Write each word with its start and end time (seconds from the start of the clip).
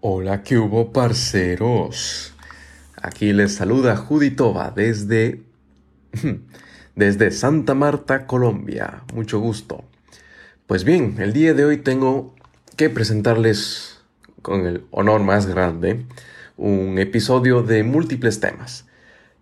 Hola, 0.00 0.44
¿qué 0.44 0.56
hubo, 0.56 0.92
parceros? 0.92 2.32
Aquí 3.02 3.32
les 3.32 3.56
saluda 3.56 3.96
Juditova 3.96 4.70
desde, 4.70 5.42
desde 6.94 7.32
Santa 7.32 7.74
Marta, 7.74 8.24
Colombia. 8.28 9.02
Mucho 9.12 9.40
gusto. 9.40 9.82
Pues 10.68 10.84
bien, 10.84 11.16
el 11.18 11.32
día 11.32 11.52
de 11.52 11.64
hoy 11.64 11.78
tengo 11.78 12.32
que 12.76 12.90
presentarles 12.90 13.98
con 14.40 14.66
el 14.66 14.84
honor 14.92 15.20
más 15.24 15.46
grande 15.46 16.06
un 16.56 17.00
episodio 17.00 17.64
de 17.64 17.82
múltiples 17.82 18.38
temas. 18.38 18.86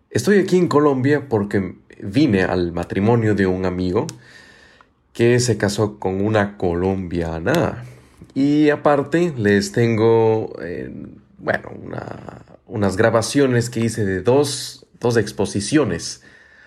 Estoy 0.08 0.38
aquí 0.38 0.56
en 0.56 0.68
Colombia 0.68 1.28
porque 1.28 1.76
vine 2.00 2.44
al 2.44 2.72
matrimonio 2.72 3.34
de 3.34 3.46
un 3.46 3.66
amigo 3.66 4.06
que 5.12 5.38
se 5.38 5.58
casó 5.58 5.98
con 5.98 6.24
una 6.24 6.56
colombiana. 6.56 7.84
Y 8.36 8.68
aparte 8.68 9.32
les 9.38 9.72
tengo, 9.72 10.52
eh, 10.60 10.92
bueno, 11.38 11.70
unas 12.66 12.98
grabaciones 12.98 13.70
que 13.70 13.80
hice 13.80 14.04
de 14.04 14.20
dos, 14.20 14.84
dos 15.00 15.16
exposiciones. 15.16 16.22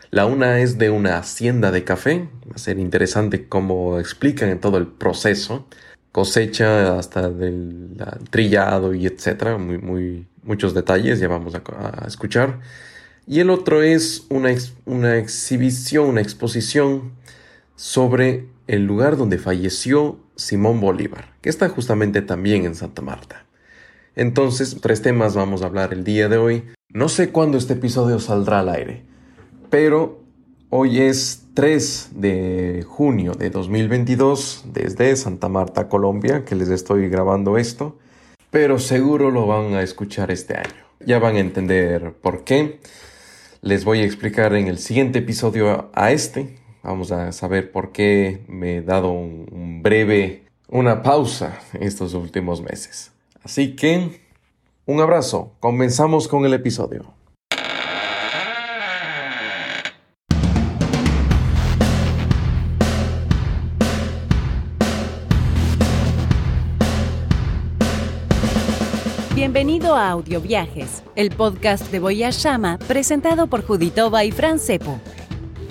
La 0.10 0.26
una 0.26 0.62
es 0.62 0.80
de 0.80 0.90
una 0.90 1.20
hacienda 1.20 1.72
de 1.72 1.84
café, 1.84 2.28
va 2.50 2.56
a 2.56 2.58
ser 2.58 2.80
interesante 2.80 3.48
cómo 3.48 4.00
explican 4.00 4.50
en 4.50 4.60
todo 4.60 4.80
el 4.80 4.88
proceso, 4.88 5.68
cosecha 6.12 6.98
hasta 6.98 7.30
del 7.30 7.96
trillado 8.32 8.96
y 8.96 9.06
etcétera, 9.06 9.60
muy, 9.60 9.78
muy, 9.78 10.26
muchos 10.42 10.74
detalles 10.74 11.20
ya 11.20 11.28
vamos 11.28 11.54
a, 11.54 12.08
escuchar. 12.08 12.62
Y 13.28 13.42
el 13.42 13.52
otro 13.52 13.84
es 13.84 14.26
una, 14.30 14.56
una 14.86 15.18
exhibición, 15.20 16.08
una 16.08 16.22
exposición 16.22 17.12
sobre 17.76 18.48
el 18.66 18.88
lugar 18.88 19.18
donde 19.18 19.38
falleció 19.38 20.18
Simón 20.40 20.80
Bolívar, 20.80 21.34
que 21.42 21.50
está 21.50 21.70
justamente 21.70 22.22
también 22.22 22.66
en 22.66 22.76
Santa 22.76 23.02
Marta. 23.02 23.46
Entonces, 24.16 24.78
tres 24.82 25.02
temas 25.02 25.36
vamos 25.36 25.62
a 25.62 25.66
hablar 25.66 25.94
el 25.94 26.04
día 26.04 26.28
de 26.30 26.38
hoy. 26.38 26.64
No 26.90 27.10
sé 27.10 27.30
cuándo 27.30 27.58
este 27.58 27.74
episodio 27.74 28.20
saldrá 28.20 28.60
al 28.60 28.70
aire, 28.70 29.04
pero 29.70 30.20
hoy 30.70 31.02
es 31.02 31.44
3 31.54 32.10
de 32.16 32.86
junio 32.88 33.34
de 33.34 33.50
2022 33.50 34.66
desde 34.74 35.16
Santa 35.16 35.50
Marta, 35.50 35.88
Colombia, 35.88 36.46
que 36.46 36.56
les 36.56 36.70
estoy 36.70 37.10
grabando 37.10 37.58
esto, 37.58 37.98
pero 38.50 38.80
seguro 38.80 39.32
lo 39.32 39.46
van 39.46 39.74
a 39.74 39.84
escuchar 39.84 40.32
este 40.32 40.56
año. 40.56 40.84
Ya 41.06 41.20
van 41.20 41.36
a 41.36 41.40
entender 41.40 42.14
por 42.22 42.44
qué. 42.44 42.80
Les 43.62 43.84
voy 43.84 44.00
a 44.00 44.06
explicar 44.06 44.54
en 44.56 44.68
el 44.68 44.80
siguiente 44.80 45.20
episodio 45.20 45.90
a 45.94 46.12
este, 46.12 46.59
Vamos 46.82 47.12
a 47.12 47.32
saber 47.34 47.72
por 47.72 47.92
qué 47.92 48.42
me 48.48 48.78
he 48.78 48.82
dado 48.82 49.12
un, 49.12 49.82
breve, 49.84 50.44
una 50.70 51.04
pausa 51.04 51.60
estos 51.80 52.14
últimos 52.14 52.62
meses. 52.62 53.12
Así 53.44 53.76
que, 53.76 54.22
un 54.86 55.02
abrazo. 55.02 55.52
Comenzamos 55.60 56.28
con 56.28 56.46
el 56.46 56.54
episodio. 56.54 57.14
Bienvenido 69.36 69.96
a 69.96 70.12
Audio 70.12 70.42
Viajes, 70.42 71.04
el 71.16 71.32
podcast 71.32 71.90
de 71.92 72.00
Voyage 72.00 72.40
Llama 72.40 72.78
presentado 72.88 73.48
por 73.48 73.66
Juditova 73.66 74.24
y 74.24 74.32
Fran 74.32 74.60
Cepo. 74.60 75.00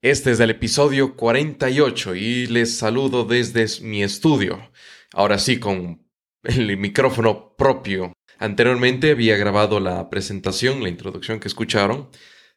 Este 0.00 0.30
es 0.30 0.38
el 0.38 0.50
episodio 0.50 1.16
48 1.16 2.14
y 2.14 2.46
les 2.46 2.78
saludo 2.78 3.24
desde 3.24 3.66
mi 3.84 4.04
estudio. 4.04 4.70
Ahora 5.12 5.40
sí 5.40 5.58
con 5.58 6.06
el 6.44 6.76
micrófono 6.76 7.56
propio. 7.56 8.12
Anteriormente 8.38 9.10
había 9.10 9.36
grabado 9.36 9.80
la 9.80 10.08
presentación, 10.08 10.84
la 10.84 10.88
introducción 10.88 11.40
que 11.40 11.48
escucharon, 11.48 12.10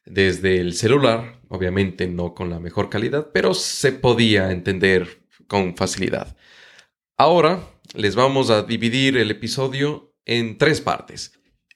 desde 0.04 0.60
el 0.60 0.72
celular, 0.72 1.40
obviamente 1.48 2.06
no 2.06 2.32
con 2.32 2.48
la 2.48 2.60
mejor 2.60 2.90
calidad, 2.90 3.32
pero 3.34 3.54
se 3.54 3.90
podía 3.90 4.52
entender 4.52 5.24
con 5.48 5.76
facilidad. 5.76 6.36
Ahora 7.16 7.58
les 7.92 8.14
vamos 8.14 8.50
a 8.50 8.62
dividir 8.62 9.16
el 9.16 9.32
episodio 9.32 10.14
en 10.24 10.58
tres 10.58 10.80
partes. 10.80 11.32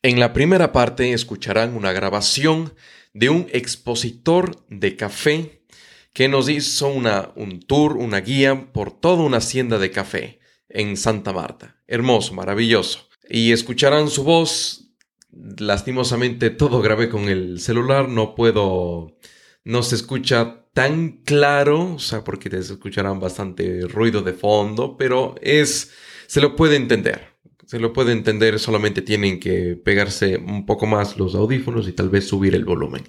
En 0.08 0.19
la 0.19 0.32
primera 0.32 0.72
parte 0.72 1.12
escucharán 1.12 1.76
una 1.76 1.92
grabación 1.92 2.72
de 3.12 3.28
un 3.28 3.46
expositor 3.52 4.64
de 4.70 4.96
café 4.96 5.66
que 6.14 6.28
nos 6.28 6.48
hizo 6.48 6.88
un 6.88 7.60
tour, 7.60 7.98
una 7.98 8.20
guía 8.20 8.72
por 8.72 8.91
toda 8.91 9.22
una 9.22 9.36
hacienda 9.36 9.78
de 9.78 9.91
café 9.91 10.41
en 10.70 10.96
Santa 10.96 11.34
Marta. 11.34 11.76
Hermoso, 11.86 12.32
maravilloso. 12.32 13.10
Y 13.28 13.52
escucharán 13.52 14.08
su 14.08 14.24
voz. 14.24 14.94
Lastimosamente 15.30 16.48
todo 16.48 16.80
grabé 16.80 17.10
con 17.10 17.28
el 17.28 17.60
celular, 17.60 18.08
no 18.08 18.34
puedo, 18.34 19.19
no 19.62 19.82
se 19.82 19.96
escucha 19.96 20.64
tan 20.72 21.20
claro, 21.26 21.96
o 21.96 21.98
sea, 21.98 22.25
porque 22.25 22.48
se 22.48 22.72
escucharán 22.72 23.20
bastante 23.20 23.82
ruido 23.82 24.22
de 24.22 24.32
fondo, 24.32 24.96
pero 24.96 25.34
es, 25.42 25.92
se 26.26 26.40
lo 26.40 26.56
puede 26.56 26.76
entender 26.76 27.28
se 27.69 27.79
lo 27.79 27.93
puede 27.93 28.12
entender, 28.12 28.59
solamente 28.59 29.03
tienen 29.03 29.39
que 29.39 29.77
pegarse 29.77 30.39
un 30.39 30.65
poco 30.65 30.87
más 30.87 31.19
los 31.19 31.35
audífonos 31.35 31.87
y 31.87 31.93
tal 31.93 32.09
vez 32.09 32.26
subir 32.26 32.55
el 32.55 32.65
volumen. 32.65 33.03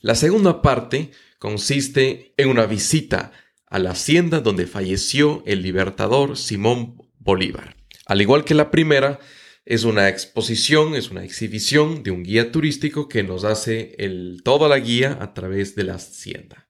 La 0.00 0.16
segunda 0.16 0.62
parte 0.62 1.12
consiste 1.38 2.34
en 2.36 2.48
una 2.48 2.66
visita 2.66 3.30
a 3.66 3.78
la 3.78 3.92
hacienda 3.92 4.40
donde 4.40 4.66
falleció 4.66 5.44
el 5.46 5.62
libertador 5.62 6.36
Simón 6.36 6.96
Bolívar. 7.20 7.76
Al 8.04 8.20
igual 8.20 8.44
que 8.44 8.54
la 8.54 8.72
primera, 8.72 9.20
es 9.64 9.84
una 9.84 10.08
exposición, 10.08 10.96
es 10.96 11.12
una 11.12 11.22
exhibición 11.22 12.02
de 12.02 12.10
un 12.10 12.24
guía 12.24 12.50
turístico 12.50 13.08
que 13.08 13.22
nos 13.22 13.44
hace 13.44 13.94
el, 13.98 14.42
toda 14.44 14.68
la 14.68 14.80
guía 14.80 15.18
a 15.20 15.34
través 15.34 15.76
de 15.76 15.84
la 15.84 15.94
hacienda. 15.94 16.68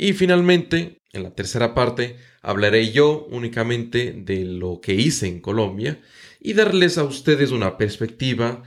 Y 0.00 0.12
finalmente, 0.12 1.02
en 1.12 1.24
la 1.24 1.34
tercera 1.34 1.74
parte, 1.74 2.16
hablaré 2.40 2.92
yo 2.92 3.26
únicamente 3.32 4.12
de 4.12 4.44
lo 4.44 4.80
que 4.80 4.94
hice 4.94 5.26
en 5.26 5.40
Colombia 5.40 6.00
y 6.38 6.52
darles 6.52 6.98
a 6.98 7.02
ustedes 7.02 7.50
una 7.50 7.76
perspectiva 7.76 8.62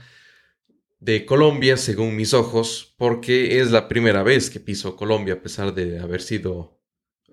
de 1.00 1.24
Colombia 1.24 1.78
según 1.78 2.14
mis 2.16 2.34
ojos, 2.34 2.94
porque 2.98 3.60
es 3.60 3.70
la 3.70 3.88
primera 3.88 4.22
vez 4.22 4.50
que 4.50 4.60
piso 4.60 4.94
Colombia 4.94 5.34
a 5.34 5.42
pesar 5.42 5.74
de 5.74 5.98
haber 5.98 6.20
sido 6.20 6.78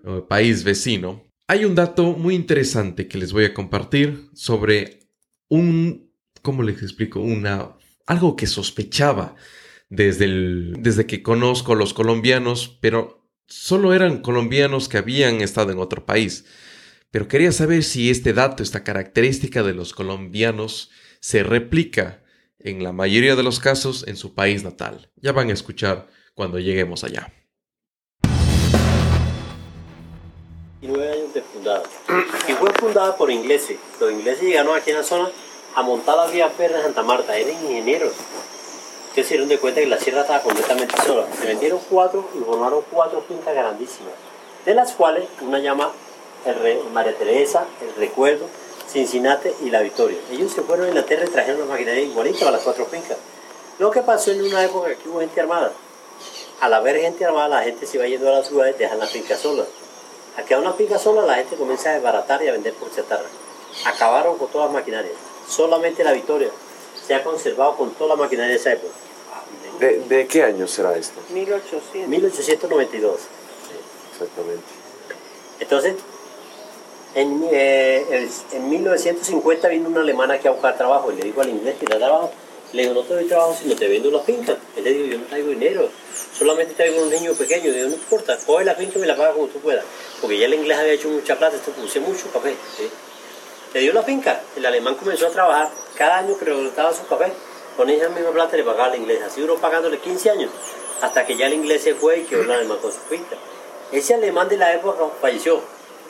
eh, 0.05 0.21
país 0.29 0.63
vecino. 0.63 1.25
Hay 1.47 1.65
un 1.65 1.75
dato 1.75 2.13
muy 2.13 2.35
interesante 2.35 3.09
que 3.09 3.17
les 3.17 3.33
voy 3.33 3.43
a 3.43 3.53
compartir 3.53 4.29
sobre 4.33 5.01
un 5.49 6.09
¿cómo 6.41 6.63
les 6.63 6.81
explico? 6.81 7.19
Una, 7.19 7.75
algo 8.07 8.37
que 8.37 8.47
sospechaba 8.47 9.35
desde, 9.89 10.25
el, 10.25 10.75
desde 10.79 11.05
que 11.05 11.21
conozco 11.21 11.73
a 11.73 11.75
los 11.75 11.93
colombianos, 11.93 12.77
pero 12.81 13.18
solo 13.49 13.93
eran 13.93 14.21
colombianos 14.21 14.87
que 14.87 14.99
habían 14.99 15.41
estado 15.41 15.71
en 15.71 15.79
otro 15.79 16.05
país. 16.05 16.45
Pero 17.11 17.27
quería 17.27 17.51
saber 17.51 17.83
si 17.83 18.09
este 18.09 18.33
dato, 18.33 18.61
esta 18.61 18.83
característica 18.83 19.63
de 19.63 19.73
los 19.73 19.93
colombianos, 19.93 20.91
se 21.19 21.43
replica 21.43 22.23
en 22.59 22.83
la 22.83 22.93
mayoría 22.93 23.35
de 23.35 23.43
los 23.43 23.59
casos 23.59 24.07
en 24.07 24.15
su 24.15 24.35
país 24.35 24.63
natal. 24.63 25.11
Ya 25.15 25.31
van 25.31 25.49
a 25.49 25.53
escuchar 25.53 26.07
cuando 26.35 26.59
lleguemos 26.59 27.03
allá. 27.03 27.33
Y 30.81 30.87
nueve 30.87 31.11
años 31.11 31.33
de 31.33 31.41
fundada. 31.41 31.83
Y 32.47 32.51
fue 32.53 32.71
fundada 32.73 33.17
por 33.17 33.31
ingleses. 33.31 33.77
Los 33.99 34.11
ingleses 34.11 34.43
llegaron 34.43 34.77
aquí 34.77 34.91
en 34.91 34.97
la 34.97 35.03
zona 35.03 35.29
a 35.75 35.81
montar 35.81 36.15
la 36.15 36.27
vía 36.27 36.49
férrea 36.49 36.77
de 36.77 36.83
Santa 36.83 37.03
Marta. 37.03 37.35
Eran 37.35 37.53
ingenieros. 37.65 38.13
Ustedes 39.09 39.27
se 39.27 39.33
dieron 39.33 39.49
de 39.49 39.57
cuenta 39.57 39.81
que 39.81 39.87
la 39.87 39.97
sierra 39.97 40.21
estaba 40.21 40.41
completamente 40.43 40.95
sola. 41.03 41.25
Se 41.35 41.47
vendieron 41.47 41.79
cuatro 41.89 42.29
y 42.35 42.43
formaron 42.43 42.83
cuatro 42.91 43.23
fincas 43.27 43.55
grandísimas. 43.55 44.13
De 44.65 44.75
las 44.75 44.91
cuales 44.91 45.27
una 45.41 45.57
llama 45.57 45.91
el 46.45 46.83
María 46.93 47.17
Teresa, 47.17 47.65
el 47.81 47.95
Recuerdo, 47.95 48.45
Cincinnati 48.87 49.49
y 49.63 49.71
La 49.71 49.81
Victoria. 49.81 50.19
Ellos 50.31 50.51
se 50.51 50.61
fueron 50.61 50.89
en 50.89 50.93
la 50.93 51.05
tierra 51.05 51.25
y 51.25 51.29
trajeron 51.29 51.61
una 51.61 51.71
maquinaria 51.71 52.03
igualita 52.03 52.47
a 52.47 52.51
las 52.51 52.61
cuatro 52.61 52.85
fincas. 52.85 53.17
Lo 53.79 53.89
que 53.89 54.01
pasó 54.01 54.29
en 54.29 54.43
una 54.43 54.63
época 54.63 54.93
que 54.93 55.09
hubo 55.09 55.21
gente 55.21 55.41
armada. 55.41 55.71
Al 56.61 56.73
haber 56.75 57.01
gente 57.01 57.25
armada, 57.25 57.47
la 57.47 57.63
gente 57.63 57.87
se 57.87 57.97
iba 57.97 58.05
yendo 58.05 58.29
a 58.29 58.39
las 58.39 58.47
ciudades, 58.47 58.77
dejan 58.77 58.99
las 58.99 59.09
fincas 59.09 59.39
solas. 59.39 59.67
Aquí 60.37 60.53
a 60.53 60.59
una 60.59 60.73
finca 60.73 60.99
sola, 60.99 61.23
la 61.23 61.33
gente 61.33 61.55
comienza 61.55 61.89
a 61.89 61.93
desbaratar 61.93 62.43
y 62.43 62.47
a 62.47 62.51
vender 62.51 62.75
por 62.75 62.93
chatarra. 62.93 63.27
Acabaron 63.85 64.37
con 64.37 64.49
todas 64.49 64.67
las 64.67 64.75
maquinarias. 64.75 65.15
Solamente 65.47 66.03
La 66.03 66.11
Victoria 66.11 66.51
se 67.09 67.15
ha 67.15 67.23
conservado 67.23 67.75
con 67.75 67.89
toda 67.95 68.09
la 68.09 68.21
maquinaria 68.21 68.51
de 68.51 68.59
esa 68.59 68.71
época. 68.71 68.93
¿De, 69.79 69.97
de 70.01 70.27
qué 70.27 70.43
año 70.43 70.67
será 70.67 70.95
esto? 70.95 71.19
1800. 71.33 72.07
1892. 72.07 73.19
Exactamente. 74.11 74.63
Entonces, 75.59 75.95
en, 77.15 77.47
eh, 77.51 78.29
en 78.51 78.69
1950 78.69 79.67
vino 79.69 79.89
una 79.89 80.01
alemana 80.01 80.35
aquí 80.35 80.47
a 80.47 80.51
buscar 80.51 80.77
trabajo 80.77 81.11
y 81.11 81.15
le 81.15 81.23
dijo 81.23 81.41
al 81.41 81.49
inglés 81.49 81.77
que 81.79 81.87
le 81.87 81.95
trabajo. 81.95 82.31
Le 82.73 82.83
digo, 82.83 82.93
no 82.93 83.01
te 83.01 83.15
doy 83.15 83.25
trabajo 83.25 83.57
si 83.59 83.67
no 83.67 83.75
te 83.75 83.87
vendo 83.87 84.11
la 84.11 84.19
finca. 84.19 84.55
Él 84.77 84.83
le 84.83 84.93
dijo, 84.93 85.05
yo 85.07 85.17
no 85.17 85.25
traigo 85.25 85.49
dinero, 85.49 85.89
solamente 86.37 86.75
traigo 86.75 87.01
un 87.01 87.09
niño 87.09 87.33
pequeño. 87.33 87.71
Le 87.71 87.77
digo, 87.77 87.87
no 87.89 87.95
importa, 87.95 88.37
coge 88.45 88.65
la 88.65 88.75
finca 88.75 88.99
y 88.99 89.01
me 89.01 89.07
la 89.07 89.17
paga 89.17 89.33
como 89.33 89.47
tú 89.47 89.57
puedas. 89.61 89.83
Porque 90.21 90.37
ya 90.37 90.45
el 90.45 90.53
inglés 90.53 90.77
había 90.77 90.93
hecho 90.93 91.09
mucha 91.09 91.35
plata, 91.39 91.55
esto 91.55 91.71
puse 91.71 91.99
mucho 91.99 92.31
café. 92.31 92.53
Le 93.73 93.81
dio 93.81 93.93
la 93.93 94.01
finca, 94.01 94.41
el 94.55 94.65
alemán 94.65 94.95
comenzó 94.95 95.27
a 95.27 95.29
trabajar, 95.29 95.69
cada 95.95 96.17
año 96.17 96.37
que 96.37 96.45
recolectaba 96.45 96.91
su 96.91 97.05
café, 97.05 97.31
con 97.77 97.89
esa 97.89 98.09
misma 98.09 98.31
plata 98.31 98.57
le 98.57 98.63
pagaba 98.63 98.85
al 98.85 98.95
inglés. 98.95 99.21
Así 99.21 99.41
duró 99.41 99.57
pagándole 99.57 99.99
15 99.99 100.31
años, 100.31 100.51
hasta 101.01 101.25
que 101.25 101.37
ya 101.37 101.45
el 101.45 101.53
inglés 101.53 101.83
se 101.83 101.93
fue 101.93 102.19
y 102.19 102.23
quedó 102.23 102.41
el 102.41 102.51
alemán 102.51 102.79
con 102.79 102.91
su 102.91 102.99
finca. 103.01 103.35
Ese 103.91 104.15
alemán 104.15 104.49
de 104.49 104.57
la 104.57 104.73
época 104.73 105.03
falleció. 105.21 105.61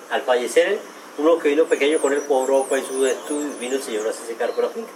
Al 0.10 0.22
fallecer, 0.22 0.80
uno 1.18 1.38
que 1.38 1.50
vino 1.50 1.66
pequeño 1.66 2.00
con 2.00 2.14
él 2.14 2.24
fue 2.26 2.38
a 2.38 2.40
Europa 2.40 2.80
y 2.80 2.84
su 2.84 3.06
estudio, 3.06 3.50
vino 3.60 3.76
el 3.76 3.84
señor 3.84 4.08
a 4.08 4.12
hacerse 4.12 4.36
cargo 4.36 4.56
de 4.56 4.62
la 4.64 4.70
finca. 4.70 4.92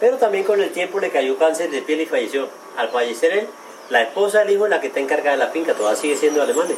Pero 0.00 0.16
también 0.16 0.44
con 0.44 0.60
el 0.60 0.70
tiempo 0.72 0.98
le 0.98 1.10
cayó 1.10 1.36
cáncer 1.36 1.70
de 1.70 1.82
piel 1.82 2.00
y 2.00 2.06
falleció. 2.06 2.48
Al 2.76 2.88
fallecer 2.88 3.32
él, 3.32 3.48
la 3.90 4.02
esposa 4.02 4.40
del 4.40 4.50
hijo 4.50 4.64
es 4.64 4.70
la 4.70 4.80
que 4.80 4.88
está 4.88 5.00
encargada 5.00 5.36
de 5.36 5.44
la 5.44 5.50
finca, 5.50 5.74
todavía 5.74 6.00
sigue 6.00 6.16
siendo 6.16 6.42
alemana. 6.42 6.70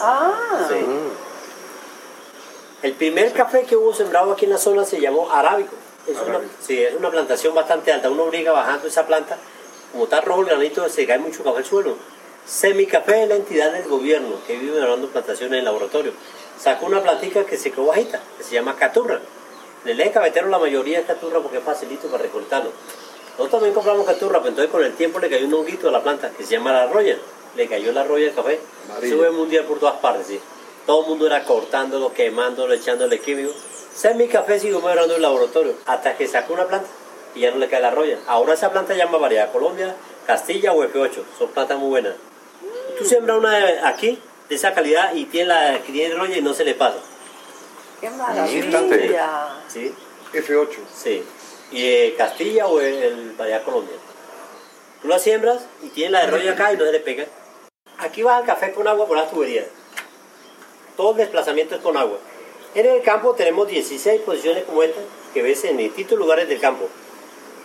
Ah. 0.00 0.66
Sí. 0.68 0.76
El 2.82 2.92
primer 2.94 3.32
café 3.32 3.64
que 3.64 3.76
hubo 3.76 3.94
sembrado 3.94 4.32
aquí 4.32 4.46
en 4.46 4.52
la 4.52 4.58
zona 4.58 4.84
se 4.84 5.00
llamó 5.00 5.30
arábico. 5.30 5.74
Es, 6.06 6.16
Una, 6.16 6.40
sí, 6.60 6.82
es 6.82 6.94
una 6.94 7.10
plantación 7.10 7.54
bastante 7.54 7.92
alta. 7.92 8.08
Uno 8.10 8.24
obliga 8.24 8.52
bajando 8.52 8.88
esa 8.88 9.06
planta, 9.06 9.36
como 9.92 10.04
está 10.04 10.22
rojo 10.22 10.40
el 10.40 10.46
granito, 10.46 10.88
se 10.88 11.06
cae 11.06 11.18
mucho 11.18 11.44
café 11.44 11.58
al 11.58 11.64
suelo. 11.64 11.96
Semicafé 12.46 13.24
es 13.24 13.28
la 13.28 13.36
entidad 13.36 13.72
del 13.72 13.86
gobierno 13.86 14.36
que 14.46 14.56
vive 14.56 14.78
grabando 14.78 15.08
plantaciones 15.08 15.52
en 15.52 15.58
el 15.58 15.64
laboratorio. 15.66 16.12
Sacó 16.58 16.86
una 16.86 17.02
plantica 17.02 17.44
que 17.44 17.58
se 17.58 17.70
quedó 17.70 17.86
bajita, 17.86 18.20
que 18.38 18.44
se 18.44 18.54
llama 18.54 18.76
caturra. 18.76 19.20
Le 19.84 19.94
lee 19.94 20.10
cabetero 20.10 20.48
la 20.48 20.58
mayoría 20.58 21.00
es 21.00 21.06
caturra 21.06 21.40
porque 21.40 21.58
es 21.58 21.64
facilito 21.64 22.08
para 22.08 22.22
recortarlo. 22.22 22.70
Nosotros 23.32 23.50
también 23.50 23.74
compramos 23.74 24.06
caturra, 24.06 24.38
pero 24.38 24.48
entonces 24.48 24.70
con 24.70 24.84
el 24.84 24.94
tiempo 24.94 25.18
le 25.18 25.28
cayó 25.28 25.46
un 25.46 25.54
honguito 25.54 25.88
a 25.88 25.92
la 25.92 26.02
planta 26.02 26.30
que 26.30 26.44
se 26.44 26.52
llama 26.52 26.72
la 26.72 26.86
roya. 26.86 27.16
Le 27.56 27.68
cayó 27.68 27.92
la 27.92 28.04
roya 28.04 28.26
del 28.26 28.34
café. 28.34 28.58
Sube 29.08 29.30
mundial 29.30 29.64
por 29.64 29.78
todas 29.78 29.96
partes, 30.00 30.26
sí. 30.26 30.40
Todo 30.90 31.02
el 31.02 31.06
mundo 31.06 31.26
era 31.26 31.44
cortándolo, 31.44 32.12
quemándolo, 32.12 32.74
echándole 32.74 33.20
químicos. 33.20 33.54
Semicafé 33.94 34.58
siguió 34.58 34.80
mejorando 34.80 35.12
en 35.12 35.18
el 35.18 35.22
laboratorio 35.22 35.76
hasta 35.86 36.16
que 36.16 36.26
sacó 36.26 36.54
una 36.54 36.66
planta 36.66 36.88
y 37.32 37.42
ya 37.42 37.52
no 37.52 37.58
le 37.58 37.68
cae 37.68 37.80
la 37.80 37.92
roya. 37.92 38.18
Ahora 38.26 38.54
esa 38.54 38.72
planta 38.72 38.94
llama 38.94 39.18
variedad 39.18 39.52
Colombia, 39.52 39.94
Castilla 40.26 40.72
o 40.72 40.82
F8. 40.82 41.22
Son 41.38 41.48
plantas 41.50 41.78
muy 41.78 41.90
buenas. 41.90 42.14
Tú 42.98 43.04
siembras 43.04 43.38
una 43.38 43.86
aquí 43.88 44.18
de 44.48 44.54
esa 44.56 44.74
calidad 44.74 45.14
y 45.14 45.26
tiene 45.26 45.50
la 45.50 45.78
que 45.78 45.92
tiene 45.92 46.12
roya 46.12 46.36
y 46.36 46.42
no 46.42 46.54
se 46.54 46.64
le 46.64 46.74
pasa. 46.74 46.98
¡Qué 48.00 48.10
maravilla! 48.10 49.62
¿Sí? 49.68 49.94
F8. 50.32 50.76
Sí. 50.92 51.22
Y 51.70 51.86
eh, 51.86 52.14
Castilla 52.18 52.66
o 52.66 52.80
el, 52.80 52.94
el 52.94 53.30
variedad 53.38 53.62
Colombia. 53.62 53.94
Tú 55.02 55.06
la 55.06 55.20
siembras 55.20 55.60
y 55.84 55.90
tiene 55.90 56.10
la 56.10 56.22
de 56.22 56.32
roya 56.32 56.50
acá 56.54 56.72
y 56.72 56.76
no 56.76 56.84
se 56.84 56.90
le 56.90 56.98
pega. 56.98 57.26
Aquí 57.98 58.22
va 58.22 58.40
el 58.40 58.44
café 58.44 58.72
con 58.72 58.88
agua 58.88 59.06
por 59.06 59.16
la 59.16 59.30
tubería. 59.30 59.64
Todo 61.00 61.12
el 61.12 61.16
desplazamiento 61.16 61.74
es 61.76 61.80
con 61.80 61.96
agua. 61.96 62.18
En 62.74 62.84
el 62.84 63.00
campo 63.00 63.32
tenemos 63.32 63.66
16 63.66 64.20
posiciones 64.20 64.64
como 64.64 64.82
esta 64.82 65.00
que 65.32 65.40
ves 65.40 65.64
en 65.64 65.78
distintos 65.78 66.18
lugares 66.18 66.46
del 66.46 66.60
campo. 66.60 66.88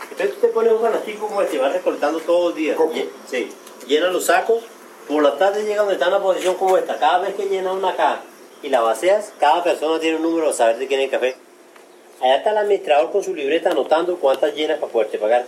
Entonces 0.10 0.36
tú 0.36 0.40
te 0.40 0.54
pones 0.54 0.72
un 0.72 0.82
canastico 0.82 1.28
como 1.28 1.42
este 1.42 1.58
y 1.58 1.60
vas 1.60 1.74
recolectando 1.74 2.20
todo 2.22 2.52
el 2.52 2.56
día. 2.56 2.78
Lle- 2.78 3.10
Sí. 3.30 3.50
Llenas 3.88 4.14
los 4.14 4.28
sacos. 4.28 4.64
Por 5.10 5.22
la 5.22 5.38
tarde 5.38 5.66
llega 5.66 5.80
donde 5.82 5.96
está 5.96 6.08
una 6.08 6.22
posición 6.22 6.56
como 6.56 6.78
esta. 6.78 6.98
Cada 6.98 7.18
vez 7.20 7.36
que 7.36 7.50
llenas 7.50 7.76
una 7.76 7.94
caja 7.98 8.22
y 8.64 8.70
la 8.70 8.80
vacías, 8.80 9.34
cada 9.38 9.62
persona 9.66 10.00
tiene 10.00 10.16
un 10.16 10.24
número 10.24 10.46
para 10.46 10.56
saber 10.58 10.78
de 10.78 10.88
quién 10.88 11.02
es 11.02 11.06
el 11.08 11.12
café. 11.12 11.36
Allá 12.22 12.38
está 12.38 12.52
el 12.52 12.58
administrador 12.60 13.12
con 13.12 13.22
su 13.22 13.36
libreta 13.36 13.72
anotando 13.72 14.16
cuántas 14.16 14.56
llenas 14.56 14.80
para 14.80 14.94
poderte 14.94 15.18
pagar. 15.18 15.46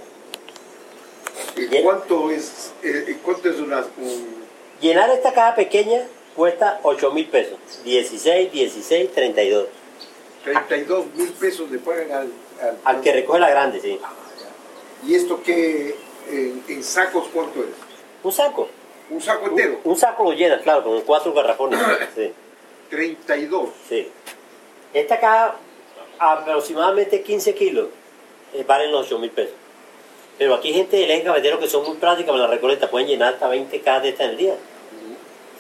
¿Y 1.55 1.81
cuánto 1.83 2.31
es, 2.31 2.73
eh, 2.83 3.17
cuánto 3.23 3.49
es 3.49 3.59
una, 3.61 3.85
un- 3.97 4.45
Llenar 4.81 5.09
esta 5.09 5.31
caja 5.33 5.55
pequeña 5.55 6.05
cuesta 6.37 6.79
8 6.83 7.11
mil 7.11 7.25
pesos. 7.27 7.57
16, 7.83 8.51
16, 8.53 9.11
32. 9.13 9.67
32 10.45 11.05
mil 11.15 11.29
pesos 11.33 11.69
le 11.69 11.79
pagan 11.79 12.09
al, 12.11 12.31
al- 12.61 12.77
Al 12.85 13.01
que 13.01 13.11
recoge 13.11 13.39
la 13.39 13.49
grande, 13.49 13.81
sí. 13.81 13.99
¿Y 15.05 15.15
esto 15.15 15.41
qué, 15.43 15.95
en, 16.29 16.63
en 16.69 16.83
sacos 16.83 17.25
cuánto 17.33 17.59
es? 17.61 17.67
Un 18.23 18.31
saco. 18.31 18.69
Un 19.09 19.21
saco 19.21 19.47
entero, 19.47 19.79
Un 19.83 19.95
saco 19.97 20.23
lo 20.23 20.33
llenas, 20.33 20.61
claro, 20.61 20.83
con 20.83 21.01
cuatro 21.01 21.33
garrafones. 21.33 21.79
Sí, 22.15 22.31
32. 22.89 23.69
sí. 23.89 24.07
Esta 24.93 25.19
caja, 25.19 25.55
aproximadamente 26.19 27.21
15 27.21 27.53
kilos, 27.55 27.87
eh, 28.53 28.63
valen 28.65 28.91
los 28.91 29.05
8 29.07 29.19
mil 29.19 29.29
pesos. 29.31 29.53
Pero 30.37 30.53
aquí 30.55 30.69
hay 30.69 30.75
gente 30.75 30.97
del 30.97 31.11
eje 31.11 31.23
cafetero 31.23 31.59
que 31.59 31.67
son 31.67 31.85
muy 31.85 31.97
prácticas 31.97 32.31
con 32.31 32.39
la 32.39 32.47
recolecta, 32.47 32.89
pueden 32.89 33.07
llenar 33.07 33.33
hasta 33.33 33.47
20 33.49 33.81
cajas 33.81 34.03
de 34.03 34.09
esta 34.09 34.23
en 34.25 34.29
el 34.31 34.37
día. 34.37 34.55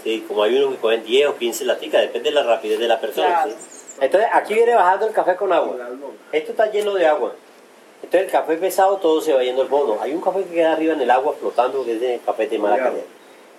Sí, 0.07 0.23
como 0.25 0.43
hay 0.43 0.55
unos 0.55 0.75
que 0.75 0.79
cogen 0.79 1.03
10 1.03 1.27
o 1.27 1.35
15 1.35 1.65
laticas, 1.65 2.01
depende 2.01 2.29
de 2.29 2.35
la 2.35 2.43
rapidez 2.43 2.79
de 2.79 2.87
la 2.87 2.97
persona. 2.97 3.27
Claro. 3.27 3.51
¿sí? 3.51 3.57
Entonces 3.99 4.29
aquí 4.31 4.53
viene 4.53 4.73
bajando 4.73 5.05
el 5.05 5.13
café 5.13 5.35
con 5.35 5.51
agua. 5.51 5.75
Esto 6.31 6.51
está 6.51 6.71
lleno 6.71 6.93
de 6.93 7.05
agua. 7.05 7.33
Entonces 8.01 8.21
el 8.21 8.31
café 8.31 8.55
pesado 8.55 8.95
todo 8.97 9.19
se 9.19 9.33
va 9.33 9.43
yendo 9.43 9.63
al 9.63 9.67
fondo. 9.67 9.99
Hay 9.99 10.13
un 10.13 10.21
café 10.21 10.45
que 10.45 10.53
queda 10.53 10.71
arriba 10.71 10.93
en 10.93 11.01
el 11.01 11.11
agua 11.11 11.35
flotando 11.37 11.83
que 11.83 11.95
es 11.95 11.99
de 11.99 12.21
café 12.25 12.47
de 12.47 12.57
mala 12.57 12.77
calidad. 12.77 13.03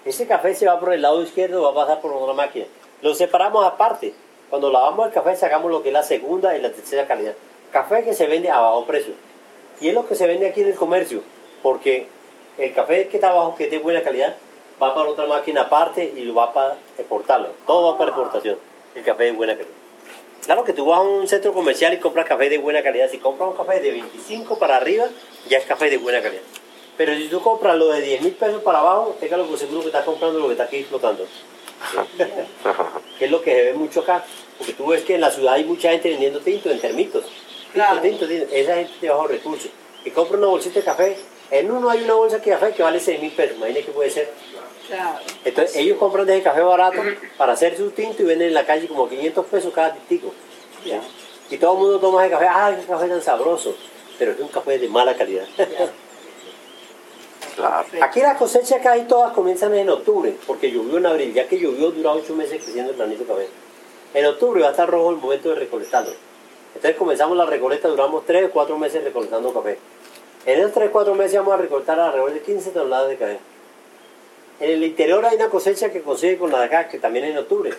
Ese 0.07 0.26
café 0.26 0.55
se 0.55 0.64
va 0.64 0.81
por 0.81 0.95
el 0.95 1.02
lado 1.02 1.23
izquierdo, 1.23 1.61
va 1.61 1.71
a 1.73 1.75
pasar 1.75 2.00
por 2.00 2.14
otra 2.14 2.33
máquina. 2.33 2.64
Lo 3.02 3.14
separamos 3.14 3.67
aparte. 3.67 4.14
Cuando 4.49 4.73
lavamos 4.73 5.09
el 5.09 5.12
café 5.12 5.37
sacamos 5.37 5.71
lo 5.71 5.83
que 5.83 5.90
es 5.90 5.93
la 5.93 6.02
segunda 6.02 6.57
y 6.57 6.62
la 6.62 6.73
tercera 6.73 7.07
calidad. 7.07 7.35
Café 7.73 8.05
que 8.05 8.14
se 8.14 8.26
vende 8.26 8.49
a 8.49 8.59
bajo 8.59 8.87
precio. 8.87 9.12
Y 9.83 9.88
es 9.88 9.95
lo 9.95 10.09
que 10.09 10.14
se 10.14 10.26
vende 10.26 10.49
aquí 10.49 10.62
en 10.62 10.69
el 10.69 10.76
comercio. 10.76 11.21
Porque 11.62 12.07
el 12.57 12.73
café 12.73 13.07
que 13.09 13.19
está 13.19 13.33
abajo, 13.33 13.55
que 13.55 13.64
es 13.64 13.71
de 13.71 13.81
buena 13.81 14.00
calidad, 14.00 14.35
va 14.82 14.94
para 14.94 15.08
otra 15.08 15.26
máquina 15.26 15.62
aparte 15.62 16.12
y 16.16 16.20
lo 16.23 16.35
va 16.35 16.52
para 16.52 16.76
exportarlo. 16.97 17.49
Todo 17.66 17.92
va 17.92 17.99
para 17.99 18.11
exportación. 18.11 18.58
El 18.94 19.02
café 19.04 19.25
de 19.25 19.32
buena 19.32 19.54
calidad. 19.54 19.75
Claro 20.44 20.64
que 20.64 20.73
tú 20.73 20.87
vas 20.87 20.99
a 21.00 21.02
un 21.02 21.28
centro 21.28 21.52
comercial 21.52 21.92
y 21.92 21.99
compras 21.99 22.26
café 22.26 22.49
de 22.49 22.58
buena 22.58 22.82
calidad. 22.82 23.11
Si 23.11 23.18
compras 23.18 23.50
un 23.50 23.56
café 23.56 23.80
de 23.80 23.90
25 23.90 24.58
para 24.58 24.76
arriba, 24.76 25.06
ya 25.49 25.58
es 25.58 25.64
café 25.66 25.90
de 25.90 25.99
buena 25.99 26.23
calidad. 26.23 26.42
Pero 26.97 27.14
si 27.14 27.28
tú 27.28 27.40
compras 27.40 27.76
lo 27.76 27.88
de 27.88 28.00
10 28.00 28.23
mil 28.23 28.32
pesos 28.32 28.62
para 28.62 28.78
abajo, 28.80 29.16
téngalo 29.20 29.47
por 29.47 29.58
seguro 29.58 29.80
que 29.82 29.87
estás 29.88 30.04
comprando 30.04 30.38
lo 30.40 30.47
que 30.47 30.52
está 30.52 30.64
aquí 30.64 30.82
flotando. 30.85 31.26
que 33.18 33.25
es 33.25 33.30
lo 33.30 33.40
que 33.42 33.52
se 33.54 33.62
ve 33.64 33.75
mucho 33.75 34.00
acá. 34.00 34.25
Porque 34.56 34.73
tú 34.73 34.87
ves 34.87 35.04
que 35.04 35.14
en 35.14 35.20
la 35.20 35.30
ciudad 35.30 35.54
hay 35.54 35.64
mucha 35.64 35.90
gente 35.90 36.11
vendiendo 36.11 36.40
tinto 36.40 36.70
en 36.70 36.80
termitos. 36.80 37.25
Tinto, 37.25 37.73
Claro. 37.75 38.00
tinto, 38.00 38.26
tinto. 38.26 38.47
Esa 38.52 38.75
gente 38.76 38.92
de 39.00 39.11
bajos 39.11 39.30
recursos. 39.30 39.70
Que 40.02 40.12
compra 40.12 40.38
una 40.38 40.47
bolsita 40.49 40.80
de 40.80 40.85
café. 40.85 41.16
En 41.50 41.70
uno 41.70 41.88
hay 41.90 42.02
una 42.02 42.14
bolsa 42.14 42.38
de 42.38 42.50
café 42.50 42.73
que 42.73 42.82
vale 42.82 42.99
6 42.99 43.20
mil 43.20 43.32
pesos. 43.32 43.56
Imagínate 43.56 43.85
que 43.87 43.92
puede 43.92 44.11
ser. 44.11 44.32
Claro. 44.88 45.18
Entonces 45.45 45.76
ellos 45.76 45.99
compran 45.99 46.26
de 46.26 46.35
ese 46.35 46.42
café 46.42 46.62
barato 46.62 47.00
para 47.37 47.52
hacer 47.52 47.76
su 47.76 47.90
tinto 47.90 48.23
y 48.23 48.26
venden 48.26 48.49
en 48.49 48.54
la 48.54 48.66
calle 48.66 48.88
como 48.88 49.09
500 49.09 49.47
pesos 49.47 49.73
cada 49.73 49.95
tintico. 49.95 50.35
Y 51.50 51.57
todo 51.59 51.75
el 51.75 51.78
mundo 51.78 52.00
toma 52.00 52.25
ese 52.25 52.33
café, 52.33 52.49
¡ay, 52.50 52.76
qué 52.80 52.87
café 52.87 53.09
tan 53.09 53.23
sabroso! 53.23 53.75
pero 54.18 54.33
es 54.33 54.40
un 54.40 54.49
café 54.49 54.78
de 54.78 54.88
mala 54.88 55.16
calidad. 55.16 55.47
Claro. 57.54 57.88
Aquí 58.02 58.21
las 58.21 58.37
cosechas 58.37 58.80
casi 58.80 59.02
todas 59.07 59.33
comienzan 59.33 59.75
en 59.75 59.90
octubre, 59.90 60.33
porque 60.47 60.71
llovió 60.71 60.99
en 60.99 61.07
abril, 61.07 61.35
ya 61.35 61.49
que 61.49 61.59
llovió 61.59 61.90
dura 61.90 62.12
ocho 62.12 62.37
meses 62.37 62.62
creciendo 62.62 62.92
el 62.92 62.97
granito 62.97 63.25
de 63.25 63.28
café. 63.28 63.49
En 64.14 64.26
octubre 64.26 64.61
va 64.61 64.68
a 64.68 64.71
estar 64.71 64.88
rojo 64.88 65.11
el 65.11 65.16
momento 65.16 65.49
de 65.49 65.57
recolectarlo. 65.57 66.12
Entonces 66.76 66.97
comenzamos 66.97 67.37
la 67.37 67.47
recolecta, 67.47 67.88
duramos 67.88 68.25
tres 68.26 68.49
o 68.49 68.52
cuatro 68.52 68.78
meses 68.78 69.02
recolectando 69.02 69.52
café. 69.52 69.76
En 70.47 70.61
esos 70.61 70.73
tres 70.73 70.88
o 70.90 70.92
cuatro 70.92 71.16
meses 71.16 71.37
vamos 71.37 71.54
a 71.54 71.57
recolectar 71.57 71.99
alrededor 71.99 72.33
de 72.33 72.42
15 72.42 72.71
toneladas 72.71 73.09
de 73.09 73.16
café. 73.16 73.38
En 74.61 74.71
el 74.71 74.83
interior 74.83 75.25
hay 75.25 75.37
una 75.37 75.49
cosecha 75.49 75.91
que 75.91 76.03
consigue 76.03 76.37
con 76.37 76.50
la 76.50 76.61
de 76.61 76.65
acá, 76.67 76.88
que 76.88 76.99
también 76.99 77.25
es 77.25 77.31
en 77.33 77.38
octubre. 77.38 77.73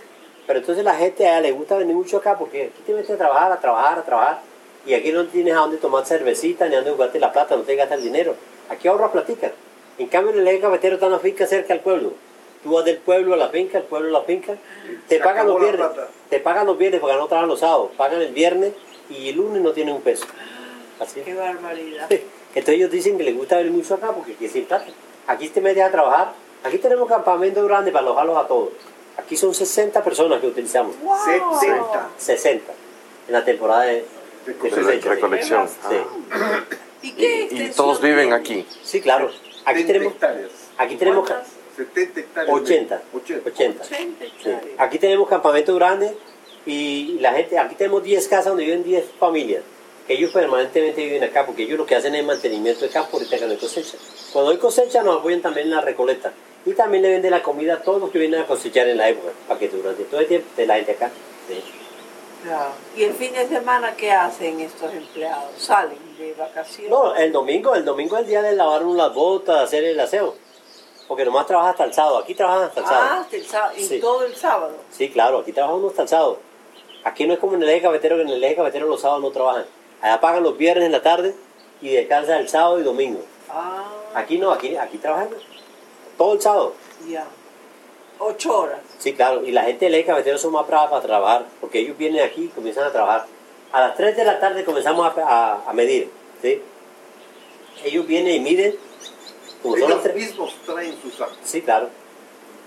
Pero 0.48 0.60
entonces 0.60 0.84
la 0.84 0.96
gente 0.96 1.28
a 1.28 1.34
ella 1.34 1.42
le 1.42 1.52
gusta 1.52 1.78
venir 1.78 1.96
mucho 1.96 2.18
acá 2.18 2.38
porque 2.38 2.72
aquí 2.74 2.82
te 2.86 2.94
metes 2.94 3.12
a 3.12 3.18
trabajar, 3.18 3.52
a 3.52 3.60
trabajar, 3.60 4.00
a 4.00 4.04
trabajar. 4.04 4.42
Y 4.86 4.94
aquí 4.94 5.12
no 5.12 5.26
tienes 5.28 5.54
a 5.54 5.58
dónde 5.58 5.78
tomar 5.78 6.06
cervecita, 6.06 6.68
ni 6.68 6.74
a 6.74 6.78
dónde 6.78 6.92
jugarte 6.92 7.20
la 7.20 7.32
plata, 7.32 7.56
no 7.56 7.64
te 7.64 7.76
gastas 7.76 7.98
el 7.98 8.06
dinero. 8.06 8.36
Aquí 8.70 8.88
ahorras 8.88 9.12
platica. 9.12 9.52
En 9.98 10.08
cambio, 10.08 10.34
en 10.34 10.40
el 10.40 10.48
eje 10.48 10.62
cafetero 10.62 10.96
está 10.96 11.08
una 11.08 11.20
finca 11.20 11.46
cerca 11.46 11.74
al 11.74 11.82
pueblo. 11.82 12.14
Tú 12.64 12.74
vas 12.74 12.86
del 12.86 12.98
pueblo 12.98 13.34
a 13.34 13.38
la 13.38 13.50
finca, 13.50 13.78
el 13.78 13.84
pueblo 13.84 14.10
a 14.10 14.22
la 14.22 14.26
finca. 14.26 14.56
Te 15.08 15.18
Se 15.18 15.24
pagan 15.24 15.48
los 15.48 15.60
viernes. 15.60 15.88
Te 16.30 16.40
pagan 16.40 16.66
los 16.66 16.78
viernes 16.78 17.02
porque 17.02 17.16
no 17.16 17.28
trabajan 17.28 17.50
los 17.50 17.60
sábados. 17.60 17.92
Pagan 17.98 18.22
el 18.22 18.34
viernes 18.34 18.74
y 19.10 19.30
el 19.30 19.36
lunes 19.36 19.62
no 19.62 19.72
tienen 19.72 19.96
un 19.96 20.02
peso. 20.02 20.26
Así. 21.00 21.22
Qué 21.22 21.36
barbaridad. 21.36 22.10
Entonces 22.56 22.76
ellos 22.76 22.92
dicen 22.92 23.18
que 23.18 23.24
les 23.24 23.36
gusta 23.36 23.58
venir 23.58 23.74
mucho 23.74 23.96
acá 23.96 24.12
porque 24.12 24.34
aquí 24.34 24.46
es 24.46 24.52
sin 24.52 24.66
plata. 24.66 24.86
Aquí 25.28 25.50
te 25.50 25.62
metes 25.62 25.84
a 25.84 25.92
trabajar. 25.92 26.34
Aquí 26.64 26.78
tenemos 26.78 27.08
campamento 27.08 27.64
grande 27.66 27.92
para 27.92 28.06
alojarlos 28.06 28.38
a 28.38 28.48
todos. 28.48 28.70
Aquí 29.18 29.36
son 29.38 29.54
60 29.54 30.04
personas 30.04 30.40
que 30.42 30.48
utilizamos. 30.48 30.96
Wow. 31.02 31.18
70. 31.60 32.10
60 32.18 32.74
en 33.28 33.34
la 33.34 33.46
temporada 33.46 33.82
de, 33.84 34.06
de 34.46 35.00
recolección. 35.02 35.68
Sí. 35.68 35.96
¿Y 37.02 37.08
Y, 37.10 37.12
qué 37.14 37.24
y 37.28 37.42
extensión 37.44 37.74
todos 37.76 38.02
viven 38.02 38.34
aquí. 38.34 38.66
Sí, 38.84 39.02
claro. 39.02 39.28
Aquí 39.66 39.82
70 39.82 39.88
tenemos, 39.88 40.14
hectáreas. 40.14 40.52
aquí 40.78 40.96
tenemos 40.98 41.28
ca- 41.28 41.36
¿Cuántas? 41.36 41.54
70 41.78 42.20
hectáreas. 42.20 42.56
80. 42.56 43.02
80. 43.14 43.50
80. 43.50 43.50
80 43.50 43.84
Sí. 43.86 44.16
hectáreas. 44.20 44.64
Aquí 44.80 45.00
tenemos 45.00 45.30
campamento 45.30 45.76
grande 45.76 46.16
y 46.66 47.18
la 47.22 47.34
gente, 47.34 47.58
aquí 47.58 47.76
tenemos 47.76 48.04
10 48.04 48.28
casas 48.28 48.46
donde 48.48 48.66
viven 48.66 48.84
10 48.84 49.06
familias. 49.20 49.64
Ellos 50.10 50.32
permanentemente 50.32 51.04
viven 51.04 51.24
acá 51.24 51.46
porque 51.46 51.64
ellos 51.64 51.78
lo 51.78 51.86
que 51.86 51.96
hacen 51.96 52.16
es 52.16 52.26
mantenimiento 52.26 52.82
de 52.82 52.90
campo 52.90 53.18
ahorita 53.18 53.38
que 53.38 53.46
no 53.46 53.52
hay 53.52 53.58
cosecha. 53.58 53.98
Cuando 54.34 54.52
hay 54.52 54.58
cosecha 54.58 55.04
nos 55.04 55.20
apoyan 55.20 55.42
también 55.42 55.68
en 55.68 55.76
la 55.76 55.82
recolecta 55.82 56.34
y 56.66 56.74
también 56.74 57.04
le 57.04 57.12
venden 57.12 57.32
la 57.32 57.44
comida 57.44 57.76
a 57.76 57.82
todos 57.84 58.02
los 58.02 58.10
que 58.10 58.18
vienen 58.20 58.42
a 58.42 58.46
cosechar 58.48 58.88
en 58.90 58.98
la 58.98 59.08
época 59.08 59.32
para 59.48 59.60
que 59.60 59.70
durante 59.70 60.04
todo 60.06 60.20
el 60.20 60.28
tiempo 60.28 60.48
esté 60.50 60.66
la 60.66 60.76
gente 60.76 60.92
acá. 60.94 61.12
Sí. 61.48 61.64
Claro. 62.44 62.72
¿Y 62.96 63.04
el 63.04 63.14
fin 63.14 63.34
de 63.34 63.48
semana 63.48 63.96
qué 63.96 64.12
hacen 64.12 64.60
estos 64.62 64.92
empleados? 64.94 65.52
¿Salen 65.58 65.98
de 66.18 66.34
vacaciones? 66.34 66.90
No, 66.90 67.16
el 67.16 67.32
domingo, 67.32 67.76
el 67.76 67.86
domingo 67.86 68.16
es 68.18 68.24
el 68.24 68.28
día 68.30 68.42
de 68.42 68.56
lavar 68.56 68.84
unas 68.84 69.14
botas, 69.14 69.62
hacer 69.62 69.84
el 69.84 70.00
aseo. 70.00 70.36
Porque 71.08 71.26
nomás 71.26 71.46
trabaja 71.48 71.72
hasta 71.72 71.84
el 71.84 71.94
sábado. 71.94 72.18
Aquí 72.20 72.34
trabajan 72.36 72.64
hasta 72.64 72.80
el 72.80 72.86
sábado. 72.86 73.08
Ah, 73.12 73.20
hasta 73.22 73.36
el 73.36 73.46
sábado. 73.46 73.74
Y 73.78 73.84
Sí. 73.84 74.00
todo 74.00 74.24
el 74.24 74.36
sábado. 74.36 74.76
Sí, 74.90 75.10
claro, 75.10 75.40
aquí 75.40 75.52
trabajamos 75.52 75.92
hasta 75.92 76.04
el 76.04 76.08
sábado. 76.08 76.40
Aquí 77.04 77.28
no 77.28 77.34
es 77.34 77.40
como 77.40 77.56
en 77.56 77.64
el 77.64 77.70
eje 77.70 77.82
cafetero, 77.82 78.16
que 78.16 78.22
en 78.24 78.30
el 78.30 78.44
eje 78.44 78.56
cafetero 78.56 78.88
los 78.88 79.02
sábados 79.02 79.22
no 79.24 79.32
trabajan. 79.32 79.66
Allá 80.02 80.20
pagan 80.22 80.44
los 80.44 80.58
viernes 80.58 80.86
en 80.86 80.92
la 80.92 81.02
tarde 81.02 81.34
y 81.82 81.90
descansan 81.90 82.40
el 82.40 82.50
sábado 82.50 82.80
y 82.80 82.84
domingo. 82.84 83.22
Ah, 83.50 83.84
Aquí 84.16 84.38
no, 84.38 84.52
aquí, 84.52 84.76
aquí 84.76 84.98
trabajan 84.98 85.30
todo 86.18 86.34
el 86.34 86.42
sábado. 86.42 86.74
ya. 87.08 87.26
Ocho 88.22 88.60
horas. 88.60 88.80
Sí, 88.98 89.14
claro, 89.14 89.46
y 89.46 89.52
la 89.52 89.64
gente 89.64 89.86
del 89.86 89.96
eje 89.96 90.08
cafetero 90.08 90.38
son 90.38 90.52
más 90.52 90.68
bravas 90.68 90.90
para 90.90 91.02
trabajar, 91.02 91.46
porque 91.62 91.80
ellos 91.80 91.98
vienen 91.98 92.22
aquí 92.26 92.46
y 92.46 92.48
comienzan 92.50 92.84
a 92.84 92.92
trabajar. 92.92 93.26
A 93.72 93.80
las 93.80 93.96
3 93.96 94.18
de 94.18 94.26
la 94.26 94.40
tarde 94.42 94.66
comenzamos 94.66 95.06
a, 95.18 95.22
a- 95.22 95.70
a 95.70 95.74
medir, 95.74 96.12
¿sí? 96.42 96.62
Ellos 97.86 98.06
vienen 98.06 98.34
y 98.36 98.40
miden, 98.42 98.76
como 99.64 99.78
son 99.78 99.90
las 99.90 100.04
Ellos 100.06 100.16
mismos 100.16 100.54
traen 100.66 101.02
sus 101.02 101.14
sacos. 101.16 101.38
Sí, 101.46 101.62
claro. 101.62 101.88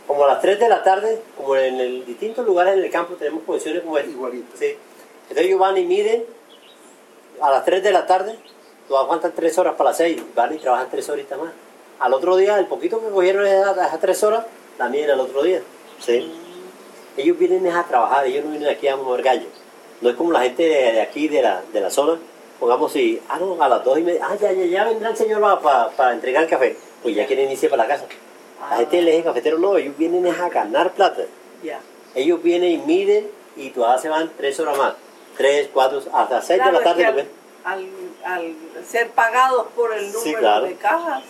Como 0.06 0.24
a 0.24 0.28
las 0.28 0.40
3 0.40 0.58
de 0.58 0.68
la 0.70 0.82
tarde, 0.82 1.20
como 1.36 1.54
en 1.56 1.78
el, 1.80 2.06
distintos 2.06 2.46
lugares 2.46 2.74
en 2.78 2.84
el 2.84 2.90
campo 2.90 3.14
tenemos 3.16 3.42
posiciones 3.42 3.82
como 3.82 3.98
esta. 3.98 4.10
Igualitas. 4.10 4.58
Sí. 4.58 4.74
Entonces 5.24 5.46
ellos 5.46 5.58
van 5.60 5.76
y 5.76 5.84
miden 5.84 6.24
a 7.42 7.50
las 7.50 7.64
3 7.64 7.82
de 7.82 7.90
la 7.90 8.06
tarde, 8.06 8.36
lo 8.88 8.98
aguantan 8.98 9.32
3 9.34 9.58
horas 9.58 9.74
para 9.74 9.90
las 9.90 9.96
6, 9.96 10.22
van 10.34 10.54
y 10.54 10.58
trabajan 10.58 10.88
3 10.90 11.08
horitas 11.10 11.38
más. 11.38 11.52
Al 11.98 12.14
otro 12.14 12.36
día, 12.36 12.58
el 12.58 12.66
poquito 12.66 13.00
que 13.00 13.08
cogieron 13.08 13.46
esas, 13.46 13.76
esas 13.76 14.00
3 14.00 14.22
horas, 14.22 14.46
la 14.78 14.88
miden 14.88 15.10
al 15.10 15.20
otro 15.20 15.42
día. 15.42 15.60
Sí. 16.00 16.32
Ellos 17.16 17.36
vienen 17.38 17.66
a 17.68 17.84
trabajar, 17.84 18.26
ellos 18.26 18.44
no 18.44 18.52
vienen 18.52 18.68
aquí 18.68 18.86
a 18.86 18.96
mover 18.96 19.22
gallo. 19.22 19.46
No 20.00 20.10
es 20.10 20.16
como 20.16 20.32
la 20.32 20.40
gente 20.40 20.62
de, 20.62 20.92
de 20.92 21.00
aquí, 21.00 21.28
de 21.28 21.42
la, 21.42 21.62
de 21.72 21.80
la 21.80 21.90
zona, 21.90 22.18
pongamos 22.60 22.92
si, 22.92 23.20
ah, 23.28 23.38
no, 23.38 23.60
a 23.60 23.68
las 23.68 23.84
2 23.84 23.98
y 23.98 24.02
media, 24.02 24.26
ah, 24.28 24.36
ya, 24.40 24.52
ya, 24.52 24.64
ya 24.64 24.84
vendrá 24.84 25.10
el 25.10 25.16
señor 25.16 25.40
para, 25.60 25.90
para, 25.90 26.12
entregar 26.12 26.44
el 26.44 26.48
café. 26.48 26.76
Pues 27.02 27.16
ya 27.16 27.26
quieren 27.26 27.50
irse 27.50 27.68
para 27.68 27.82
la 27.82 27.88
casa. 27.88 28.06
La 28.70 28.76
gente 28.76 28.96
del 28.96 29.08
eje 29.08 29.24
cafetero 29.24 29.58
no, 29.58 29.76
ellos 29.76 29.98
vienen 29.98 30.26
a 30.28 30.48
ganar 30.48 30.92
plata. 30.92 31.22
Ellos 32.14 32.42
vienen 32.42 32.70
y 32.70 32.78
miden 32.78 33.28
y 33.56 33.70
todavía 33.70 34.00
se 34.00 34.08
van 34.08 34.30
tres 34.36 34.60
horas 34.60 34.78
más. 34.78 34.94
Tres, 35.36 35.68
cuatro, 35.72 36.02
hasta 36.12 36.42
seis 36.42 36.60
Claro, 36.60 36.78
de 36.78 36.84
la 36.84 36.90
es 36.90 36.96
tarde. 36.96 37.02
que 37.24 37.28
al, 37.64 37.78
al, 38.24 38.44
al 38.76 38.84
ser 38.86 39.10
pagados 39.10 39.66
por 39.74 39.92
el 39.94 40.06
número 40.06 40.20
Sí, 40.20 40.34
claro. 40.34 40.66
de 40.66 40.74
cajas, 40.74 41.22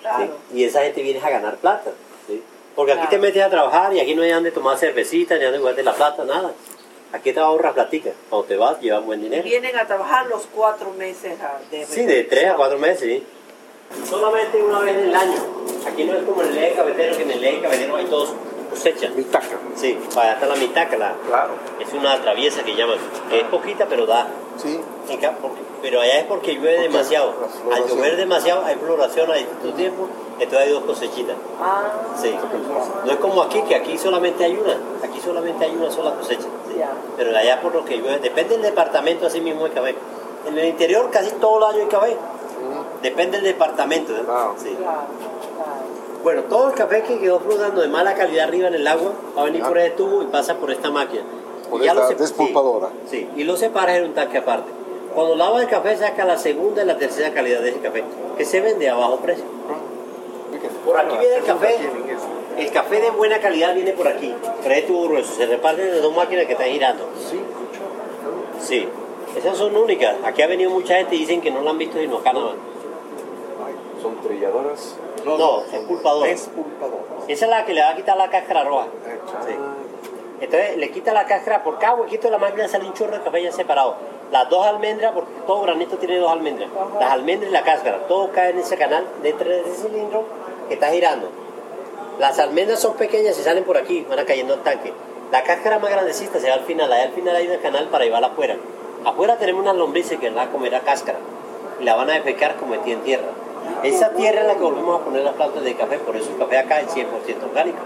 claro. 0.00 0.24
Sí, 0.52 0.58
Y 0.58 0.64
esa 0.64 0.82
gente 0.82 1.02
viene 1.02 1.20
a 1.20 1.30
ganar 1.30 1.56
plata. 1.56 1.90
¿sí? 2.26 2.42
Porque 2.74 2.92
aquí 2.92 3.06
te 3.08 3.18
metes 3.18 3.42
a 3.42 3.50
trabajar 3.50 3.92
y 3.94 4.00
aquí 4.00 4.14
no 4.14 4.22
hay 4.22 4.30
donde 4.30 4.50
tomar 4.52 4.78
cervecita, 4.78 5.36
ni 5.36 5.44
donde 5.44 5.58
guardar 5.58 5.84
la 5.84 5.94
plata, 5.94 6.24
nada. 6.24 6.52
Aquí 7.12 7.32
te 7.32 7.40
ahorras 7.40 7.74
platica. 7.74 8.10
Cuando 8.28 8.46
te 8.46 8.56
vas, 8.56 8.80
llevas 8.80 9.04
buen 9.04 9.20
Y 9.20 9.24
dinero. 9.24 9.42
vienen 9.42 9.76
a 9.76 9.84
trabajar 9.86 10.26
los 10.26 10.46
cuatro 10.46 10.90
meses 10.92 11.36
de 11.70 11.84
Sí, 11.84 12.04
de 12.06 12.22
tres 12.24 12.50
a 12.50 12.54
cuatro 12.54 12.78
meses, 12.78 13.00
sí. 13.00 13.24
Solamente 14.08 14.62
una 14.62 14.78
vez 14.78 14.96
en 14.96 15.08
el 15.08 15.14
año. 15.16 15.42
Aquí 15.86 16.04
no 16.04 16.14
es 16.14 16.22
como 16.22 16.42
en 16.42 16.50
el 16.50 16.58
eje 16.58 16.76
cafetero, 16.76 17.16
que 17.16 17.22
en 17.24 17.30
el 17.32 17.44
eje 17.44 17.60
cafetero 17.60 17.96
hay 17.96 18.04
dos 18.06 18.32
cosechas. 18.70 19.14
Mitaca. 19.14 19.58
Sí, 19.76 19.98
para 20.14 20.32
hasta 20.32 20.46
la 20.46 20.54
mitad, 20.56 20.88
que 20.88 20.96
la, 20.96 21.14
Claro. 21.26 21.50
es 21.78 21.92
una 21.92 22.20
traviesa 22.22 22.62
que 22.62 22.74
llaman. 22.74 22.98
que 23.28 23.40
es 23.40 23.44
poquita, 23.48 23.86
pero 23.86 24.06
da. 24.06 24.26
Sí. 24.56 24.80
Porque- 25.42 25.60
pero 25.82 26.00
allá 26.00 26.18
es 26.20 26.24
porque 26.26 26.54
llueve 26.54 26.80
demasiado. 26.82 27.32
Al 27.72 27.86
llover 27.88 28.16
demasiado 28.16 28.64
hay 28.64 28.76
floración 28.76 29.30
a 29.30 29.34
distintos 29.34 29.74
tiempos, 29.74 30.08
entonces 30.38 30.66
hay 30.68 30.72
dos 30.72 30.84
cosechitas. 30.84 31.36
Ah, 31.60 31.82
Sí. 32.20 32.34
No 33.04 33.10
es 33.12 33.18
como 33.18 33.42
aquí, 33.42 33.62
que 33.62 33.74
aquí 33.74 33.96
solamente 33.98 34.44
hay 34.44 34.56
una. 34.56 34.76
Aquí 35.02 35.20
solamente 35.20 35.64
hay 35.64 35.74
una 35.74 35.90
sola 35.90 36.12
cosecha. 36.14 36.42
sí. 36.68 36.74
Ya. 36.78 36.92
Pero 37.16 37.36
allá 37.36 37.60
por 37.60 37.74
lo 37.74 37.84
que 37.84 37.96
llueve, 37.98 38.18
depende 38.18 38.54
del 38.54 38.62
departamento 38.62 39.26
así 39.26 39.40
mismo 39.40 39.64
de 39.64 39.70
café. 39.70 39.94
En 40.46 40.56
el 40.58 40.66
interior 40.66 41.10
casi 41.10 41.30
todo 41.32 41.58
el 41.58 41.74
año 41.74 41.82
hay 41.84 41.88
café. 41.88 42.16
Depende 43.02 43.38
del 43.38 43.46
departamento. 43.46 44.12
¿eh? 44.14 44.22
Wow. 44.26 44.54
Sí. 44.58 44.76
claro, 44.78 45.00
claro. 45.56 45.79
Bueno, 46.22 46.42
todo 46.44 46.68
el 46.68 46.74
café 46.74 47.02
que 47.02 47.18
quedó 47.18 47.40
flotando 47.40 47.80
de 47.80 47.88
mala 47.88 48.14
calidad 48.14 48.48
arriba 48.48 48.68
en 48.68 48.74
el 48.74 48.86
agua 48.86 49.12
va 49.36 49.42
a 49.42 49.44
venir 49.46 49.62
Ah. 49.64 49.68
por 49.68 49.78
ese 49.78 49.90
tubo 49.90 50.22
y 50.22 50.26
pasa 50.26 50.56
por 50.56 50.70
esta 50.70 50.90
máquina. 50.90 51.22
Por 51.70 51.80
Y 51.80 51.84
ya 51.84 51.92
esta 51.92 52.02
lo 52.04 52.10
sep- 52.10 52.18
despulpadora. 52.18 52.88
Sí, 53.08 53.18
sí, 53.20 53.28
y 53.36 53.44
lo 53.44 53.56
separas 53.56 53.96
en 53.96 54.04
un 54.04 54.14
tanque 54.14 54.38
aparte. 54.38 54.70
Cuando 55.14 55.34
lavas 55.36 55.62
el 55.62 55.68
café 55.68 55.96
saca 55.96 56.24
la 56.24 56.36
segunda 56.38 56.82
y 56.82 56.86
la 56.86 56.96
tercera 56.98 57.32
calidad 57.32 57.60
de 57.62 57.70
ese 57.70 57.80
café, 57.80 58.04
que 58.36 58.44
se 58.44 58.60
vende 58.60 58.88
a 58.88 58.94
bajo 58.96 59.16
precio. 59.16 59.44
Por 60.84 60.96
aquí 60.98 61.16
viene 61.18 61.36
el 61.36 61.44
café. 61.44 61.76
El 62.58 62.70
café 62.70 63.00
de 63.00 63.10
buena 63.10 63.38
calidad 63.40 63.74
viene 63.74 63.92
por 63.92 64.06
aquí, 64.08 64.34
por 64.62 64.70
ese 64.72 64.82
tubo 64.82 65.08
grueso. 65.08 65.32
Se 65.34 65.46
reparten 65.46 65.86
de 65.90 66.00
dos 66.00 66.14
máquinas 66.14 66.44
que 66.46 66.52
están 66.52 66.68
girando. 66.68 67.04
Sí. 67.30 67.40
Sí, 68.60 68.88
esas 69.36 69.56
son 69.56 69.74
únicas. 69.76 70.16
Aquí 70.24 70.42
ha 70.42 70.46
venido 70.46 70.70
mucha 70.70 70.96
gente 70.96 71.16
y 71.16 71.20
dicen 71.20 71.40
que 71.40 71.50
no 71.50 71.62
la 71.62 71.70
han 71.70 71.78
visto 71.78 71.98
sino 71.98 72.18
acá 72.18 72.32
nada 72.32 72.46
más. 72.46 72.54
Son 74.02 74.16
trilladoras. 74.20 74.96
No, 75.24 75.60
es 75.60 75.80
pulpadora. 75.80 76.28
Despulpadora. 76.28 77.02
Esa 77.28 77.44
es 77.44 77.50
la 77.50 77.64
que 77.64 77.74
le 77.74 77.82
va 77.82 77.90
a 77.90 77.96
quitar 77.96 78.16
la 78.16 78.30
cáscara 78.30 78.64
roja. 78.64 78.86
Sí. 79.46 79.54
Entonces 80.40 80.76
le 80.78 80.90
quita 80.90 81.12
la 81.12 81.26
cáscara, 81.26 81.62
por 81.62 81.78
cada 81.78 81.94
huequito 81.94 82.28
de 82.28 82.32
la 82.32 82.38
máquina 82.38 82.66
sale 82.66 82.86
un 82.86 82.94
chorro 82.94 83.12
de 83.12 83.22
café 83.22 83.42
ya 83.42 83.52
separado. 83.52 83.96
Las 84.32 84.48
dos 84.48 84.66
almendras, 84.66 85.12
porque 85.12 85.30
todo 85.46 85.62
granito 85.62 85.96
tiene 85.98 86.18
dos 86.18 86.30
almendras. 86.30 86.70
Las 86.98 87.12
almendras 87.12 87.50
y 87.50 87.52
la 87.52 87.62
cáscara, 87.62 87.98
todo 88.08 88.30
cae 88.32 88.50
en 88.50 88.58
ese 88.58 88.76
canal 88.76 89.06
dentro 89.22 89.48
de 89.48 89.60
ese 89.60 89.88
cilindro 89.88 90.24
que 90.68 90.74
está 90.74 90.90
girando. 90.90 91.28
Las 92.18 92.38
almendras 92.38 92.80
son 92.80 92.94
pequeñas 92.94 93.38
y 93.38 93.42
salen 93.42 93.64
por 93.64 93.76
aquí, 93.76 94.06
van 94.08 94.18
a 94.18 94.24
cayendo 94.24 94.54
al 94.54 94.60
tanque. 94.60 94.92
La 95.30 95.42
cáscara 95.42 95.78
más 95.78 95.90
grandecita 95.90 96.38
se 96.40 96.48
va 96.48 96.54
al 96.54 96.64
final, 96.64 96.90
allá 96.92 97.04
al 97.04 97.12
final 97.12 97.36
hay 97.36 97.48
un 97.48 97.58
canal 97.58 97.88
para 97.88 98.04
llevarla 98.04 98.28
afuera. 98.28 98.56
Afuera 99.04 99.36
tenemos 99.36 99.62
unas 99.62 99.76
lombrices 99.76 100.18
que 100.18 100.30
van 100.30 100.48
a 100.48 100.50
comer 100.50 100.72
la 100.72 100.80
cáscara 100.80 101.18
y 101.80 101.84
la 101.84 101.94
van 101.96 102.10
a 102.10 102.14
defecar 102.14 102.56
como 102.56 102.74
en 102.74 103.00
tierra. 103.02 103.28
Esa 103.82 104.10
tierra 104.10 104.42
es 104.42 104.46
la 104.46 104.54
que 104.54 104.62
volvemos 104.62 105.00
a 105.00 105.04
poner 105.04 105.22
las 105.22 105.34
plantas 105.34 105.62
de 105.64 105.74
café, 105.74 105.98
por 105.98 106.16
eso 106.16 106.30
el 106.30 106.38
café 106.38 106.58
acá 106.58 106.80
es 106.80 106.88
100% 106.94 107.06
orgánico. 107.48 107.78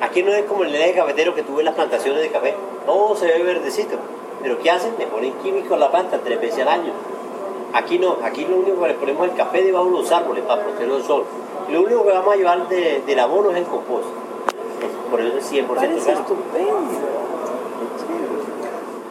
Aquí 0.00 0.22
no 0.22 0.32
es 0.32 0.44
como 0.44 0.64
en 0.64 0.70
el 0.70 0.76
eje 0.76 0.94
cafetero 0.94 1.34
que 1.34 1.42
tuve 1.42 1.62
las 1.62 1.74
plantaciones 1.74 2.20
de 2.22 2.30
café, 2.30 2.54
todo 2.86 3.16
se 3.16 3.26
ve 3.26 3.42
verdecito. 3.42 3.96
Pero 4.42 4.58
¿qué 4.60 4.70
hacen? 4.70 4.94
Le 4.98 5.06
ponen 5.06 5.32
químicos 5.42 5.72
a 5.72 5.76
la 5.76 5.90
planta 5.90 6.18
tres 6.22 6.40
veces 6.40 6.60
al 6.60 6.68
año. 6.68 6.92
Aquí 7.72 7.98
no, 7.98 8.16
aquí 8.22 8.44
lo 8.44 8.56
único 8.58 8.80
que 8.80 8.88
le 8.88 8.94
ponemos 8.94 9.26
es 9.26 9.32
el 9.32 9.36
café 9.38 9.62
debajo 9.62 9.86
de 9.86 9.90
los 9.90 10.12
árboles 10.12 10.44
para 10.44 10.62
proteger 10.62 10.88
el 10.90 11.02
sol. 11.02 11.24
Lo 11.70 11.82
único 11.82 12.04
que 12.04 12.12
vamos 12.12 12.32
a 12.32 12.36
llevar 12.36 12.68
de, 12.68 13.02
del 13.04 13.18
abono 13.18 13.50
es 13.50 13.56
el 13.58 13.64
compost. 13.64 14.06
Por 15.10 15.20
eso 15.20 15.36
es 15.38 15.52
100% 15.52 15.66
Parece 15.66 15.94
orgánico. 15.94 16.20
estupendo. 16.20 16.72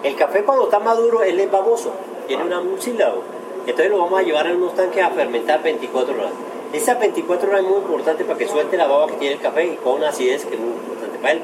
El 0.04 0.16
café 0.16 0.44
cuando 0.44 0.66
está 0.66 0.80
maduro, 0.80 1.24
él 1.24 1.40
es 1.40 1.52
baboso, 1.52 1.92
tiene 2.28 2.44
una, 2.46 2.60
un 2.60 2.80
sílabo. 2.82 3.24
Entonces 3.68 3.92
lo 3.92 4.00
vamos 4.00 4.20
a 4.20 4.24
llevar 4.24 4.48
en 4.48 4.56
unos 4.56 4.76
tanques 4.76 5.04
a 5.04 5.10
fermentar 5.10 5.62
24 5.62 6.16
horas. 6.16 6.32
Esas 6.72 7.00
24 7.00 7.50
horas 7.50 7.62
es 7.62 7.68
muy 7.68 7.78
importante 7.78 8.24
para 8.24 8.40
que 8.40 8.48
suelte 8.48 8.78
la 8.78 8.88
baba 8.88 9.08
que 9.08 9.16
tiene 9.16 9.36
el 9.36 9.42
café 9.42 9.66
y 9.66 9.76
con 9.76 9.96
una 9.96 10.10
acidez 10.10 10.46
que 10.46 10.56
es 10.56 10.60
muy 10.60 10.70
importante 10.72 11.18
para 11.20 11.34
él. 11.34 11.42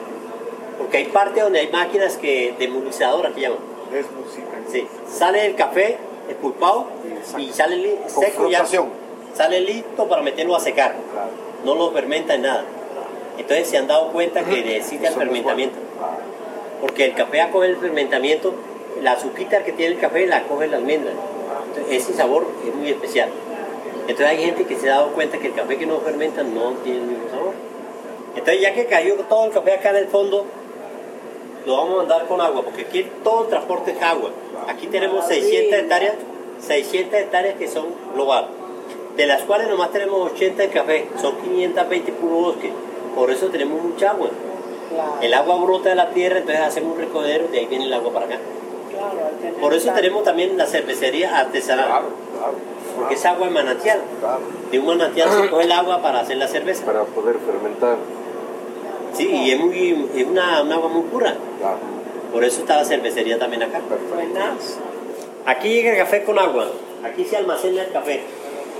Porque 0.77 0.97
hay 0.97 1.05
partes 1.05 1.43
donde 1.43 1.59
hay 1.59 1.67
máquinas 1.67 2.15
que 2.17 2.55
demulinizadoras 2.57 3.33
que 3.33 3.41
llaman. 3.41 3.59
Sí. 4.71 4.87
Sale 5.07 5.45
el 5.45 5.55
café 5.55 5.97
expulpado 6.29 6.87
y 7.37 7.51
sale 7.51 7.99
seco 8.07 8.49
ya. 8.49 8.65
Sale 9.33 9.61
listo 9.61 10.07
para 10.07 10.21
meterlo 10.21 10.55
a 10.55 10.59
secar. 10.59 10.95
No 11.65 11.75
lo 11.75 11.91
fermenta 11.91 12.35
en 12.35 12.43
nada. 12.43 12.63
Entonces 13.37 13.67
se 13.67 13.77
han 13.77 13.87
dado 13.87 14.11
cuenta 14.13 14.43
que 14.43 14.63
necesita 14.63 15.09
el 15.09 15.15
fermentamiento. 15.15 15.77
Porque 16.79 17.05
el 17.05 17.15
café 17.15 17.41
acoge 17.41 17.67
el 17.67 17.77
fermentamiento, 17.77 18.53
la 19.01 19.13
azuquita 19.13 19.63
que 19.63 19.73
tiene 19.73 19.95
el 19.95 19.99
café 19.99 20.25
la 20.25 20.37
acoge 20.37 20.67
la 20.67 20.77
almendra. 20.77 21.11
Ese 21.89 22.13
sabor 22.13 22.47
es 22.67 22.75
muy 22.75 22.89
especial. 22.89 23.29
Entonces 24.07 24.27
hay 24.27 24.37
gente 24.37 24.65
que 24.65 24.75
se 24.75 24.89
ha 24.89 24.95
dado 24.95 25.13
cuenta 25.13 25.37
que 25.37 25.47
el 25.47 25.53
café 25.53 25.77
que 25.77 25.85
no 25.85 25.99
fermenta 25.99 26.43
no 26.43 26.71
tiene 26.83 26.99
el 26.99 27.05
mismo 27.05 27.29
sabor. 27.29 27.53
Entonces 28.35 28.61
ya 28.61 28.73
que 28.73 28.85
cayó 28.85 29.15
todo 29.29 29.45
el 29.45 29.51
café 29.51 29.73
acá 29.73 29.91
en 29.91 29.97
el 29.97 30.07
fondo, 30.07 30.45
lo 31.65 31.77
vamos 31.77 31.93
a 31.93 31.97
mandar 31.97 32.25
con 32.27 32.41
agua, 32.41 32.63
porque 32.63 32.81
aquí 32.81 33.07
todo 33.23 33.43
el 33.43 33.49
transporte 33.49 33.91
es 33.91 34.01
agua. 34.01 34.31
Aquí 34.67 34.87
tenemos 34.87 35.25
600 35.27 35.79
hectáreas, 35.79 36.15
600 36.59 37.19
hectáreas 37.19 37.55
que 37.55 37.67
son 37.67 37.85
global, 38.13 38.47
de 39.15 39.27
las 39.27 39.43
cuales 39.43 39.69
nomás 39.69 39.91
tenemos 39.91 40.31
80 40.33 40.63
de 40.63 40.69
café, 40.69 41.07
son 41.21 41.37
520 41.37 42.11
puro 42.13 42.35
bosque. 42.35 42.71
Por 43.15 43.31
eso 43.31 43.47
tenemos 43.47 43.81
mucha 43.81 44.11
agua. 44.11 44.29
El 45.21 45.33
agua 45.33 45.55
brota 45.63 45.89
de 45.89 45.95
la 45.95 46.09
tierra, 46.09 46.39
entonces 46.39 46.63
hacemos 46.63 46.95
un 46.95 46.99
recogedero 46.99 47.45
y 47.45 47.51
de 47.51 47.59
ahí 47.59 47.65
viene 47.67 47.85
el 47.85 47.93
agua 47.93 48.11
para 48.11 48.25
acá. 48.25 48.39
Por 49.59 49.73
eso 49.73 49.91
tenemos 49.93 50.23
también 50.23 50.57
la 50.57 50.65
cervecería 50.65 51.39
artesanal, 51.39 51.85
Claro, 51.85 52.05
claro. 52.37 52.53
porque 52.95 53.13
es 53.15 53.25
agua 53.25 53.47
de 53.47 53.53
manantial. 53.53 53.99
De 54.71 54.79
un 54.79 54.85
manantial 54.85 55.29
se 55.29 55.49
coge 55.51 55.63
el 55.65 55.71
agua 55.71 56.01
para 56.01 56.19
hacer 56.21 56.37
la 56.37 56.47
cerveza. 56.47 56.85
Para 56.85 57.03
poder 57.03 57.37
fermentar. 57.39 57.97
Sí, 59.13 59.29
y 59.29 59.51
es, 59.51 59.59
muy, 59.59 60.09
es 60.15 60.25
una, 60.25 60.61
un 60.63 60.71
agua 60.71 60.89
muy 60.89 61.03
pura. 61.03 61.35
Por 62.31 62.43
eso 62.43 62.61
está 62.61 62.77
la 62.77 62.85
cervecería 62.85 63.37
también 63.37 63.63
acá. 63.63 63.79
Aquí 65.45 65.69
llega 65.69 65.91
el 65.91 65.97
café 65.97 66.23
con 66.23 66.39
agua. 66.39 66.67
Aquí 67.03 67.23
se 67.25 67.37
almacena 67.37 67.83
el 67.83 67.91
café. 67.91 68.21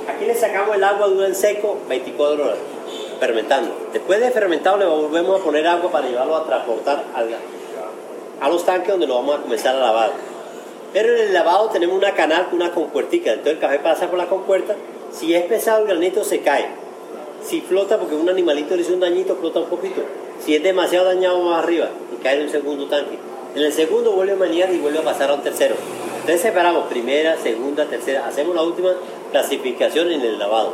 Aquí 0.08 0.26
le 0.26 0.36
sacamos 0.36 0.76
el 0.76 0.84
agua 0.84 1.08
dura 1.08 1.28
en 1.28 1.36
seco 1.36 1.78
24 1.88 2.44
horas, 2.44 2.58
fermentando. 3.20 3.74
Después 3.94 4.20
de 4.20 4.32
fermentado 4.32 4.78
le 4.78 4.86
volvemos 4.86 5.40
a 5.40 5.44
poner 5.44 5.68
agua 5.68 5.92
para 5.92 6.08
llevarlo 6.08 6.36
a 6.36 6.46
transportar 6.46 7.04
al, 7.14 7.30
a 8.44 8.50
los 8.50 8.66
tanques 8.66 8.90
donde 8.90 9.08
lo 9.08 9.16
vamos 9.16 9.40
a 9.40 9.42
comenzar 9.42 9.74
a 9.74 9.80
lavar. 9.80 10.12
Pero 10.92 11.16
en 11.16 11.28
el 11.28 11.34
lavado 11.34 11.70
tenemos 11.70 11.98
una 11.98 12.14
canal 12.14 12.50
con 12.50 12.56
una 12.56 12.72
compuertica. 12.72 13.32
Entonces 13.32 13.54
el 13.54 13.60
café 13.60 13.80
pasa 13.80 14.10
por 14.10 14.20
la 14.20 14.28
compuerta. 14.28 14.76
Si 15.12 15.34
es 15.34 15.46
pesado 15.46 15.84
el 15.84 15.88
granito 15.88 16.26
se 16.26 16.42
cae. 16.42 16.68
Si 17.42 17.62
flota 17.62 17.98
porque 17.98 18.16
un 18.16 18.28
animalito 18.28 18.76
le 18.76 18.82
hizo 18.82 18.94
un 18.94 19.00
dañito, 19.00 19.38
flota 19.38 19.60
un 19.60 19.68
poquito. 19.68 20.02
Si 20.44 20.56
es 20.56 20.62
demasiado 20.62 21.06
dañado 21.06 21.42
más 21.42 21.64
arriba 21.64 21.88
y 22.14 22.22
cae 22.22 22.36
en 22.36 22.44
un 22.44 22.50
segundo 22.50 22.88
tanque. 22.88 23.18
En 23.56 23.64
el 23.64 23.72
segundo 23.72 24.12
vuelve 24.12 24.34
a 24.34 24.36
manejar 24.36 24.74
y 24.74 24.80
vuelve 24.80 25.00
a 25.00 25.04
pasar 25.04 25.30
a 25.30 25.36
un 25.36 25.42
tercero. 25.42 25.76
Entonces 26.20 26.42
separamos 26.42 26.88
primera, 26.88 27.38
segunda, 27.38 27.86
tercera. 27.86 28.28
Hacemos 28.28 28.56
la 28.56 28.64
última 28.64 28.92
clasificación 29.32 30.12
en 30.12 30.20
el 30.20 30.38
lavado. 30.38 30.74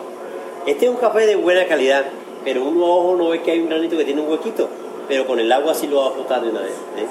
Este 0.66 0.86
es 0.86 0.92
un 0.92 0.98
café 0.98 1.28
de 1.28 1.36
buena 1.36 1.66
calidad, 1.66 2.06
pero 2.44 2.64
uno 2.64 2.86
a 2.86 2.96
ojo 2.96 3.16
no 3.16 3.30
ve 3.30 3.44
que 3.44 3.52
hay 3.52 3.60
un 3.60 3.70
granito 3.70 3.96
que 3.96 4.06
tiene 4.06 4.22
un 4.22 4.30
huequito. 4.32 4.68
Pero 5.08 5.28
con 5.28 5.40
el 5.40 5.52
agua 5.52 5.76
sí 5.76 5.88
lo 5.88 5.98
va 5.98 6.08
a 6.08 6.12
flotar 6.12 6.42
de 6.42 6.50
una 6.50 6.62
vez. 6.62 6.74
¿eh? 6.98 7.06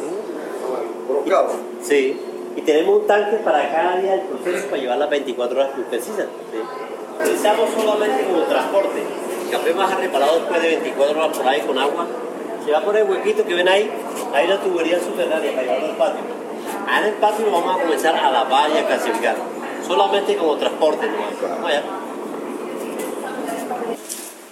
Sí, 1.83 2.21
y 2.57 2.61
tenemos 2.63 3.01
un 3.01 3.07
tanque 3.07 3.37
para 3.37 3.71
cada 3.71 3.97
día 3.97 4.13
del 4.13 4.23
proceso 4.23 4.67
para 4.67 4.83
llevar 4.83 4.99
las 4.99 5.11
24 5.11 5.61
horas 5.61 5.75
que 5.75 5.83
precisas. 5.83 6.27
¿sí? 6.27 6.59
Utilizamos 7.21 7.71
solamente 7.71 8.25
como 8.25 8.43
transporte. 8.43 9.03
El 9.45 9.51
café 9.51 9.75
más 9.75 9.97
reparado 9.97 10.41
después 10.41 10.63
de 10.63 10.69
24 10.69 11.19
horas 11.19 11.37
por 11.37 11.49
ahí 11.49 11.61
con 11.61 11.79
agua. 11.79 12.07
Se 12.65 12.73
va 12.73 12.81
por 12.81 12.97
el 12.97 13.09
huequito 13.09 13.45
que 13.45 13.55
ven 13.55 13.69
ahí. 13.69 13.91
Hay 14.35 14.47
una 14.47 14.61
tubería 14.61 14.99
subterránea 14.99 15.53
para 15.53 15.63
llevarlo 15.63 15.87
al 15.87 15.97
patio. 15.97 16.21
Ahí 16.87 17.03
en 17.03 17.09
el 17.09 17.15
patio 17.15 17.47
lo 17.47 17.53
vamos 17.53 17.77
a 17.79 17.83
comenzar 17.83 18.17
a 18.17 18.31
lavar 18.31 18.71
y 18.71 18.79
a 18.79 18.87
clasificar. 18.87 19.37
Solamente 19.87 20.37
como 20.37 20.57
transporte 20.57 21.07
allá. 21.65 21.83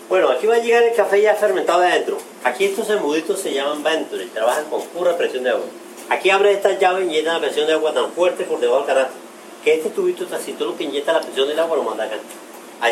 Bueno, 0.09 0.31
aquí 0.31 0.47
va 0.47 0.55
a 0.55 0.59
llegar 0.59 0.85
el 0.85 0.95
café 0.95 1.21
ya 1.21 1.35
fermentado 1.35 1.81
de 1.81 1.89
adentro. 1.89 2.17
Aquí 2.45 2.67
estos 2.67 2.89
embuditos 2.91 3.41
se 3.41 3.53
llaman 3.53 3.83
Venturi, 3.83 4.27
trabajan 4.27 4.65
con 4.71 4.81
pura 4.83 5.17
presión 5.17 5.43
de 5.43 5.51
agua. 5.51 5.65
Aquí 6.09 6.31
abre 6.31 6.53
estas 6.53 6.79
llaves 6.79 7.09
y 7.09 7.11
llena 7.11 7.35
la 7.35 7.41
presión 7.41 7.67
de 7.67 7.73
agua 7.73 7.93
tan 7.93 8.13
fuerte 8.13 8.45
por 8.45 8.61
debajo 8.61 8.85
del 8.85 8.87
canasto 8.87 9.27
que 9.67 9.75
este 9.75 9.91
tubito 9.91 10.25
lo 10.61 10.77
que 10.77 10.85
inyecta 10.85 11.13
la 11.13 11.21
presión 11.21 11.49
del 11.49 11.59
agua 11.59 11.77
lo 11.77 11.83
manda 11.83 12.05
acá. 12.05 12.15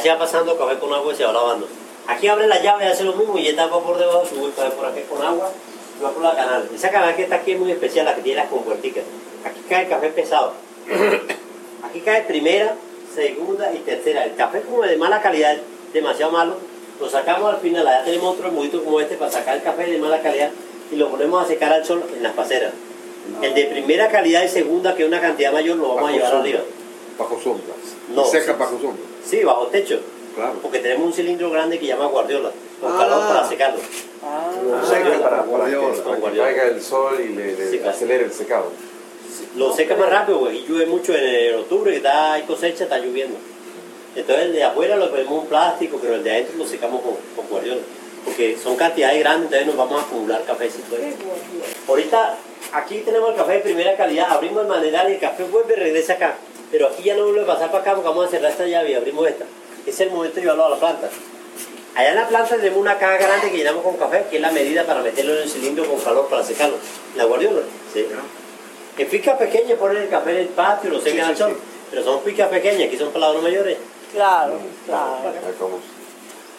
Se 0.03 0.09
va 0.09 0.19
pasando 0.19 0.59
café 0.59 0.77
con 0.81 0.93
agua 0.93 1.13
y 1.13 1.17
se 1.17 1.25
va 1.25 1.33
lavando. 1.33 1.69
Aquí 2.09 2.27
abre 2.27 2.49
la 2.49 2.61
llave 2.61 2.85
y 2.85 2.89
hace 2.89 3.05
lo 3.05 3.13
mismo, 3.13 3.39
inyecta 3.39 3.63
agua 3.63 3.81
por 3.85 3.97
debajo, 3.97 4.27
sube 4.27 4.47
el 4.47 4.55
café 4.55 4.71
por 4.71 4.87
aquí 4.87 5.03
con 5.09 5.25
agua 5.25 5.53
y 5.97 6.03
va 6.03 6.11
por 6.11 6.25
la 6.25 6.35
canal. 6.35 6.69
Esa 6.75 6.91
canal 6.91 7.15
que 7.15 7.23
está 7.23 7.37
aquí 7.37 7.53
es 7.53 7.61
muy 7.61 7.71
especial, 7.71 8.07
la 8.07 8.17
que 8.17 8.23
tiene 8.23 8.41
las 8.41 8.51
compuerticas. 8.51 9.05
Aquí 9.45 9.61
cae 9.69 9.89
café 9.89 10.09
pesado. 10.09 10.55
Aquí 11.85 12.01
cae 12.01 12.23
primera, 12.23 12.75
segunda 13.15 13.73
y 13.73 13.79
tercera. 13.79 14.25
El 14.25 14.35
café 14.35 14.63
como 14.63 14.83
de 14.83 14.97
mala 14.97 15.23
calidad, 15.23 15.57
demasiado 15.93 16.33
malo, 16.33 16.57
lo 16.99 17.09
sacamos 17.09 17.55
al 17.55 17.61
final, 17.61 17.87
allá 17.87 18.05
tenemos 18.05 18.35
otro 18.35 18.49
embudito 18.49 18.83
como 18.83 19.01
este 19.01 19.17
para 19.17 19.31
sacar 19.31 19.59
el 19.59 19.63
café 19.63 19.87
de 19.87 19.99
mala 19.99 20.21
calidad 20.23 20.51
y 20.91 20.97
lo 20.97 21.09
ponemos 21.09 21.45
a 21.45 21.47
secar 21.47 21.73
al 21.73 21.85
sol 21.85 22.03
en 22.17 22.23
las 22.25 22.33
paceras. 22.33 22.73
El 23.43 23.55
de 23.55 23.65
primera 23.67 24.09
calidad 24.11 24.43
y 24.45 24.49
segunda, 24.49 24.95
que 24.95 25.03
es 25.03 25.09
una 25.09 25.21
cantidad 25.21 25.53
mayor, 25.53 25.77
lo 25.77 25.95
vamos 25.95 26.11
a 26.11 26.13
llevar 26.13 26.31
sombra. 26.31 26.49
arriba. 26.51 26.65
Bajo 27.19 27.41
sombras. 27.41 27.77
No. 28.15 28.25
Seca 28.25 28.53
bajo 28.55 28.79
sombra. 28.79 29.03
Sí, 29.25 29.43
bajo 29.45 29.67
techo. 29.69 30.01
Claro. 30.35 30.55
Porque 30.63 30.81
tenemos 30.81 31.07
un 31.07 31.13
cilindro 31.13 31.49
grande 31.51 31.79
que 31.79 31.87
llama 31.87 32.07
guardiola, 32.07 32.51
con 32.81 32.97
calor 32.99 33.21
para 33.29 33.49
secarlo. 33.49 33.79
Ah, 34.23 34.51
Seca 34.89 35.21
para, 35.23 35.43
guardiola. 35.43 36.03
para 36.03 36.17
que 36.33 36.39
caiga 36.39 36.63
el 36.65 36.83
sol 36.83 37.21
y 37.21 37.29
le, 37.35 37.55
le 37.55 37.71
Sí, 37.71 37.79
claro. 37.79 37.91
acelere 37.97 38.25
el 38.25 38.33
secado. 38.33 38.67
Lo 39.57 39.73
seca 39.73 39.95
más 39.97 40.11
rápido, 40.11 40.39
güey. 40.41 40.59
Y 40.59 40.67
llueve 40.67 40.87
mucho 40.87 41.15
en 41.15 41.55
octubre, 41.59 41.91
que 41.93 41.99
está, 41.99 42.33
hay 42.35 42.43
cosecha, 42.43 42.85
está 42.85 42.99
lloviendo. 42.99 43.37
Entonces 44.17 44.47
el 44.47 44.53
de 44.53 44.65
afuera 44.65 44.97
lo 44.97 45.11
ponemos 45.11 45.43
en 45.43 45.49
plástico, 45.49 45.99
pero 46.01 46.15
el 46.17 46.25
de 46.25 46.31
adentro 46.33 46.57
lo 46.59 46.67
secamos 46.67 47.01
con, 47.03 47.15
con 47.37 47.47
guardiola. 47.49 47.81
Porque 48.25 48.57
son 48.61 48.75
cantidades 48.77 49.21
grandes, 49.21 49.45
entonces 49.47 49.67
nos 49.69 49.77
vamos 49.77 50.03
a 50.03 50.07
acumular 50.07 50.43
cafecito. 50.45 50.97
Ahorita 51.89 52.37
aquí 52.73 52.99
tenemos 53.01 53.31
el 53.31 53.37
café 53.37 53.53
de 53.55 53.59
primera 53.61 53.97
calidad, 53.97 54.27
abrimos 54.31 54.63
el 54.63 54.69
maneral 54.69 55.11
y 55.11 55.15
el 55.15 55.21
café 55.21 55.45
vuelve 55.45 55.75
y 55.75 55.77
regresa 55.81 56.15
acá. 56.15 56.35
Pero 56.71 56.89
aquí 56.89 57.03
ya 57.05 57.15
no 57.17 57.25
vuelve 57.25 57.43
a 57.43 57.47
pasar 57.47 57.69
para 57.71 57.83
acá 57.83 57.95
porque 57.95 58.09
vamos 58.09 58.27
a 58.27 58.29
cerrar 58.31 58.51
esta 58.51 58.67
llave 58.67 58.91
y 58.91 58.95
abrimos 58.95 59.27
esta. 59.29 59.45
Es 59.87 60.01
el 60.01 60.11
momento 60.11 60.37
de 60.37 60.41
llevarlo 60.43 60.65
a 60.67 60.71
la 60.71 60.77
planta. 60.77 61.09
Allá 61.95 62.09
en 62.11 62.17
la 62.17 62.27
planta 62.27 62.57
tenemos 62.57 62.79
una 62.81 62.99
caja 62.99 63.17
grande 63.19 63.51
que 63.51 63.57
llenamos 63.59 63.85
con 63.85 63.97
café, 63.97 64.25
que 64.29 64.37
es 64.37 64.43
la 64.43 64.51
medida 64.51 64.85
para 64.85 65.01
meterlo 65.01 65.35
en 65.37 65.43
el 65.43 65.49
cilindro 65.49 65.85
con 65.87 66.01
calor 66.01 66.27
para 66.29 66.43
secarlo. 66.43 66.77
La 67.17 67.25
guardiola. 67.25 67.61
Sí. 67.93 68.05
En 68.99 69.09
picas 69.09 69.39
pequeñas 69.39 69.79
ponen 69.79 70.03
el 70.03 70.09
café 70.09 70.31
en 70.33 70.37
el 70.39 70.49
patio, 70.49 70.91
lo 70.91 71.01
secan 71.01 71.15
Sí, 71.15 71.21
al 71.21 71.37
sí, 71.37 71.43
sol. 71.43 71.51
sí. 71.53 71.59
Pero 71.91 72.03
son 72.05 72.21
picas 72.21 72.49
pequeñas, 72.49 72.89
aquí 72.89 72.97
son 72.99 73.13
palabras 73.13 73.43
mayores. 73.43 73.79
claro, 74.13 74.55
claro. 74.87 75.19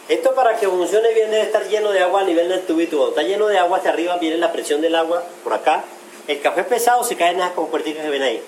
Esto 0.08 0.36
para 0.36 0.56
que 0.58 0.68
funcione 0.68 1.14
bien 1.14 1.32
debe 1.32 1.44
estar 1.44 1.68
lleno 1.68 1.92
de 1.92 2.00
agua 2.02 2.22
a 2.22 2.24
nivel 2.26 2.48
del 2.48 2.62
tubito. 2.62 3.10
Está 3.10 3.24
lleno 3.24 3.48
de 3.48 3.58
agua 3.58 3.80
hacia 3.80 3.90
arriba 3.92 4.18
viene 4.18 4.38
la 4.38 4.52
presión 4.52 4.82
del 4.82 4.96
agua 4.96 5.24
por 5.44 5.54
acá. 5.54 5.84
El 6.28 6.42
café 6.42 6.64
pesado 6.64 7.04
se 7.04 7.16
cae 7.16 7.32
en 7.32 7.38
esas 7.38 7.52
compuerticas 7.54 8.04
que 8.04 8.10
ven 8.10 8.22
ahí. 8.22 8.42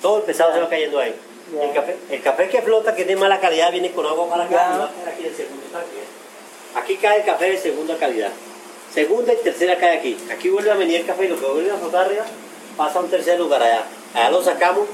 Todo 0.00 0.18
el 0.18 0.22
pesado 0.22 0.54
se 0.54 0.60
va 0.60 0.68
cayendo 0.68 0.98
ahí. 0.98 1.14
El 1.60 1.72
café, 1.72 1.96
el 2.10 2.22
café 2.22 2.48
que 2.48 2.62
flota, 2.62 2.94
que 2.94 3.02
es 3.02 3.08
de 3.08 3.16
mala 3.16 3.40
calidad, 3.40 3.72
viene 3.72 3.90
con 3.92 4.06
agua 4.06 4.28
para 4.30 4.44
acá 4.44 4.54
Ya. 4.54 4.74
y 4.74 4.78
va 4.78 4.84
a 4.84 4.90
caer 4.92 5.08
aquí 5.08 5.22
en 5.22 5.28
el 5.28 5.36
segundo 5.36 5.66
tanque. 5.72 6.00
Aquí 6.76 6.96
cae 6.96 7.18
el 7.18 7.24
café 7.26 7.50
de 7.50 7.58
segunda 7.58 7.96
calidad. 7.96 8.30
Segunda 8.94 9.32
y 9.34 9.36
tercera 9.36 9.76
cae 9.76 9.98
aquí. 9.98 10.16
Aquí 10.32 10.48
vuelve 10.48 10.70
a 10.70 10.74
venir 10.74 11.00
el 11.00 11.06
café 11.06 11.24
y 11.24 11.28
lo 11.28 11.38
que 11.38 11.46
vuelve 11.46 11.70
a 11.70 11.76
flotar 11.76 12.06
arriba 12.06 12.24
pasa 12.76 13.00
a 13.00 13.02
un 13.02 13.10
tercer 13.10 13.38
lugar 13.38 13.62
allá. 13.62 13.84
Allá 14.14 14.30
lo 14.30 14.42
sacamos 14.42 14.88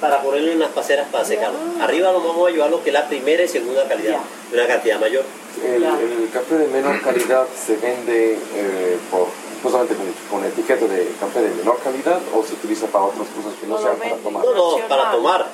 para 0.00 0.20
ponerlo 0.22 0.52
en 0.52 0.58
las 0.60 0.70
paceras 0.70 1.06
para 1.10 1.24
secarlo. 1.24 1.58
Arriba 1.80 2.12
lo 2.12 2.20
vamos 2.20 2.48
a 2.48 2.50
llevar 2.50 2.70
lo 2.70 2.82
que 2.82 2.90
es 2.90 2.94
la 2.94 3.08
primera 3.08 3.42
y 3.42 3.48
segunda 3.48 3.86
calidad, 3.88 4.18
de 4.50 4.56
una 4.58 4.66
cantidad 4.66 5.00
mayor. 5.00 5.24
El, 5.64 5.82
el 5.84 6.30
café 6.32 6.54
de 6.56 6.66
menor 6.68 7.00
calidad 7.02 7.46
se 7.56 7.76
vende 7.76 8.34
eh, 8.54 8.98
por, 9.10 9.28
justamente 9.62 9.94
con, 9.94 10.12
con 10.40 10.44
etiqueta 10.48 10.84
de 10.86 11.08
café 11.18 11.40
de 11.40 11.50
menor 11.54 11.78
calidad 11.82 12.18
o 12.34 12.42
se 12.44 12.52
utiliza 12.54 12.86
para 12.88 13.04
otras 13.06 13.26
cosas 13.28 13.58
que 13.60 13.66
no 13.66 13.76
No 13.76 13.82
sean 13.82 13.96
para 13.96 14.16
tomar. 14.16 14.44
No, 14.44 14.54
no, 14.78 14.88
para 14.88 15.10
tomar. 15.12 15.46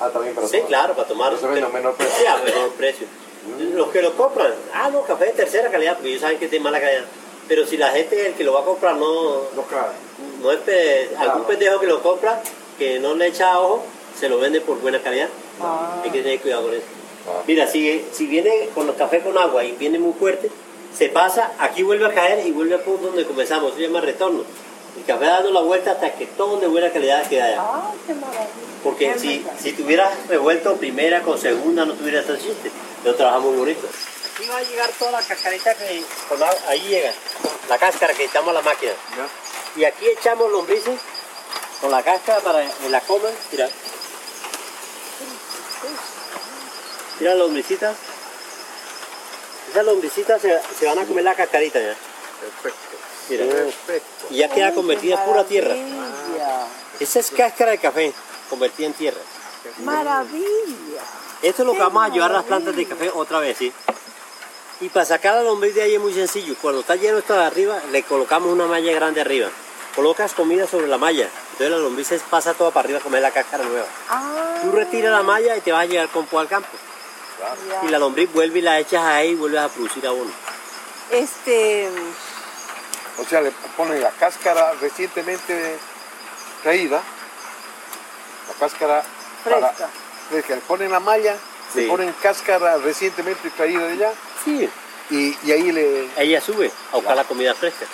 Ah, 0.00 0.08
también 0.10 0.34
para 0.34 0.46
Sí, 0.48 0.56
tomar. 0.56 0.68
claro, 0.68 0.94
para 0.94 1.08
tomar. 1.08 1.28
Pero 1.30 1.40
se 1.42 1.46
vende 1.48 1.66
a 1.66 1.68
menor 1.68 1.94
precio. 1.94 2.16
Sí, 2.18 2.26
a 2.26 2.36
menor 2.38 2.70
precio. 2.70 3.06
Los 3.74 3.88
que 3.88 4.02
lo 4.02 4.12
compran, 4.16 4.52
ah, 4.74 4.90
no, 4.90 5.02
café 5.02 5.26
de 5.26 5.32
tercera 5.32 5.70
calidad, 5.70 5.94
porque 5.94 6.08
ellos 6.10 6.20
saben 6.22 6.38
que 6.38 6.44
es 6.46 6.50
de 6.50 6.60
mala 6.60 6.80
calidad. 6.80 7.04
Pero 7.48 7.66
si 7.66 7.76
la 7.76 7.90
gente, 7.90 8.26
el 8.28 8.34
que 8.34 8.44
lo 8.44 8.52
va 8.52 8.60
a 8.60 8.64
comprar, 8.64 8.96
no, 8.96 9.32
No 9.56 9.62
cae. 9.68 9.88
no 10.42 10.52
es 10.52 10.58
pe- 10.60 11.10
algún 11.18 11.44
pendejo 11.44 11.80
que 11.80 11.86
lo 11.86 12.02
compra, 12.02 12.40
que 12.80 12.98
no 12.98 13.14
le 13.14 13.26
echa 13.26 13.60
ojo, 13.60 13.84
se 14.18 14.28
lo 14.30 14.38
vende 14.38 14.62
por 14.62 14.80
buena 14.80 14.98
calidad. 15.02 15.28
Ah. 15.60 16.00
Hay 16.02 16.10
que 16.10 16.22
tener 16.22 16.40
cuidado 16.40 16.62
con 16.64 16.74
eso. 16.74 16.84
Ah. 17.28 17.42
Mira, 17.46 17.66
si, 17.66 18.02
si 18.10 18.26
viene 18.26 18.70
con 18.74 18.88
el 18.88 18.96
café 18.96 19.20
con 19.20 19.36
agua 19.36 19.62
y 19.64 19.72
viene 19.72 19.98
muy 19.98 20.14
fuerte, 20.14 20.50
se 20.96 21.10
pasa, 21.10 21.52
aquí 21.58 21.82
vuelve 21.82 22.06
a 22.06 22.14
caer 22.14 22.46
y 22.46 22.52
vuelve 22.52 22.74
a 22.76 22.78
punto 22.82 23.08
donde 23.08 23.26
comenzamos, 23.26 23.68
eso 23.72 23.76
se 23.76 23.82
llama 23.86 24.00
retorno. 24.00 24.44
El 24.96 25.04
café 25.04 25.26
dando 25.26 25.50
la 25.50 25.60
vuelta 25.60 25.92
hasta 25.92 26.14
que 26.14 26.24
todo 26.26 26.58
de 26.58 26.66
buena 26.68 26.90
calidad 26.90 27.28
queda 27.28 27.44
allá. 27.44 27.62
¡Ay, 27.62 27.98
qué 28.06 28.14
maravilla! 28.14 28.48
Porque 28.82 29.12
Qué 29.12 29.18
si, 29.18 29.46
si 29.62 29.72
tuvieras 29.74 30.10
revuelto 30.26 30.74
primera 30.76 31.20
con 31.22 31.38
segunda 31.38 31.84
no 31.84 31.92
tuviera 31.92 32.20
ese 32.20 32.38
chiste. 32.38 32.70
Yo 33.04 33.14
trabajo 33.14 33.40
muy 33.50 33.58
bonito. 33.58 33.86
Aquí 34.34 34.48
va 34.48 34.56
a 34.56 34.62
llegar 34.62 34.88
toda 34.98 35.10
la 35.12 35.20
cascarita 35.22 35.74
que 35.74 36.02
con 36.28 36.40
la- 36.40 36.54
ahí 36.66 36.80
llega. 36.88 37.12
La 37.68 37.76
cáscara 37.78 38.14
que 38.14 38.24
echamos 38.24 38.48
a 38.50 38.52
la 38.54 38.62
máquina. 38.62 38.92
Y 39.76 39.84
aquí 39.84 40.06
echamos 40.08 40.50
lombrices 40.50 40.98
con 41.80 41.90
la 41.90 42.02
cáscara 42.02 42.40
para 42.40 42.62
en 42.62 42.92
la 42.92 43.00
comen. 43.00 43.34
Mira. 43.52 43.68
Mira 47.18 47.30
las 47.30 47.38
lombricitas. 47.38 47.96
Esas 49.70 49.84
lombricitas 49.84 50.42
se, 50.42 50.60
se 50.78 50.86
van 50.86 50.98
a 50.98 51.04
comer 51.04 51.24
la 51.24 51.34
cascarita 51.34 51.78
ya. 51.78 51.94
Perfecto. 52.40 52.96
Mira. 53.28 53.46
Perfecto. 53.46 54.26
Y 54.30 54.36
ya 54.38 54.48
queda 54.48 54.74
convertida 54.74 55.14
en 55.16 55.24
pura 55.24 55.44
tierra. 55.44 55.74
Esa 56.98 57.20
es 57.20 57.30
cáscara 57.30 57.72
de 57.72 57.78
café 57.78 58.12
convertida 58.48 58.86
en 58.86 58.94
tierra. 58.94 59.20
Maravilla. 59.84 61.02
Esto 61.42 61.62
es 61.62 61.66
lo 61.66 61.72
que 61.72 61.80
vamos 61.80 62.04
a 62.04 62.08
llevar 62.08 62.30
a 62.30 62.34
las 62.34 62.44
plantas 62.44 62.76
de 62.76 62.86
café 62.86 63.10
otra 63.14 63.38
vez, 63.38 63.56
¿sí? 63.56 63.72
Y 64.80 64.88
para 64.88 65.04
sacar 65.04 65.34
la 65.34 65.42
lombriz 65.42 65.74
de 65.74 65.82
ahí 65.82 65.94
es 65.94 66.00
muy 66.00 66.12
sencillo. 66.12 66.54
Cuando 66.60 66.80
está 66.80 66.96
lleno 66.96 67.18
esto 67.18 67.34
de 67.34 67.44
arriba, 67.44 67.80
le 67.92 68.02
colocamos 68.02 68.50
una 68.50 68.66
malla 68.66 68.92
grande 68.92 69.20
arriba. 69.20 69.48
Colocas 69.94 70.32
comida 70.32 70.66
sobre 70.66 70.86
la 70.86 70.98
malla. 70.98 71.28
Entonces 71.60 71.76
la 71.76 71.82
lombriz 71.84 72.06
se 72.08 72.18
pasa 72.20 72.54
toda 72.54 72.70
para 72.70 72.86
arriba 72.86 73.00
a 73.00 73.02
comer 73.02 73.20
la 73.20 73.32
cáscara 73.32 73.62
nueva. 73.64 73.84
Ah, 74.08 74.60
Tú 74.62 74.72
retiras 74.72 75.12
la 75.12 75.22
malla 75.22 75.58
y 75.58 75.60
te 75.60 75.72
vas 75.72 75.82
a 75.82 75.84
llevar 75.86 76.08
con 76.08 76.26
al 76.40 76.48
campo. 76.48 76.68
Y 77.82 77.88
la 77.88 77.98
lombriz 77.98 78.32
vuelve 78.32 78.60
y 78.60 78.62
la 78.62 78.78
echas 78.78 79.04
ahí 79.04 79.32
y 79.32 79.34
vuelves 79.34 79.60
a 79.60 79.68
producir 79.68 80.06
abono. 80.06 80.30
Este, 81.10 81.86
O 83.18 83.24
sea, 83.24 83.42
le 83.42 83.50
ponen 83.76 84.00
la 84.00 84.08
cáscara 84.08 84.72
recientemente 84.80 85.76
caída, 86.64 87.02
la 88.48 88.54
cáscara 88.58 89.02
para- 89.44 89.68
fresca. 89.68 89.88
fresca. 90.30 90.54
Le 90.54 90.60
ponen 90.62 90.90
la 90.90 91.00
malla, 91.00 91.36
Sí. 91.74 91.82
le 91.82 91.88
ponen 91.88 92.14
cáscara 92.22 92.78
recientemente 92.78 93.50
caída 93.50 93.86
de 93.86 93.92
allá 93.92 94.12
Sí. 94.46 94.66
y, 95.10 95.36
y 95.46 95.52
ahí 95.52 95.72
le... 95.72 96.08
Ella 96.16 96.40
sube 96.40 96.72
a 96.90 96.96
buscar 96.96 97.16
la 97.16 97.24
comida 97.24 97.52
fresca. 97.54 97.84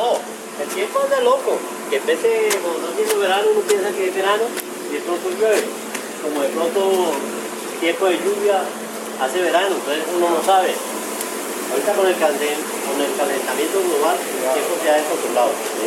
No, 0.00 0.16
el 0.16 0.68
tiempo 0.72 0.96
anda 1.04 1.20
loco. 1.20 1.60
Que 1.90 1.96
en 1.96 2.06
vez 2.06 2.22
de 2.22 2.48
cuando 2.64 2.88
está 2.88 2.92
haciendo 2.96 3.20
verano 3.20 3.44
uno 3.52 3.60
piensa 3.68 3.92
que 3.92 4.08
es 4.08 4.14
verano 4.14 4.44
y 4.88 4.94
de 4.94 5.00
pronto 5.00 5.28
llueve. 5.28 5.60
Como 6.24 6.40
de 6.40 6.48
pronto 6.48 7.12
tiempo 7.80 8.06
de 8.06 8.16
lluvia 8.16 8.64
hace 9.20 9.42
verano, 9.42 9.76
entonces 9.76 10.04
uno 10.16 10.30
no 10.30 10.40
sabe. 10.42 10.72
Ahorita 10.72 11.92
con 11.92 12.06
el, 12.08 12.16
con 12.16 12.96
el 12.96 13.12
calentamiento 13.12 13.76
global 13.76 14.16
el 14.16 14.40
tiempo 14.56 14.72
se 14.80 14.88
ha 14.88 14.96
descontrolado. 14.96 15.52
¿sí? 15.52 15.84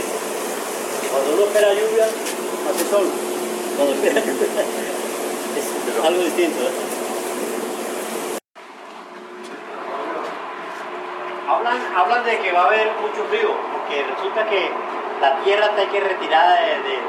Cuando 1.09 1.33
uno 1.33 1.43
espera 1.49 1.73
lluvia, 1.73 2.05
hace 2.05 2.85
sol. 2.85 3.09
Cuando 3.77 3.93
espera 3.97 4.21
es 5.57 6.05
algo 6.05 6.21
distinto. 6.21 6.61
¿eh? 6.69 6.92
Hablan, 11.49 11.77
hablan 11.95 12.23
de 12.23 12.39
que 12.39 12.51
va 12.53 12.61
a 12.61 12.65
haber 12.67 12.91
mucho 13.01 13.23
frío, 13.29 13.51
porque 13.73 14.05
resulta 14.15 14.45
que 14.45 14.71
la 15.21 15.35
Tierra 15.43 15.65
está 15.65 15.81
aquí 15.83 15.99
retirada 15.99 16.55
de, 16.61 16.67
de- 16.81 17.03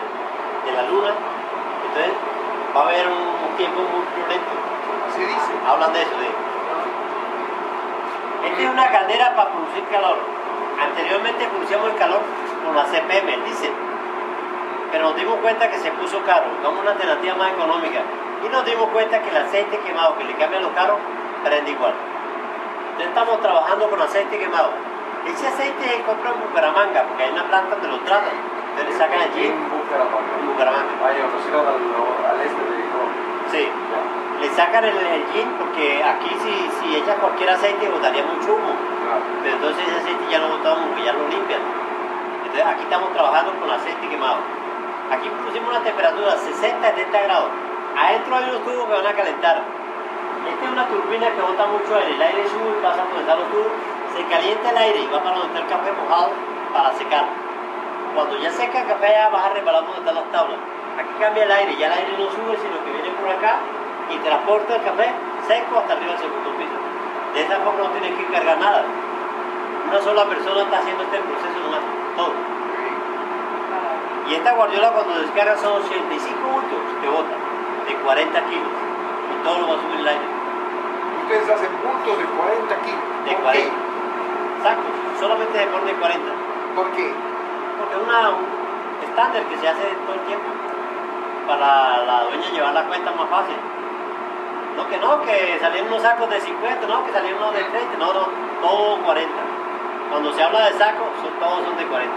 de 0.66 0.72
la 0.72 0.82
Luna, 0.88 1.12
entonces 1.86 2.12
va 2.74 2.80
a 2.80 2.84
haber 2.84 3.06
un, 3.06 3.12
un 3.50 3.56
tiempo 3.56 3.80
muy 3.80 4.02
violento. 4.16 4.52
Así 5.10 5.20
dice. 5.20 5.52
Hablan 5.68 5.92
de 5.92 6.02
eso, 6.02 6.10
sí. 6.18 6.28
Esta 8.48 8.62
es 8.62 8.70
una 8.70 8.86
caldera 8.90 9.34
para 9.36 9.50
producir 9.50 9.84
calor. 9.88 10.16
Anteriormente 10.82 11.46
producíamos 11.48 11.90
el 11.90 11.96
calor 11.96 12.20
con 12.64 12.74
la 12.76 12.84
CPM, 12.84 13.44
dicen. 13.44 13.72
Pero 14.90 15.04
nos 15.04 15.16
dimos 15.16 15.36
cuenta 15.38 15.70
que 15.70 15.78
se 15.78 15.90
puso 15.92 16.22
caro, 16.24 16.46
buscamos 16.54 16.80
una 16.80 16.90
alternativa 16.92 17.34
más 17.36 17.52
económica. 17.52 18.00
Y 18.44 18.48
nos 18.48 18.64
dimos 18.64 18.88
cuenta 18.90 19.20
que 19.22 19.30
el 19.30 19.36
aceite 19.36 19.78
quemado 19.78 20.16
que 20.18 20.24
le 20.24 20.34
cambia 20.34 20.58
a 20.58 20.62
los 20.62 20.72
carros 20.72 20.98
prende 21.44 21.70
igual. 21.70 21.94
Entonces 22.94 23.08
estamos 23.08 23.40
trabajando 23.42 23.90
con 23.90 24.00
aceite 24.00 24.38
quemado. 24.38 24.70
Ese 25.26 25.48
aceite 25.48 25.82
se 25.88 26.02
compra 26.02 26.30
en 26.30 26.40
Bucaramanga, 26.46 27.02
porque 27.08 27.24
hay 27.24 27.32
una 27.32 27.44
planta 27.48 27.74
donde 27.74 27.88
lo 27.88 27.98
tratan. 28.04 28.34
Entonces 28.70 28.92
le 28.92 28.98
sacan 28.98 29.20
allí 29.20 29.46
En 29.50 29.66
Bucaramanga. 29.70 30.30
en 30.38 30.46
Bucaramanga. 30.46 30.92
Nos 31.34 31.46
irán 31.48 31.66
al, 31.66 32.30
al 32.30 32.38
este 32.40 32.62
de. 32.62 32.84
Sí. 33.50 33.62
Ya. 33.66 34.00
Le 34.40 34.48
sacan 34.50 34.84
el, 34.84 34.96
el 34.98 35.24
gin 35.32 35.48
porque 35.58 36.02
aquí 36.02 36.30
si, 36.42 36.54
si 36.78 36.96
echas 36.96 37.16
cualquier 37.18 37.50
aceite 37.50 37.88
botaría 37.88 38.22
mucho 38.24 38.54
humo. 38.54 38.74
Claro. 39.02 39.22
Pero 39.42 39.54
entonces 39.56 39.82
ese 39.88 39.96
aceite 39.98 40.24
ya 40.30 40.38
lo 40.38 40.48
botamos 40.58 40.86
porque 40.90 41.04
ya 41.04 41.12
lo 41.14 41.26
limpian. 41.28 41.62
Entonces 42.44 42.66
aquí 42.66 42.82
estamos 42.82 43.12
trabajando 43.12 43.52
con 43.58 43.70
aceite 43.70 44.08
quemado. 44.08 44.38
Aquí 45.10 45.28
pusimos 45.44 45.70
una 45.70 45.82
temperatura 45.82 46.34
60-70 46.34 47.24
grados. 47.24 47.50
Adentro 47.96 48.36
hay 48.36 48.44
unos 48.50 48.64
tubos 48.64 48.86
que 48.86 48.92
van 48.94 49.06
a 49.06 49.12
calentar. 49.14 49.62
Esta 50.48 50.64
es 50.64 50.70
una 50.70 50.86
turbina 50.88 51.26
que 51.30 51.40
bota 51.40 51.66
mucho 51.66 51.96
aire. 51.96 52.14
El 52.14 52.22
aire 52.22 52.48
sube 52.48 52.70
y 52.78 52.82
pasa 52.82 53.04
por 53.04 53.20
están 53.20 53.38
los 53.38 53.48
tubos. 53.50 53.72
Se 54.16 54.22
calienta 54.26 54.70
el 54.70 54.78
aire 54.78 55.00
y 55.00 55.06
va 55.08 55.22
para 55.22 55.36
donde 55.36 55.48
está 55.48 55.60
el 55.60 55.68
café 55.68 55.92
mojado 55.92 56.30
para 56.72 56.92
secar. 56.94 57.24
Cuando 58.14 58.38
ya 58.38 58.50
seca 58.50 58.82
el 58.82 58.86
café 58.88 59.08
ya 59.10 59.28
vas 59.28 59.44
a 59.44 59.48
resbalar 59.50 59.82
donde 59.82 59.98
están 59.98 60.14
las 60.14 60.30
tablas. 60.30 60.58
Aquí 60.98 61.10
cambia 61.18 61.44
el 61.44 61.50
aire, 61.50 61.76
ya 61.76 61.86
el 61.86 61.92
aire 61.92 62.12
no 62.18 62.30
sube, 62.30 62.54
sino 62.62 62.78
que 62.84 62.90
viene 62.92 63.10
por 63.18 63.28
acá 63.28 63.58
y 64.10 64.16
transporta 64.18 64.76
el 64.76 64.82
café 64.84 65.10
seco 65.46 65.78
hasta 65.78 65.92
arriba 65.94 66.12
del 66.12 66.20
segundo 66.20 66.50
piso. 66.54 66.78
De 67.34 67.42
esa 67.42 67.58
forma 67.60 67.84
no 67.84 67.90
tienes 67.90 68.14
que 68.14 68.26
cargar 68.30 68.58
nada. 68.58 68.84
Una 69.88 70.00
sola 70.00 70.24
persona 70.26 70.62
está 70.62 70.78
haciendo 70.78 71.02
este 71.02 71.18
proceso 71.18 71.54
todo. 72.16 72.32
Y 74.28 74.34
esta 74.34 74.52
guardiola 74.52 74.92
cuando 74.92 75.18
descarga 75.20 75.56
son 75.56 75.82
85 75.82 76.48
bultos 76.48 76.78
que 77.00 77.08
bota, 77.08 77.34
de 77.86 77.94
40 77.94 78.40
kilos. 78.46 78.72
Y 79.30 79.44
todo 79.44 79.58
lo 79.58 79.68
va 79.68 79.74
a 79.74 79.82
subir 79.82 80.00
el 80.00 80.08
aire. 80.08 80.33
Ustedes 81.24 81.48
hacen 81.48 81.72
puntos 81.80 82.18
de 82.18 82.24
40 82.24 82.76
kilos. 82.84 83.04
De 83.24 83.32
¿Por 83.32 83.42
40. 83.42 83.64
qué? 83.64 83.72
Exacto, 84.58 84.88
solamente 85.20 85.58
se 85.58 85.66
pone 85.66 85.92
40. 85.92 86.32
¿Por 86.76 86.86
qué? 86.92 87.06
Porque 87.80 87.94
es 87.96 88.02
una, 88.04 88.30
un 88.30 88.44
estándar 89.02 89.42
que 89.48 89.56
se 89.56 89.68
hace 89.68 89.84
todo 90.04 90.14
el 90.14 90.24
tiempo 90.28 90.48
para 91.48 92.04
la 92.04 92.24
dueña 92.24 92.48
llevar 92.52 92.72
la 92.74 92.84
cuenta 92.84 93.10
más 93.12 93.28
fácil. 93.28 93.56
No 94.76 94.88
que 94.88 94.96
no, 94.98 95.22
que 95.22 95.58
salieron 95.60 95.88
unos 95.88 96.02
sacos 96.02 96.28
de 96.30 96.40
50, 96.40 96.86
no, 96.88 97.04
que 97.06 97.12
salieron 97.12 97.38
unos 97.40 97.54
de 97.54 97.62
30, 97.64 97.96
no, 97.98 98.12
no, 98.12 98.26
todo 98.60 98.98
40. 99.04 99.32
Cuando 100.10 100.32
se 100.32 100.42
habla 100.42 100.66
de 100.66 100.72
sacos, 100.76 101.08
son, 101.22 101.32
todos 101.40 101.64
son 101.64 101.76
de 101.76 101.84
40. 101.86 102.14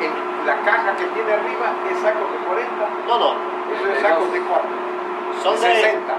En 0.00 0.12
la 0.46 0.56
caja 0.64 0.96
que 0.96 1.04
tiene 1.04 1.32
arriba 1.32 1.66
es 1.90 1.98
sacos 2.00 2.30
de 2.32 2.38
40, 2.48 2.72
No, 3.08 3.18
no, 3.18 3.34
eso 3.76 3.92
es 3.92 4.00
sacos 4.02 4.32
de 4.32 4.40
4. 4.40 4.68
son 5.42 5.54
de 5.60 5.74
60. 5.74 6.14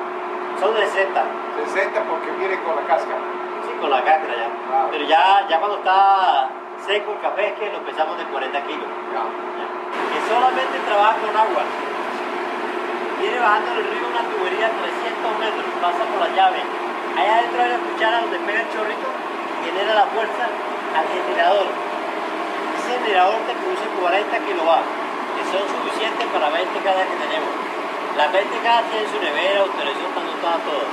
Son 0.63 0.71
de 0.71 0.87
60, 0.87 1.11
60 1.75 2.07
porque 2.07 2.31
viene 2.39 2.55
con 2.63 2.71
la 2.79 2.87
cáscara. 2.87 3.19
sí, 3.67 3.75
con 3.83 3.91
la 3.91 3.99
cáscara 3.99 4.31
ya. 4.31 4.47
Claro. 4.47 4.87
Pero 4.95 5.03
ya, 5.03 5.43
ya 5.51 5.59
cuando 5.59 5.83
está 5.83 6.47
seco 6.87 7.11
el 7.11 7.19
café 7.19 7.51
es 7.51 7.59
que 7.59 7.67
lo 7.67 7.83
pesamos 7.83 8.15
de 8.15 8.23
40 8.23 8.63
kilos. 8.63 8.87
Ya. 9.11 9.27
que 9.27 10.19
solamente 10.23 10.79
trabaja 10.87 11.19
con 11.19 11.35
agua. 11.35 11.67
Viene 13.19 13.39
bajando 13.43 13.75
del 13.75 13.91
río 13.91 14.07
una 14.07 14.23
tubería 14.23 14.71
de 14.71 14.75
300 14.87 15.35
metros, 15.43 15.67
pasa 15.83 15.99
por 16.07 16.19
la 16.23 16.31
llave. 16.31 16.63
Allá 17.11 17.43
adentro 17.43 17.59
hay 17.59 17.67
una 17.67 17.83
cuchara 17.83 18.15
donde 18.23 18.39
pega 18.47 18.63
el 18.63 18.69
chorrito 18.71 19.07
y 19.11 19.67
genera 19.67 19.91
la 19.99 20.07
fuerza 20.15 20.47
al 20.47 21.05
generador. 21.11 21.67
Ese 22.79 23.03
generador 23.03 23.35
te 23.51 23.53
produce 23.59 23.83
40 23.99 24.31
kilovatios, 24.47 24.95
que 25.35 25.43
son 25.51 25.63
suficientes 25.67 26.23
para 26.31 26.47
20 26.55 26.71
cada 26.87 27.03
que 27.03 27.15
tenemos. 27.19 27.51
Las 28.17 28.31
20 28.31 28.59
cada 28.61 28.81
tienen 28.93 29.09
su 29.09 29.17
nevera, 29.17 29.61
autorización, 29.61 30.05
está 30.05 30.21
anotada 30.21 30.57
todo. 30.69 30.85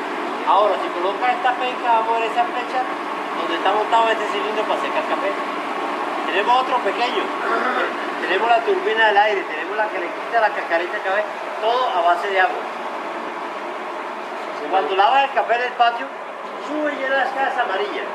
Ahora, 0.49 0.75
si 0.81 0.89
colocas 0.89 1.37
esta 1.37 1.53
penca, 1.53 2.01
vamos 2.01 2.17
a 2.17 2.21
ver 2.21 2.33
esa 2.33 2.45
flecha 2.49 2.81
donde 2.81 3.55
está 3.61 3.71
montado 3.77 4.09
este 4.09 4.27
cilindro 4.33 4.65
para 4.65 4.81
secar 4.81 5.05
café. 5.05 5.31
Tenemos 6.27 6.53
otro 6.65 6.77
pequeño. 6.81 7.23
Tenemos 8.25 8.49
la 8.49 8.61
turbina 8.65 9.07
del 9.13 9.19
aire, 9.19 9.43
tenemos 9.45 9.77
la 9.77 9.89
que 9.93 9.99
le 10.01 10.09
quita 10.09 10.41
la 10.41 10.49
cascarita 10.49 10.97
de 10.97 11.03
café, 11.05 11.23
todo 11.61 11.81
a 11.93 12.01
base 12.09 12.29
de 12.29 12.41
agua. 12.41 12.63
Cuando 14.71 14.97
lavas 14.97 15.25
el 15.25 15.31
café 15.37 15.55
en 15.57 15.63
el 15.63 15.73
patio, 15.77 16.07
sube 16.69 16.95
y 16.95 16.97
llena 16.97 17.17
las 17.21 17.33
casas 17.37 17.69
amarillas. 17.69 18.09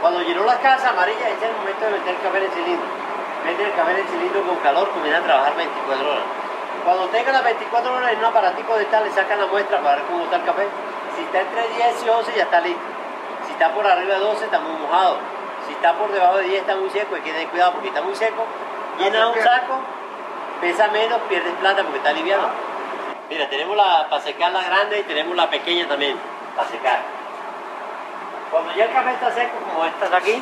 Cuando 0.00 0.22
llenó 0.22 0.42
las 0.44 0.58
casas 0.58 0.90
amarillas, 0.90 1.30
ese 1.30 1.46
es 1.46 1.50
el 1.50 1.56
momento 1.62 1.84
de 1.84 1.90
meter 1.94 2.10
el 2.10 2.22
café 2.26 2.38
en 2.42 2.50
cilindro. 2.50 2.88
Mete 3.46 3.62
el 3.62 3.74
café 3.74 4.00
en 4.00 4.08
cilindro 4.08 4.42
con 4.42 4.56
calor, 4.66 4.90
comienza 4.90 5.20
a 5.20 5.22
trabajar 5.22 5.54
24 5.54 6.10
horas. 6.10 6.45
Cuando 6.86 7.08
tenga 7.08 7.32
las 7.32 7.42
24 7.42 7.92
horas 7.92 8.12
en 8.12 8.20
un 8.20 8.24
aparatico 8.26 8.76
de 8.76 8.84
tal, 8.84 9.02
le 9.02 9.10
sacan 9.10 9.40
la 9.40 9.46
muestra 9.46 9.80
para 9.80 9.96
ver 9.96 10.04
cómo 10.04 10.22
está 10.22 10.36
el 10.36 10.44
café. 10.44 10.68
Si 11.16 11.22
está 11.24 11.40
entre 11.40 11.66
10 11.66 12.04
y 12.06 12.08
11, 12.08 12.32
ya 12.36 12.42
está 12.44 12.60
listo. 12.60 12.80
Si 13.44 13.52
está 13.54 13.74
por 13.74 13.84
arriba 13.84 14.14
de 14.14 14.20
12, 14.20 14.44
está 14.44 14.60
muy 14.60 14.80
mojado. 14.80 15.18
Si 15.66 15.72
está 15.72 15.94
por 15.94 16.12
debajo 16.12 16.36
de 16.36 16.44
10, 16.44 16.60
está 16.60 16.76
muy 16.76 16.88
seco. 16.90 17.16
Hay 17.16 17.22
que 17.22 17.32
tener 17.32 17.48
cuidado 17.48 17.72
porque 17.72 17.88
está 17.88 18.02
muy 18.02 18.14
seco. 18.14 18.44
Llena 19.00 19.26
un 19.30 19.34
saco, 19.34 19.80
pesa 20.60 20.86
menos, 20.86 21.18
pierdes 21.28 21.54
plata 21.54 21.82
porque 21.82 21.98
está 21.98 22.12
liviano. 22.12 22.46
Mira, 23.28 23.50
tenemos 23.50 23.76
la 23.76 24.06
para 24.08 24.22
secar 24.22 24.52
la 24.52 24.62
grande 24.62 25.00
y 25.00 25.02
tenemos 25.02 25.34
la 25.34 25.50
pequeña 25.50 25.88
también 25.88 26.16
para 26.54 26.68
secar. 26.68 27.00
Cuando 28.52 28.72
ya 28.76 28.84
el 28.84 28.92
café 28.92 29.10
está 29.10 29.32
seco, 29.32 29.56
como 29.72 29.84
estas 29.86 30.12
aquí, 30.12 30.40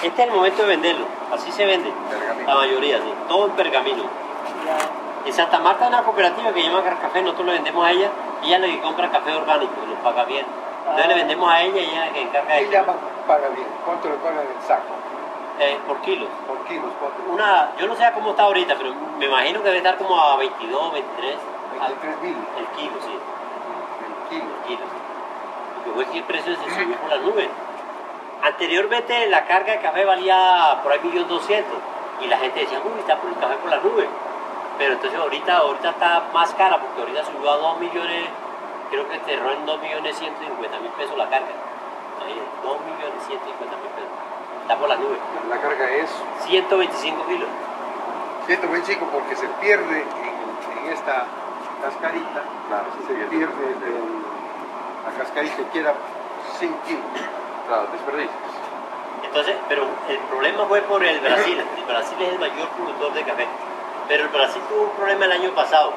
Este 0.00 0.22
es 0.22 0.28
el 0.28 0.32
momento 0.32 0.62
de 0.62 0.68
venderlo. 0.68 1.06
Así 1.34 1.50
se 1.50 1.66
vende. 1.66 1.92
Pergamino. 2.08 2.48
La 2.48 2.54
mayoría, 2.54 2.98
sí. 2.98 3.14
Todo 3.26 3.46
en 3.46 3.52
pergamino. 3.56 4.04
En 5.26 5.32
Santa 5.32 5.58
Marta 5.58 5.84
hay 5.84 5.88
una 5.92 6.02
cooperativa 6.04 6.52
que 6.52 6.62
llama 6.62 6.82
Café, 6.84 7.20
nosotros 7.20 7.46
le 7.46 7.52
vendemos 7.54 7.84
a 7.84 7.90
ella, 7.90 8.08
y 8.42 8.46
ella 8.46 8.56
es 8.56 8.62
la 8.62 8.68
que 8.68 8.80
compra 8.80 9.10
café 9.10 9.34
orgánico, 9.34 9.72
nos 9.88 9.98
paga 9.98 10.24
bien. 10.24 10.46
Entonces 10.84 11.08
le 11.08 11.14
vendemos 11.16 11.50
a 11.50 11.62
ella 11.62 11.80
y 11.80 11.84
ella 11.84 12.04
es 12.04 12.06
la 12.06 12.12
que 12.14 12.22
encarga 12.22 12.54
de 12.54 12.60
Ella 12.62 12.84
paga 13.26 13.48
bien. 13.48 13.66
¿Cuánto 13.84 14.08
le 14.08 14.14
pagan 14.16 14.38
el 14.46 14.62
saco? 14.66 14.94
eh, 15.58 15.78
por 15.86 15.96
kilo. 16.02 16.26
Por 16.46 16.58
kilos, 16.68 16.92
¿cuánto? 17.00 17.32
Una, 17.32 17.70
yo 17.78 17.86
no 17.88 17.96
sé 17.96 18.08
cómo 18.14 18.30
está 18.30 18.44
ahorita, 18.44 18.74
pero 18.76 18.94
me 19.18 19.24
imagino 19.26 19.60
que 19.62 19.64
debe 19.68 19.78
estar 19.78 19.96
como 19.96 20.20
a 20.20 20.36
22, 20.36 20.92
23 20.92 21.34
al- 21.80 21.94
23 21.96 22.22
mil 22.22 22.36
el 22.58 22.66
kilo, 22.76 22.92
sí. 23.04 23.18
el 24.06 24.28
kilo. 24.30 24.44
El 24.60 24.66
kilo. 24.68 24.86
Porque 25.74 25.90
fue 25.90 26.04
que 26.12 26.18
el 26.18 26.24
precio 26.24 26.54
se 26.54 26.70
subió 26.70 26.96
por 26.98 27.10
las 27.10 27.20
nubes. 27.20 27.48
Anteriormente 28.42 29.26
la 29.28 29.44
carga 29.46 29.72
de 29.72 29.80
café 29.80 30.04
valía 30.04 30.78
por 30.82 30.92
ahí 30.92 31.00
1.200.000 31.02 31.64
y 32.20 32.26
la 32.28 32.38
gente 32.38 32.60
decía, 32.60 32.80
uy, 32.84 33.00
está 33.00 33.16
por 33.16 33.30
el 33.30 33.36
café 33.38 33.54
por 33.56 33.70
las 33.70 33.82
nubes. 33.82 34.06
Pero 34.78 34.92
entonces 34.94 35.18
ahorita, 35.18 35.56
ahorita 35.58 35.90
está 35.90 36.24
más 36.32 36.52
cara 36.54 36.78
porque 36.78 37.00
ahorita 37.00 37.24
subió 37.24 37.50
a 37.50 37.56
2 37.56 37.80
millones, 37.80 38.24
creo 38.90 39.08
que 39.08 39.18
cerró 39.20 39.50
en 39.52 39.64
2 39.66 39.80
millones 39.80 40.16
150 40.18 40.78
mil 40.80 40.90
pesos 40.92 41.16
la 41.16 41.28
carga. 41.30 41.48
Ahí, 42.24 42.40
2 42.62 42.76
millones 42.80 43.24
150 43.26 43.76
mil 43.76 43.90
pesos. 43.96 44.10
Está 44.62 44.76
por 44.76 44.88
las 44.88 44.98
nubes. 44.98 45.18
La 45.48 45.60
carga 45.60 45.90
es 45.90 46.10
125 46.46 47.26
kilos. 47.26 47.48
125 48.46 49.06
porque 49.06 49.36
se 49.36 49.48
pierde 49.60 50.02
en, 50.02 50.86
en 50.86 50.92
esta 50.92 51.24
cascarita. 51.82 52.42
Claro, 52.68 52.86
se 53.06 53.14
pierde 53.14 53.64
el- 53.86 54.22
la 55.06 55.12
cascarita 55.22 55.62
y 55.62 55.64
queda 55.66 55.94
sin 56.58 56.72
kilos. 56.86 57.02
Claro, 57.66 57.86
desperdicios. 57.92 58.34
Entonces, 59.24 59.56
pero 59.68 59.86
el 60.08 60.18
problema 60.30 60.64
fue 60.66 60.80
por 60.82 61.02
el 61.04 61.18
Brasil. 61.20 61.58
El 61.78 61.84
Brasil 61.84 62.16
es 62.20 62.28
el 62.32 62.38
mayor 62.38 62.68
productor 62.68 63.12
de 63.14 63.22
café. 63.24 63.46
Pero 64.08 64.24
el 64.24 64.28
Brasil 64.28 64.62
tuvo 64.68 64.82
un 64.82 64.90
problema 64.90 65.24
el 65.24 65.32
año 65.32 65.50
pasado, 65.50 65.92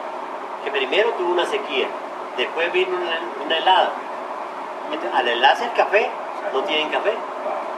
que 0.64 0.72
primero 0.72 1.12
tuvo 1.12 1.32
una 1.32 1.46
sequía, 1.46 1.88
después 2.38 2.72
vino 2.72 2.98
una, 2.98 3.58
helada. 3.58 3.90
Entonces, 4.92 5.12
al 5.14 5.28
helarse 5.28 5.66
el 5.66 5.74
café, 5.74 6.10
no 6.54 6.62
tienen 6.64 6.90
café. 6.90 7.14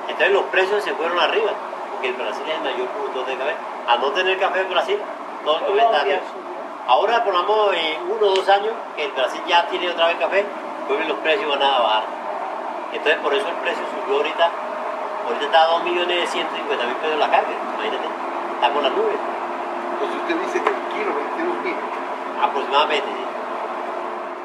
Entonces 0.08 0.32
los 0.32 0.44
precios 0.44 0.84
se 0.84 0.94
fueron 0.94 1.20
arriba, 1.20 1.52
porque 1.92 2.10
el 2.10 2.14
Brasil 2.14 2.44
es 2.48 2.56
el 2.56 2.62
mayor 2.62 2.88
productor 2.88 3.26
de 3.26 3.38
café. 3.38 3.56
Al 3.88 4.02
no 4.02 4.12
tener 4.12 4.40
café 4.40 4.62
en 4.62 4.70
Brasil, 4.70 5.00
todo 5.44 5.60
el 5.68 5.80
arriba. 5.80 6.20
Ahora 6.88 7.24
ponamos 7.24 7.74
en 7.74 8.12
uno 8.12 8.28
o 8.28 8.36
dos 8.36 8.50
años 8.50 8.74
que 8.96 9.06
el 9.06 9.12
Brasil 9.12 9.42
ya 9.48 9.68
tiene 9.68 9.90
otra 9.90 10.08
vez 10.08 10.18
café, 10.18 10.46
pues 10.88 11.08
los 11.08 11.18
precios 11.20 11.50
van 11.50 11.62
a 11.62 11.80
bajar. 11.80 12.04
Entonces 12.92 13.22
por 13.22 13.34
eso 13.34 13.48
el 13.48 13.56
precio 13.56 13.84
subió 13.96 14.18
ahorita, 14.18 14.50
ahorita 15.26 15.46
está 15.46 15.64
a 15.64 15.68
2 15.68 15.84
millones 15.84 16.30
150 16.30 16.86
mil 16.86 16.96
pesos 16.96 17.20
la 17.20 17.30
carga, 17.30 17.48
imagínate, 17.76 18.08
está 18.56 18.74
con 18.74 18.84
las 18.84 18.92
nubes, 18.92 19.16
Entonces 20.02 20.22
usted 20.22 20.36
dice 20.46 20.64
que 20.64 20.70
el 20.70 20.82
kilo 20.98 21.16
22 21.16 21.64
mil. 21.64 21.76
aproximadamente. 22.42 23.08
sí. 23.08 23.32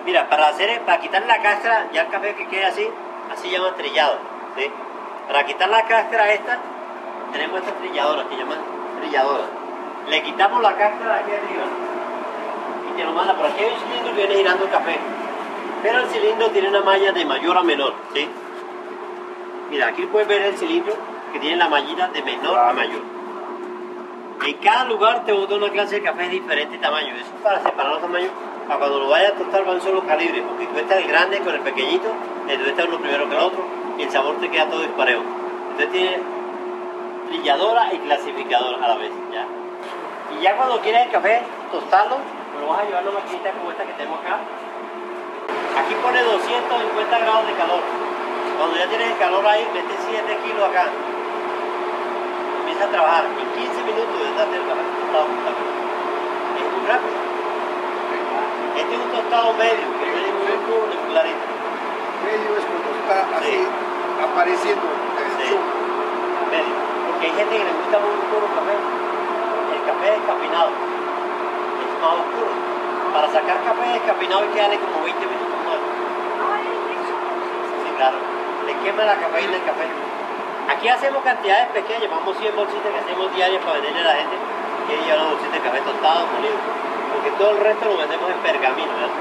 Mira, 0.04 0.28
para 0.28 0.48
hacer, 0.48 0.82
para 0.82 1.00
quitar 1.00 1.26
la 1.26 1.42
cáscara, 1.42 1.88
ya 1.92 2.02
el 2.02 2.08
café 2.08 2.34
que 2.34 2.46
quede 2.46 2.64
así, 2.64 2.88
así 3.32 3.50
llaman 3.50 3.74
trillado, 3.74 4.18
¿sí? 4.56 4.70
Para 5.26 5.44
quitar 5.44 5.68
la 5.68 5.82
cáscara 5.84 6.32
esta, 6.32 6.58
tenemos 7.32 7.58
esta 7.60 7.72
trilladora 7.72 8.28
que 8.28 8.36
llaman 8.36 8.58
trilladora. 9.00 9.44
Le 10.08 10.22
quitamos 10.22 10.62
la 10.62 10.76
cáscara 10.76 11.16
aquí 11.16 11.32
arriba 11.32 11.64
y 12.88 12.96
te 12.96 13.04
lo 13.04 13.12
manda 13.12 13.34
por 13.34 13.46
aquí 13.46 13.64
hay 13.64 13.72
un 13.72 13.80
cilindro 13.80 14.14
que 14.14 14.26
viene 14.26 14.34
girando 14.36 14.64
el 14.64 14.70
café. 14.70 14.96
Pero 15.82 15.98
el 15.98 16.06
cilindro 16.06 16.50
tiene 16.50 16.68
una 16.68 16.82
malla 16.82 17.12
de 17.12 17.24
mayor 17.24 17.58
a 17.58 17.62
menor, 17.62 17.94
¿sí? 18.14 18.28
Mira, 19.70 19.88
aquí 19.88 20.06
puedes 20.06 20.28
ver 20.28 20.42
el 20.42 20.56
cilindro 20.56 20.94
que 21.32 21.40
tiene 21.40 21.56
la 21.56 21.68
mallita 21.68 22.08
de 22.08 22.22
menor 22.22 22.58
a 22.58 22.72
mayor. 22.72 23.15
En 24.44 24.56
cada 24.58 24.84
lugar 24.84 25.24
te 25.24 25.32
bota 25.32 25.54
una 25.54 25.70
clase 25.70 25.96
de 25.96 26.02
café 26.02 26.24
de 26.24 26.28
diferente 26.28 26.78
tamaño. 26.78 27.14
Eso 27.14 27.34
es 27.34 27.42
para 27.42 27.62
separar 27.62 27.92
los 27.92 28.00
tamaños. 28.00 28.30
Para 28.68 28.78
cuando 28.80 29.00
lo 29.00 29.08
vayas 29.08 29.32
a 29.32 29.34
tostar 29.34 29.64
van 29.64 29.80
solo 29.80 30.06
calibres. 30.06 30.42
Porque 30.42 30.66
tú 30.66 30.78
estás 30.78 30.98
el 30.98 31.08
grande 31.08 31.38
con 31.40 31.54
el 31.54 31.60
pequeñito, 31.60 32.08
y 32.46 32.56
tú 32.56 32.64
estás 32.64 32.86
uno 32.86 32.98
primero 32.98 33.28
que 33.28 33.34
el 33.34 33.42
otro, 33.42 33.64
y 33.98 34.02
el 34.02 34.10
sabor 34.10 34.36
te 34.40 34.50
queda 34.50 34.66
todo 34.66 34.80
disparejo. 34.82 35.22
Entonces 35.70 35.92
tiene 35.92 36.20
trilladora 37.28 37.92
y 37.92 37.98
clasificadora 37.98 38.84
a 38.84 38.88
la 38.88 38.96
vez. 38.96 39.10
Y 40.38 40.42
ya 40.42 40.56
cuando 40.56 40.80
quieres 40.80 41.06
el 41.06 41.12
café, 41.12 41.42
tostarlo, 41.72 42.18
lo 42.60 42.68
vas 42.68 42.80
a 42.80 42.84
llevar 42.84 43.04
a 43.04 43.08
una 43.10 43.20
maquinita 43.20 43.50
como 43.52 43.70
esta 43.70 43.84
que 43.84 43.92
tenemos 43.94 44.20
acá. 44.20 44.38
Aquí 45.78 45.94
pone 46.02 46.22
250 46.22 47.18
grados 47.18 47.46
de 47.46 47.52
calor. 47.54 47.80
Cuando 48.58 48.76
ya 48.76 48.86
tienes 48.86 49.10
el 49.10 49.18
calor 49.18 49.46
ahí, 49.46 49.66
metes 49.74 49.96
7 50.08 50.38
kilos 50.44 50.64
acá. 50.68 50.86
Empieza 52.60 52.84
a 52.84 52.88
trabajar. 52.88 53.24
En 53.96 54.04
15 54.04 54.12
minutos 54.12 54.36
ya 54.36 54.44
hacer 54.44 54.60
el 54.60 54.68
café 54.68 54.84
tostado. 55.00 55.24
Es 55.26 56.68
muy 56.68 56.84
rápido. 56.84 57.16
Este 58.76 58.92
es 58.92 59.00
un 59.00 59.08
tostado 59.16 59.56
medio, 59.56 59.88
que 59.96 60.04
es 60.04 60.36
muy, 60.36 60.52
muy 60.68 61.00
clarito. 61.08 61.46
Medio 62.20 62.50
es 62.60 62.64
cuando 62.68 62.92
está 62.92 63.24
así 63.40 63.56
Sí. 63.56 63.64
apareciendo 64.20 64.84
Sí. 65.40 65.48
Medio. 66.52 66.76
Porque 67.08 67.24
hay 67.24 67.32
gente 67.40 67.56
que 67.56 67.64
le 67.64 67.72
gusta 67.72 67.96
muy 68.04 68.12
oscuro 68.20 68.44
el 68.44 68.52
café. 68.52 68.76
El 68.76 69.80
café 69.88 70.06
descafeinado. 70.12 70.70
Es 70.76 71.88
más 72.04 72.14
oscuro. 72.20 72.52
Para 73.16 73.32
sacar 73.32 73.56
café 73.64 73.96
descafeinado 73.96 74.44
hay 74.44 74.52
que 74.52 74.60
darle 74.60 74.76
como 74.76 75.08
20 75.08 75.24
minutos 75.24 75.56
más. 75.64 75.80
Sí, 75.80 77.88
claro. 77.96 78.20
Le 78.68 78.72
quema 78.84 79.08
la 79.08 79.16
cafeína 79.16 79.56
el 79.56 79.64
café. 79.64 79.88
Aquí 80.68 80.88
hacemos 80.88 81.22
cantidades 81.22 81.68
pequeñas, 81.68 82.10
vamos 82.10 82.36
100 82.38 82.56
bolsitas 82.56 82.90
que 82.90 82.98
hacemos 82.98 83.34
diarias 83.34 83.62
para 83.62 83.78
venderle 83.78 84.00
a 84.00 84.04
la 84.04 84.18
gente. 84.18 84.36
Ahí 84.90 84.98
llevan 85.06 85.20
una 85.22 85.30
bolsita 85.34 85.54
de 85.54 85.62
café 85.62 85.80
tostado, 85.80 86.26
molido. 86.26 86.58
Porque 87.14 87.30
todo 87.38 87.50
el 87.54 87.60
resto 87.62 87.86
lo 87.86 87.96
vendemos 87.96 88.30
en 88.30 88.38
pergamino, 88.42 88.92
¿verdad? 88.92 89.14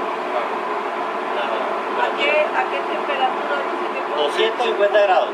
¿A 1.96 2.08
qué, 2.18 2.28
¿A 2.28 2.62
qué 2.68 2.78
temperatura 2.82 3.56
dice 3.72 3.86
que 3.94 4.00
puede? 4.04 4.28
250 4.28 5.00
grados. 5.00 5.30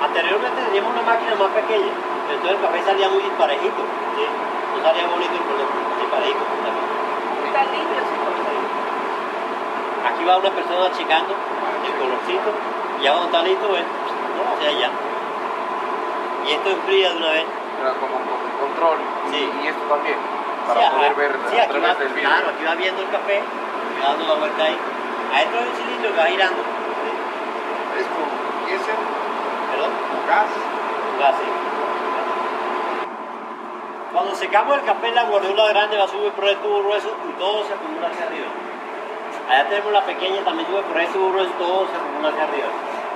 Anteriormente 0.00 0.62
teníamos 0.62 0.92
una 0.92 1.02
máquina 1.02 1.34
más 1.36 1.50
pequeña, 1.52 1.92
entonces 2.28 2.56
el 2.56 2.60
café 2.60 2.82
salía 2.84 3.08
muy 3.08 3.22
disparejito, 3.22 3.82
¿sí? 4.16 4.24
No 4.24 4.78
salía 4.82 5.06
bonito 5.08 5.32
el 5.32 5.44
color, 5.48 5.68
disparejito. 6.00 6.44
Está 6.44 7.60
limpio 7.72 7.96
ese 8.04 8.16
café. 8.20 8.56
Aquí 10.08 10.22
va 10.24 10.36
una 10.38 10.50
persona 10.50 10.86
achicando 10.86 11.32
el 11.32 11.92
colorcito, 11.96 12.50
y 13.00 13.02
ya 13.04 13.12
cuando 13.12 13.28
está 13.32 13.42
listo, 13.48 13.68
no, 13.68 13.76
hacia 14.52 14.68
allá. 14.68 14.90
Y 16.46 16.52
esto 16.52 16.68
enfría 16.70 17.10
de 17.10 17.16
una 17.16 17.30
vez. 17.30 17.46
Como 18.00 18.16
con 18.16 18.22
el 18.22 18.56
control 18.60 18.98
Sí. 19.30 19.50
y 19.62 19.66
esto 19.68 19.82
también, 19.88 20.16
para 20.66 20.80
Sí, 20.80 20.86
poder 20.96 21.14
ver 21.14 21.32
Sí, 21.50 21.58
a 21.58 21.68
través 21.68 21.90
va, 21.90 21.94
del 22.00 22.08
vidrio. 22.08 22.28
claro, 22.30 22.46
aquí 22.54 22.64
va 22.64 22.74
viendo 22.74 23.02
el 23.02 23.10
café, 23.10 23.42
va 24.02 24.08
dando 24.08 24.24
la 24.28 24.34
vuelta 24.34 24.64
ahí. 24.64 24.76
Adentro 25.34 25.60
hay 25.60 25.68
un 25.68 25.74
cilindro 25.76 26.12
que 26.12 26.18
va 26.18 26.26
girando. 26.26 26.62
¿sí? 26.62 27.10
Es 28.00 28.06
con 28.08 28.26
diésel, 28.66 29.00
¿Perdón? 29.70 29.90
con 29.90 30.20
gas. 30.28 30.48
Así. 31.28 31.46
Cuando 34.12 34.34
secamos 34.36 34.78
el 34.78 34.84
café, 34.84 35.10
la 35.12 35.24
guardiola 35.24 35.66
grande 35.68 35.96
va 35.98 36.04
a 36.04 36.08
subir 36.08 36.30
por 36.32 36.44
el 36.48 36.56
tubo 36.58 36.82
grueso 36.84 37.10
y 37.28 37.32
todo 37.38 37.64
se 37.64 37.74
acumula 37.74 38.06
hacia 38.08 38.26
arriba. 38.26 38.46
Allá 39.50 39.68
tenemos 39.68 39.92
la 39.92 40.02
pequeña, 40.02 40.40
también 40.44 40.68
sube 40.68 40.82
por 40.82 40.96
el 41.00 41.08
tubo 41.08 41.30
grueso 41.32 41.50
y 41.50 41.58
todo 41.62 41.86
se 41.88 41.96
acumula 41.96 42.28
hacia 42.28 42.44
arriba. 42.44 42.68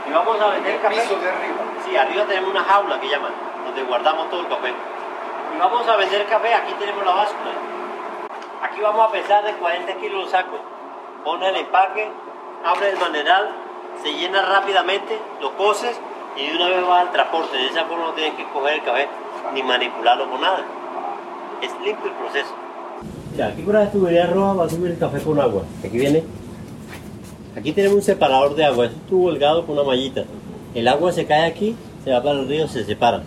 Y 0.09 0.13
vamos 0.13 0.41
a 0.41 0.49
vender 0.49 0.75
El 0.75 0.81
café. 0.81 1.01
piso 1.01 1.17
de 1.19 1.29
arriba. 1.29 1.57
Sí, 1.85 1.97
arriba 1.97 2.25
tenemos 2.25 2.51
una 2.51 2.65
jaula 2.65 3.01
que 3.01 3.09
llaman, 3.09 3.33
donde 3.65 3.83
guardamos 3.83 4.31
todo 4.31 4.41
el 4.41 4.49
café. 4.49 4.73
Y 5.55 5.59
vamos 5.59 5.87
a 5.87 5.97
vender 5.97 6.25
café, 6.27 6.55
aquí 6.55 6.73
tenemos 6.79 7.05
la 7.05 7.13
báscula. 7.13 7.51
Aquí 8.63 8.81
vamos 8.81 9.09
a 9.09 9.13
pesar 9.13 9.45
de 9.45 9.53
40 9.55 9.95
kilos 9.95 10.25
el 10.25 10.31
saco. 10.31 10.57
Pones 11.25 11.49
el 11.51 11.57
empaque, 11.57 12.09
abre 12.65 12.91
el 12.91 12.99
maneral, 12.99 13.51
se 14.03 14.13
llena 14.13 14.43
rápidamente, 14.43 15.19
lo 15.41 15.55
coces 15.57 16.01
y 16.37 16.47
de 16.47 16.57
una 16.57 16.69
vez 16.69 16.87
vas 16.87 17.01
al 17.03 17.13
transporte. 17.13 17.57
De 17.57 17.67
esa 17.67 17.85
forma 17.85 18.07
no 18.07 18.13
tienes 18.13 18.35
que 18.35 18.45
coger 18.49 18.75
el 18.75 18.83
café 18.83 19.09
ni 19.53 19.63
manipularlo 19.63 20.31
con 20.31 20.41
nada. 20.41 20.61
Es 21.61 21.73
limpio 21.85 22.07
el 22.07 22.17
proceso. 22.17 22.55
Ya, 23.37 23.49
aquí 23.49 23.63
por 23.63 23.75
la 23.75 23.91
tubería 23.91 24.27
roja 24.27 24.55
va 24.55 24.65
a 24.65 24.69
subir 24.69 24.93
el 24.93 24.99
café 24.99 25.23
con 25.23 25.41
agua. 25.41 25.63
Aquí 25.85 25.99
viene. 25.99 26.25
Aquí 27.57 27.73
tenemos 27.73 27.97
un 27.97 28.03
separador 28.03 28.55
de 28.55 28.65
agua, 28.65 28.87
es 28.87 28.93
un 28.93 29.01
tubo 29.01 29.31
delgado 29.31 29.67
con 29.67 29.77
una 29.79 29.87
mallita. 29.87 30.25
El 30.75 30.87
agua 30.87 31.13
se 31.13 31.25
cae 31.27 31.45
aquí, 31.47 31.75
se 32.05 32.11
va 32.13 32.23
para 32.23 32.39
el 32.41 32.49
río, 32.49 32.69
se 32.69 32.85
separa. 32.85 33.23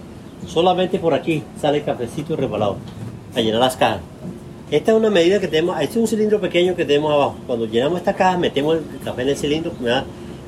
Solamente 0.48 1.00
por 1.00 1.14
aquí 1.14 1.44
sale 1.60 1.80
el 1.80 1.84
cafecito 1.84 2.36
reparado 2.36 2.78
a 3.36 3.40
llenar 3.42 3.60
las 3.60 3.76
cajas. 3.76 4.00
Esta 4.72 4.92
es 4.92 4.98
una 4.98 5.10
medida 5.10 5.40
que 5.40 5.48
tenemos, 5.50 5.76
este 5.82 5.96
es 5.96 5.98
un 5.98 6.08
cilindro 6.08 6.40
pequeño 6.40 6.76
que 6.76 6.86
tenemos 6.86 7.12
abajo. 7.12 7.36
Cuando 7.46 7.66
llenamos 7.66 7.98
esta 8.00 8.14
caja, 8.14 8.38
metemos 8.38 8.78
el 8.78 8.84
café 9.04 9.24
en 9.24 9.30
el 9.30 9.38
cilindro, 9.38 9.74
me 9.82 9.90
da 9.90 10.06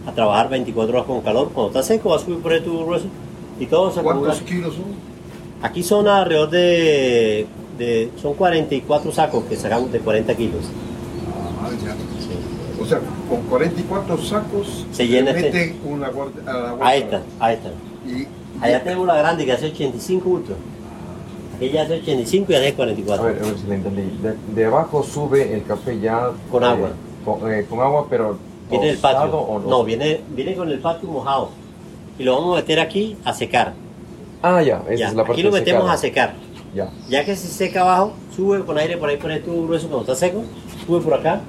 a 0.07 0.11
trabajar 0.13 0.49
24 0.49 0.93
horas 0.95 1.05
con 1.05 1.21
calor. 1.21 1.49
Cuando 1.53 1.67
está 1.77 1.83
seco, 1.83 2.09
va 2.09 2.15
a 2.15 2.19
subir 2.19 2.39
por 2.39 2.53
el 2.53 2.63
tubo 2.63 2.85
grueso 2.85 3.05
y 3.59 3.65
todo 3.65 3.91
se. 3.91 4.01
¿Cuántos 4.01 4.41
kilos 4.41 4.73
son? 4.75 4.83
Aquí 5.61 5.83
son 5.83 6.07
alrededor 6.07 6.49
de, 6.49 7.45
de- 7.77 8.09
son 8.21 8.33
44 8.33 9.11
sacos 9.11 9.43
que 9.45 9.55
sacamos 9.57 9.91
de 9.91 9.99
40 9.99 10.33
kilos. 10.35 10.61
O 12.83 12.85
sea, 12.85 12.99
con 13.29 13.41
44 13.43 14.17
sacos 14.21 14.85
Se 14.91 15.07
llena 15.07 15.31
este. 15.31 15.41
meten 15.43 15.79
una 15.85 16.09
guardia, 16.09 16.41
a 16.45 16.53
la 16.53 16.69
A 16.69 16.73
guardia. 16.73 16.95
esta, 16.97 17.21
a 17.39 17.53
esta. 17.53 17.69
Y 18.05 18.27
Allá 18.61 18.83
tenemos 18.83 19.07
la 19.07 19.15
grande 19.15 19.45
que 19.45 19.51
hace 19.53 19.67
85 19.67 20.29
bultos. 20.29 20.55
Aquella 21.55 21.83
hace 21.83 21.93
85 22.01 22.51
y 22.51 22.55
hace 22.55 22.67
A 22.69 22.75
44. 22.75 23.25
ver, 23.25 23.41
a 23.41 23.45
ver 23.45 23.57
si 23.57 23.67
le 23.67 23.75
entendí. 23.75 24.01
De, 24.21 24.35
de 24.53 24.65
abajo 24.65 25.01
sube 25.03 25.53
el 25.53 25.63
café 25.63 25.99
ya... 25.99 26.31
Con 26.51 26.63
eh, 26.63 26.67
agua. 26.67 26.89
con, 27.23 27.51
eh, 27.53 27.65
con 27.69 27.79
agua, 27.79 28.07
pero... 28.09 28.37
Viene 28.69 28.91
tostado 28.93 29.19
patio. 29.31 29.37
o 29.39 29.59
no? 29.59 29.69
No, 29.69 29.83
viene, 29.83 30.21
viene 30.35 30.55
con 30.55 30.69
el 30.69 30.79
patio 30.79 31.07
mojado. 31.09 31.49
Y 32.19 32.23
lo 32.23 32.35
vamos 32.35 32.53
a 32.57 32.61
meter 32.61 32.79
aquí 32.79 33.15
a 33.23 33.33
secar. 33.33 33.73
Ah, 34.41 34.61
ya, 34.61 34.83
esa 34.89 34.95
Ya, 34.95 35.07
es 35.07 35.13
la 35.13 35.23
parte 35.23 35.33
aquí 35.33 35.43
lo 35.43 35.51
metemos 35.51 35.83
secada. 35.83 35.93
a 35.93 35.97
secar. 35.97 36.33
Ya. 36.75 36.89
Ya 37.07 37.23
que 37.25 37.35
se 37.35 37.47
seca 37.47 37.81
abajo, 37.81 38.13
sube 38.35 38.63
con 38.65 38.77
aire 38.77 38.97
por 38.97 39.09
ahí, 39.09 39.17
pone 39.17 39.39
tubo 39.39 39.63
grueso 39.67 39.87
cuando 39.87 40.11
está 40.11 40.15
seco, 40.15 40.43
sube 40.85 41.01
por 41.01 41.13
acá, 41.13 41.41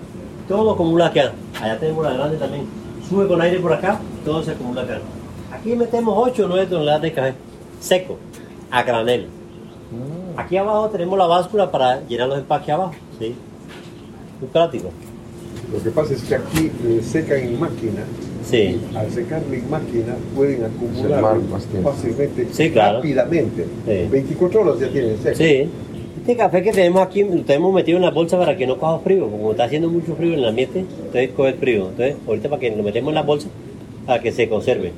todo 0.48 0.72
acumula 0.72 1.06
acá. 1.06 1.32
Allá 1.60 1.78
tenemos 1.78 2.04
la 2.04 2.12
grande 2.14 2.36
también. 2.36 2.64
Sube 3.08 3.26
con 3.28 3.40
aire 3.40 3.58
por 3.60 3.72
acá, 3.72 4.00
todo 4.24 4.42
se 4.42 4.52
acumula 4.52 4.82
acá. 4.82 4.98
Aquí 5.52 5.74
metemos 5.76 6.14
8 6.16 6.44
o 6.44 6.48
9 6.48 6.66
toneladas 6.66 7.02
de 7.02 7.12
café 7.12 7.34
seco, 7.80 8.18
a 8.70 8.82
granel. 8.82 9.28
Aquí 10.36 10.56
abajo 10.56 10.88
tenemos 10.88 11.16
la 11.18 11.26
báscula 11.26 11.70
para 11.70 12.00
llenar 12.08 12.28
los 12.28 12.38
empaques 12.38 12.70
abajo. 12.70 12.92
¿sí? 13.18 13.34
Muy 14.40 14.48
práctico. 14.50 14.90
Lo 15.72 15.82
que 15.82 15.90
pasa 15.90 16.14
es 16.14 16.22
que 16.22 16.34
aquí 16.34 16.70
eh, 16.84 17.00
secan 17.02 17.38
en 17.38 17.60
máquina. 17.60 18.02
Sí. 18.44 18.80
Al 18.94 19.10
secarlo 19.10 19.52
en 19.54 19.70
máquina 19.70 20.14
pueden 20.34 20.64
acumular 20.64 21.36
fácilmente, 21.82 22.48
Sí, 22.52 22.70
claro. 22.70 22.96
rápidamente. 22.98 23.66
Sí. 23.86 24.08
24 24.10 24.60
horas 24.60 24.80
ya 24.80 24.88
tienen 24.90 25.18
seco. 25.22 25.36
Sí. 25.36 25.68
Este 26.24 26.38
café 26.38 26.62
que 26.62 26.72
tenemos 26.72 27.02
aquí 27.02 27.22
lo 27.22 27.42
tenemos 27.42 27.74
metido 27.74 27.98
en 27.98 28.02
la 28.02 28.10
bolsa 28.10 28.38
para 28.38 28.56
que 28.56 28.66
no 28.66 28.78
coja 28.78 28.98
frío, 29.00 29.24
porque 29.24 29.36
como 29.36 29.50
está 29.50 29.64
haciendo 29.64 29.90
mucho 29.90 30.16
frío 30.16 30.32
en 30.32 30.38
el 30.38 30.46
ambiente, 30.46 30.78
entonces 30.78 31.30
coge 31.36 31.52
frío. 31.52 31.90
Entonces, 31.90 32.16
ahorita 32.26 32.48
para 32.48 32.60
que 32.60 32.70
lo 32.74 32.82
metemos 32.82 33.10
en 33.10 33.14
la 33.16 33.22
bolsa 33.22 33.48
para 34.06 34.22
que 34.22 34.32
se 34.32 34.48
conserve. 34.48 34.92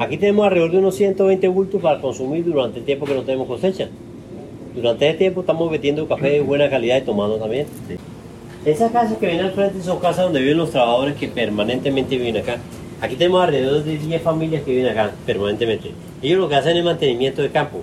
Aquí 0.00 0.16
tenemos 0.16 0.44
alrededor 0.44 0.72
de 0.72 0.78
unos 0.78 0.96
120 0.96 1.46
bultos 1.46 1.80
para 1.80 2.00
consumir 2.00 2.44
durante 2.44 2.80
el 2.80 2.84
tiempo 2.84 3.06
que 3.06 3.14
no 3.14 3.22
tenemos 3.22 3.46
cosecha. 3.46 3.88
Durante 4.74 5.08
ese 5.08 5.18
tiempo 5.18 5.42
estamos 5.42 5.70
metiendo 5.70 6.08
café 6.08 6.28
de 6.30 6.40
buena 6.40 6.68
calidad 6.68 6.96
y 6.96 7.02
tomando 7.02 7.36
también. 7.36 7.68
Esas 8.64 8.90
casas 8.90 9.16
que 9.16 9.26
ven 9.26 9.38
al 9.38 9.52
frente 9.52 9.80
son 9.80 10.00
casas 10.00 10.24
donde 10.24 10.40
viven 10.40 10.58
los 10.58 10.72
trabajadores 10.72 11.14
que 11.14 11.28
permanentemente 11.28 12.16
viven 12.16 12.36
acá. 12.36 12.58
Aquí 13.00 13.14
tenemos 13.14 13.44
alrededor 13.44 13.84
de 13.84 13.96
10 13.96 14.22
familias 14.22 14.64
que 14.64 14.72
viven 14.72 14.90
acá 14.90 15.12
permanentemente. 15.24 15.92
Ellos 16.20 16.40
lo 16.40 16.48
que 16.48 16.56
hacen 16.56 16.76
es 16.76 16.84
mantenimiento 16.84 17.42
de 17.42 17.50
campo. 17.50 17.78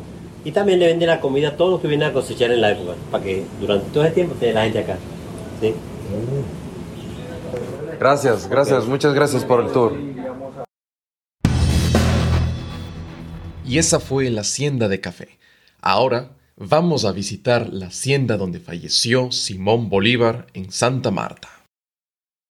Y 0.45 0.51
también 0.51 0.77
le 0.79 0.85
venden 0.85 1.09
la 1.09 1.19
comida 1.19 1.49
a 1.49 1.57
todos 1.57 1.71
los 1.71 1.81
que 1.81 1.87
vienen 1.87 2.07
a 2.07 2.13
cosechar 2.13 2.51
en 2.51 2.61
la 2.61 2.71
época, 2.71 2.93
para 3.09 3.23
que 3.23 3.43
durante 3.59 3.89
todo 3.89 4.05
ese 4.05 4.13
tiempo 4.13 4.35
esté 4.35 4.53
la 4.53 4.63
gente 4.63 4.79
acá. 4.79 4.97
¿sí? 5.59 5.73
Gracias, 7.99 8.47
gracias, 8.47 8.85
muchas 8.85 9.15
gracias 9.15 9.43
por 9.43 9.65
el 9.65 9.71
tour. 9.71 9.93
Y 13.65 13.79
esa 13.79 13.99
fue 13.99 14.29
la 14.29 14.41
hacienda 14.41 14.87
de 14.87 15.01
café. 15.01 15.39
Ahora 15.81 16.29
vamos 16.55 17.05
a 17.05 17.11
visitar 17.11 17.73
la 17.73 17.87
hacienda 17.87 18.37
donde 18.37 18.59
falleció 18.59 19.31
Simón 19.31 19.89
Bolívar 19.89 20.45
en 20.53 20.71
Santa 20.71 21.09
Marta. 21.09 21.49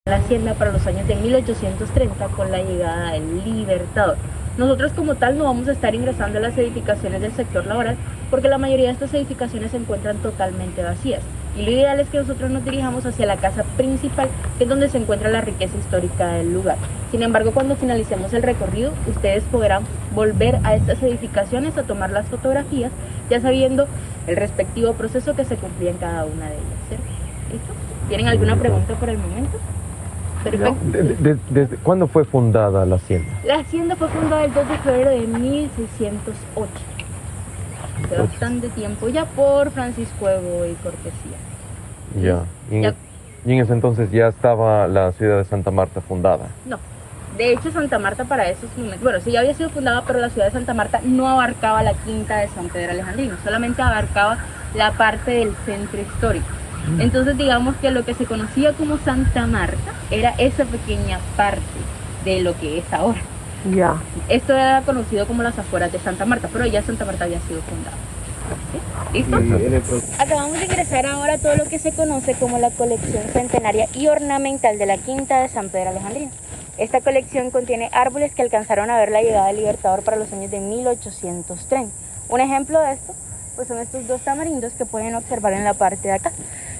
la 0.05 0.17
hacienda 0.17 0.53
para 0.53 0.73
los 0.73 0.86
años 0.86 1.08
de 1.08 1.15
1830 1.15 2.27
con 2.27 2.51
la 2.51 2.62
llegada 2.62 3.13
del 3.13 3.43
Libertador. 3.45 4.17
Nosotros 4.58 4.94
como 4.94 5.15
tal 5.15 5.38
no 5.38 5.44
vamos 5.44 5.68
a 5.68 5.74
estar 5.74 5.94
ingresando 5.94 6.38
a 6.38 6.41
las 6.41 6.58
edificaciones 6.58 7.20
del 7.22 7.34
sector 7.34 7.65
laboral 7.65 7.98
porque 8.32 8.48
la 8.48 8.58
mayoría 8.58 8.88
de 8.88 8.94
estas 8.94 9.13
edificaciones 9.13 9.72
se 9.72 9.78
encuentran 9.78 10.18
totalmente 10.18 10.82
vacías. 10.82 11.22
Y 11.58 11.63
lo 11.63 11.72
ideal 11.72 12.00
es 12.00 12.08
que 12.10 12.20
nosotros 12.20 12.50
nos 12.52 12.63
dirijamos 12.63 13.06
hacia 13.06 13.26
la 13.26 13.38
casa 13.38 13.63
principal, 13.76 14.30
que 14.58 14.63
es 14.63 14.70
donde 14.70 14.89
se 14.89 14.98
encuentra 14.98 15.30
la 15.30 15.41
riqueza 15.41 15.78
histórica 15.78 16.28
del 16.34 16.54
lugar. 16.54 16.78
Sin 17.12 17.22
embargo, 17.22 17.52
cuando 17.52 17.76
finalicemos 17.76 18.34
el 18.34 18.44
recorrido, 18.44 18.91
ustedes 19.08 19.44
podrán 19.44 19.84
volver 20.13 20.60
a 20.63 20.76
estas 20.76 21.02
edificaciones 21.04 21.78
a 21.78 21.84
tomar 21.84 22.12
las 22.12 22.26
fotografías, 22.28 22.91
ya 23.30 23.39
sabiendo 23.41 23.88
el 24.28 24.38
respectivo 24.38 24.94
proceso 24.94 25.36
que 25.36 25.46
se 25.46 25.56
cumplía 25.56 25.91
en 25.91 25.98
cada 25.98 26.26
una 26.26 26.48
de 26.48 26.56
ellas. 26.56 27.02
¿Listo? 27.52 27.74
¿Tienen 28.08 28.28
alguna 28.28 28.56
pregunta 28.56 28.96
por 28.96 29.10
el 29.10 29.18
momento? 29.18 29.58
Perfecto. 30.51 30.75
De- 30.91 31.03
de- 31.15 31.38
¿Desde 31.49 31.75
cuándo 31.77 32.08
fue 32.08 32.23
fundada 32.25 32.86
la 32.86 32.95
hacienda? 32.95 33.27
La 33.45 33.55
hacienda 33.60 33.95
fue 33.95 34.08
fundada 34.08 34.45
el 34.45 34.53
2 34.53 34.69
de 34.69 34.77
febrero 34.77 35.10
de 35.12 35.27
1608. 35.27 36.71
Hace 38.05 38.17
bastante 38.21 38.69
tiempo 38.69 39.10
ya 39.10 39.25
por 39.25 39.71
Francisco 39.71 40.29
Evo 40.29 40.65
y 40.65 40.73
Cortesía. 40.75 41.38
Ya. 42.21 42.43
Y 42.71 42.75
en, 42.77 42.81
Ya. 42.84 42.93
y 43.45 43.53
en 43.53 43.60
ese 43.62 43.73
entonces 43.73 44.12
ya 44.12 44.27
estaba 44.27 44.88
la 44.88 45.12
ciudad 45.13 45.38
de 45.38 45.45
Santa 45.45 45.71
Marta 45.71 46.01
fundada. 46.01 46.47
No. 46.65 46.77
De 47.38 47.51
hecho, 47.51 47.69
Santa 47.71 47.99
Marta 47.99 48.23
para 48.23 48.47
esos 48.49 48.69
momentos, 48.77 49.01
bueno, 49.03 49.19
sí 49.19 49.31
ya 49.31 49.41
había 49.41 49.53
sido 49.53 49.69
fundada, 49.69 50.03
pero 50.08 50.19
la 50.19 50.29
ciudad 50.29 50.45
de 50.47 50.53
Santa 50.53 50.73
Marta 50.73 51.01
no 51.03 51.27
abarcaba 51.27 51.84
la 51.84 51.93
quinta 51.93 52.38
de 52.38 52.47
San 52.49 52.69
Pedro 52.69 52.91
Alejandrino, 52.91 53.36
solamente 53.43 53.81
abarcaba 53.81 54.38
la 54.73 54.91
parte 54.93 55.31
del 55.31 55.53
centro 55.65 55.99
histórico. 55.99 56.45
Entonces, 57.00 57.38
digamos 57.38 57.76
que 57.78 57.91
lo 57.91 58.06
que 58.06 58.13
se 58.13 58.26
conocía 58.26 58.74
como 58.74 58.98
Santa 58.98 59.48
Marta 59.48 59.93
era 60.12 60.36
esa 60.38 60.65
pequeña 60.65 61.19
parte 61.36 61.62
de 62.24 62.41
lo 62.41 62.58
que 62.58 62.80
es 62.80 62.93
ahora. 62.93 63.19
Ya. 63.74 63.95
Esto 64.30 64.54
era 64.54 64.82
conocido 64.86 65.26
como 65.26 65.43
las 65.43 65.58
afueras 65.58 65.91
de 65.91 66.00
Santa 66.00 66.26
Marta, 66.26 66.50
pero 66.52 66.65
ya 66.65 66.84
Santa 66.84 67.06
Marta 67.06 67.26
había 67.26 67.39
sido 67.41 67.62
fundada. 67.62 67.98
¿Sí? 68.71 69.24
¿Listo? 69.24 70.02
Acabamos 70.19 70.60
de 70.60 70.65
ingresar 70.65 71.06
ahora 71.08 71.34
a 71.34 71.38
todo 71.39 71.56
lo 71.56 71.65
que 71.65 71.80
se 71.80 71.91
conoce 71.91 72.36
como 72.36 72.60
la 72.60 72.69
colección 72.69 73.24
centenaria 73.34 73.88
y 73.93 74.08
ornamental 74.08 74.78
de 74.78 74.86
la 74.86 74.98
Quinta 74.98 75.41
de 75.41 75.50
San 75.50 75.69
Pedro 75.69 75.89
Alejandrino. 75.89 76.32
Esta 76.78 77.02
colección 77.02 77.50
contiene 77.52 77.89
árboles 77.93 78.36
que 78.36 78.41
alcanzaron 78.41 78.89
a 78.91 78.98
ver 78.98 79.10
la 79.10 79.21
llegada 79.21 79.48
del 79.48 79.58
Libertador 79.58 80.04
para 80.04 80.17
los 80.17 80.32
años 80.32 80.52
de 80.52 80.60
1830. 80.60 81.91
Un 82.28 82.41
ejemplo 82.41 82.80
de 82.82 82.93
esto 82.93 83.13
pues 83.56 83.67
son 83.67 83.80
estos 83.80 84.08
dos 84.08 84.21
tamarindos 84.21 84.74
que 84.74 84.86
pueden 84.86 85.15
observar 85.15 85.54
en 85.54 85.63
la 85.63 85.74
parte 85.74 86.10
de 86.10 86.15
acá. 86.15 86.32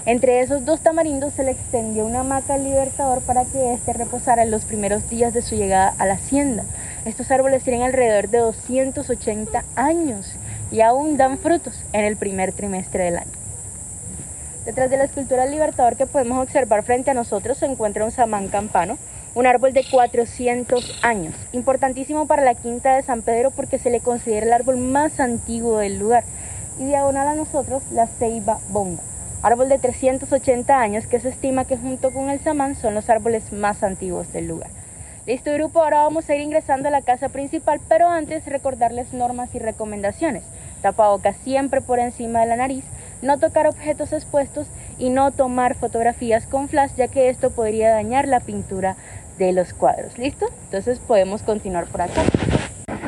Entre 0.06 0.42
esos 0.42 0.66
dos 0.66 0.82
tamarindos 0.82 1.34
se 1.34 1.44
le 1.44 1.50
extendió 1.50 2.06
una 2.06 2.20
hamaca 2.20 2.54
al 2.54 2.64
Libertador 2.64 3.22
para 3.22 3.44
que 3.44 3.74
éste 3.74 3.92
reposara 3.92 4.44
en 4.44 4.52
los 4.52 4.64
primeros 4.64 5.10
días 5.10 5.34
de 5.34 5.42
su 5.42 5.56
llegada 5.56 5.96
a 5.98 6.06
la 6.06 6.14
hacienda. 6.14 6.64
Estos 7.06 7.32
árboles 7.32 7.64
tienen 7.64 7.82
alrededor 7.82 8.30
de 8.30 8.38
280 8.38 9.66
años 9.76 10.32
y 10.72 10.82
aún 10.82 11.18
dan 11.18 11.40
frutos 11.40 11.74
en 11.92 12.06
el 12.06 12.18
primer 12.18 12.52
trimestre 12.52 13.06
del 13.06 13.18
año. 13.18 13.32
Detrás 14.64 14.92
de 14.92 14.98
la 14.98 15.06
escultura 15.06 15.42
del 15.42 15.54
Libertador 15.54 15.96
que 15.96 16.06
podemos 16.06 16.44
observar 16.44 16.84
frente 16.84 17.10
a 17.10 17.16
nosotros 17.16 17.58
se 17.58 17.66
encuentra 17.66 18.06
un 18.06 18.12
samán 18.12 18.50
campano, 18.50 19.00
un 19.34 19.48
árbol 19.48 19.74
de 19.74 19.86
400 19.90 21.00
años, 21.02 21.34
importantísimo 21.52 22.28
para 22.28 22.44
la 22.44 22.54
quinta 22.54 22.96
de 22.96 23.02
San 23.02 23.24
Pedro 23.24 23.50
porque 23.50 23.80
se 23.80 23.90
le 23.90 24.02
considera 24.02 24.46
el 24.46 24.54
árbol 24.54 24.78
más 24.78 25.20
antiguo 25.20 25.80
del 25.80 25.98
lugar. 25.98 26.24
Y 26.80 26.86
diagonal 26.86 27.28
a 27.28 27.36
nosotros 27.36 27.82
la 27.92 28.06
ceiba 28.06 28.60
bonga, 28.70 29.02
árbol 29.46 29.70
de 29.70 29.78
380 29.78 30.76
años 30.76 31.06
que 31.06 31.20
se 31.20 31.30
estima 31.30 31.66
que 31.66 31.78
junto 31.78 32.12
con 32.12 32.32
el 32.32 32.40
samán 32.40 32.74
son 32.74 32.96
los 32.96 33.12
árboles 33.12 33.54
más 33.54 33.84
antiguos 33.84 34.34
del 34.34 34.48
lugar. 34.48 34.72
Listo 35.28 35.54
grupo, 35.54 35.84
ahora 35.84 36.02
vamos 36.02 36.28
a 36.28 36.36
ir 36.36 36.42
ingresando 36.42 36.88
a 36.88 36.92
la 36.92 37.04
casa 37.04 37.30
principal, 37.30 37.80
pero 37.88 38.08
antes 38.10 38.48
recordarles 38.48 39.14
normas 39.14 39.54
y 39.54 39.60
recomendaciones. 39.60 40.42
Tapabocas 40.82 41.36
siempre 41.44 41.82
por 41.82 42.00
encima 42.00 42.40
de 42.40 42.48
la 42.48 42.56
nariz, 42.56 42.86
no 43.22 43.38
tocar 43.38 43.68
objetos 43.68 44.14
expuestos 44.14 44.66
y 44.98 45.10
no 45.10 45.30
tomar 45.30 45.76
fotografías 45.76 46.48
con 46.48 46.68
flash, 46.68 46.96
ya 46.98 47.08
que 47.08 47.30
esto 47.30 47.52
podría 47.52 47.92
dañar 47.92 48.28
la 48.28 48.40
pintura 48.40 48.96
de 49.38 49.54
los 49.54 49.76
cuadros. 49.76 50.18
¿Listo? 50.18 50.48
Entonces 50.66 50.98
podemos 50.98 51.44
continuar 51.44 51.86
por 51.86 52.02
acá. 52.02 52.24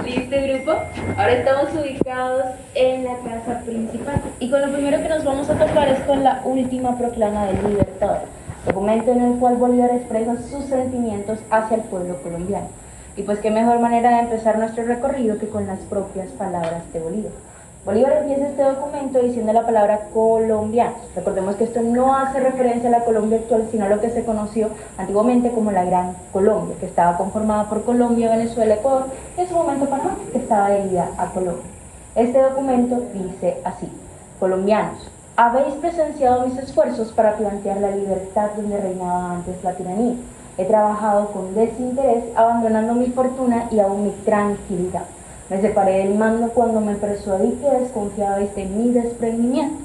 Listo 0.07 0.37
grupo, 0.41 0.71
ahora 1.17 1.33
estamos 1.33 1.69
ubicados 1.73 2.45
en 2.75 3.03
la 3.03 3.17
casa 3.17 3.59
principal 3.65 4.21
y 4.39 4.49
con 4.49 4.61
lo 4.61 4.71
primero 4.71 5.01
que 5.01 5.09
nos 5.09 5.25
vamos 5.25 5.49
a 5.49 5.55
topar 5.55 5.89
es 5.89 5.99
con 6.05 6.23
la 6.23 6.41
última 6.45 6.97
proclama 6.97 7.47
del 7.47 7.71
Libertador, 7.71 8.19
documento 8.65 9.11
en 9.11 9.21
el 9.21 9.37
cual 9.37 9.57
Bolívar 9.57 9.91
expresa 9.91 10.37
sus 10.49 10.63
sentimientos 10.63 11.39
hacia 11.49 11.75
el 11.75 11.83
pueblo 11.83 12.21
colombiano. 12.23 12.69
Y 13.17 13.23
pues 13.23 13.39
qué 13.39 13.51
mejor 13.51 13.81
manera 13.81 14.11
de 14.11 14.19
empezar 14.19 14.57
nuestro 14.57 14.85
recorrido 14.85 15.39
que 15.39 15.49
con 15.49 15.67
las 15.67 15.79
propias 15.79 16.29
palabras 16.29 16.83
de 16.93 17.01
Bolívar. 17.01 17.33
Bolívar 17.87 18.17
empieza 18.17 18.47
este 18.47 18.63
documento 18.63 19.19
diciendo 19.19 19.53
la 19.53 19.65
palabra 19.65 20.09
colombianos. 20.13 20.97
Recordemos 21.15 21.55
que 21.55 21.63
esto 21.63 21.81
no 21.81 22.17
hace 22.17 22.41
referencia 22.41 22.89
a 22.89 22.91
la 22.91 23.05
Colombia 23.05 23.37
actual, 23.37 23.65
sino 23.71 23.85
a 23.85 23.87
lo 23.87 24.01
que 24.01 24.09
se 24.09 24.25
conoció 24.25 24.71
antiguamente 24.97 25.51
como 25.51 25.71
la 25.71 25.85
Gran 25.85 26.13
Colombia, 26.33 26.75
que 26.81 26.85
estaba 26.85 27.17
conformada 27.17 27.69
por 27.69 27.85
Colombia, 27.85 28.31
Venezuela, 28.31 28.73
Ecuador 28.73 29.05
y 29.37 29.39
en 29.39 29.47
su 29.47 29.55
momento 29.55 29.85
Panamá, 29.85 30.17
que 30.33 30.37
estaba 30.37 30.65
adherida 30.65 31.11
a 31.17 31.27
Colombia. 31.27 31.63
Este 32.13 32.41
documento 32.41 33.03
dice 33.13 33.61
así, 33.63 33.89
colombianos, 34.37 35.09
habéis 35.37 35.75
presenciado 35.75 36.45
mis 36.45 36.57
esfuerzos 36.57 37.13
para 37.13 37.37
plantear 37.37 37.77
la 37.77 37.91
libertad 37.91 38.49
donde 38.57 38.81
reinaba 38.81 39.31
antes 39.31 39.63
la 39.63 39.71
tiranía. 39.71 40.15
He 40.57 40.65
trabajado 40.65 41.27
con 41.27 41.55
desinterés, 41.55 42.25
abandonando 42.35 42.95
mi 42.95 43.05
fortuna 43.11 43.69
y 43.71 43.79
aún 43.79 44.03
mi 44.03 44.11
tranquilidad. 44.25 45.03
Me 45.49 45.61
separé 45.61 45.99
del 45.99 46.15
mando 46.15 46.49
cuando 46.49 46.81
me 46.81 46.95
persuadí 46.95 47.51
que 47.61 47.69
desconfiabais 47.69 48.53
de 48.55 48.65
mi 48.65 48.91
desprendimiento. 48.91 49.77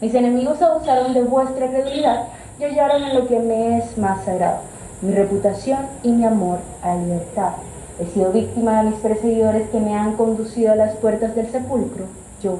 Mis 0.00 0.14
enemigos 0.14 0.62
abusaron 0.62 1.12
de 1.12 1.22
vuestra 1.24 1.68
credulidad 1.68 2.28
y 2.58 2.64
hallaron 2.64 3.02
en 3.02 3.14
lo 3.14 3.26
que 3.26 3.38
me 3.38 3.78
es 3.78 3.98
más 3.98 4.24
sagrado, 4.24 4.60
mi 5.02 5.12
reputación 5.12 5.80
y 6.02 6.12
mi 6.12 6.24
amor 6.24 6.60
a 6.82 6.94
la 6.94 7.02
libertad. 7.02 7.52
He 8.00 8.06
sido 8.06 8.32
víctima 8.32 8.82
de 8.82 8.90
mis 8.90 9.00
perseguidores 9.00 9.68
que 9.68 9.78
me 9.78 9.94
han 9.94 10.16
conducido 10.16 10.72
a 10.72 10.76
las 10.76 10.96
puertas 10.96 11.34
del 11.34 11.50
sepulcro. 11.50 12.06
Yo 12.42 12.56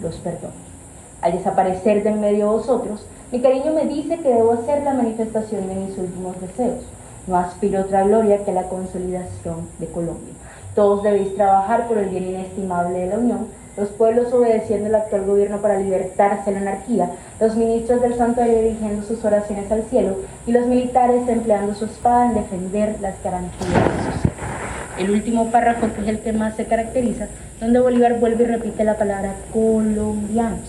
los 0.00 0.16
perdono. 0.16 0.54
Al 1.20 1.32
desaparecer 1.32 2.02
de 2.04 2.08
en 2.08 2.20
medio 2.22 2.46
de 2.46 2.56
vosotros, 2.56 3.04
mi 3.30 3.42
cariño 3.42 3.74
me 3.74 3.84
dice 3.84 4.16
que 4.20 4.32
debo 4.32 4.52
hacer 4.52 4.82
la 4.82 4.94
manifestación 4.94 5.68
de 5.68 5.74
mis 5.74 5.98
últimos 5.98 6.40
deseos. 6.40 6.84
No 7.26 7.36
aspiro 7.36 7.82
otra 7.82 8.04
gloria 8.04 8.46
que 8.46 8.52
la 8.52 8.62
consolidación 8.62 9.68
de 9.78 9.88
Colombia. 9.88 10.37
Todos 10.78 11.02
debéis 11.02 11.34
trabajar 11.34 11.88
por 11.88 11.98
el 11.98 12.08
bien 12.08 12.28
inestimable 12.28 13.00
de 13.00 13.06
la 13.08 13.18
Unión, 13.18 13.48
los 13.76 13.88
pueblos 13.88 14.32
obedeciendo 14.32 14.86
al 14.86 14.94
actual 14.94 15.24
gobierno 15.24 15.58
para 15.60 15.80
libertarse 15.80 16.52
de 16.52 16.60
la 16.60 16.70
anarquía, 16.70 17.10
los 17.40 17.56
ministros 17.56 18.00
del 18.00 18.14
santuario 18.14 18.62
dirigiendo 18.62 19.02
sus 19.02 19.24
oraciones 19.24 19.72
al 19.72 19.82
cielo 19.90 20.18
y 20.46 20.52
los 20.52 20.66
militares 20.66 21.26
empleando 21.26 21.74
su 21.74 21.86
espada 21.86 22.26
en 22.26 22.34
defender 22.34 22.94
las 23.00 23.20
garantías 23.24 23.72
ser. 24.22 24.30
El 25.04 25.10
último 25.10 25.50
párrafo, 25.50 25.88
que 25.96 26.02
es 26.02 26.06
el 26.06 26.20
que 26.20 26.32
más 26.32 26.54
se 26.54 26.66
caracteriza, 26.66 27.26
donde 27.60 27.80
Bolívar 27.80 28.20
vuelve 28.20 28.44
y 28.44 28.46
repite 28.46 28.84
la 28.84 28.96
palabra 28.96 29.34
colombianos. 29.52 30.60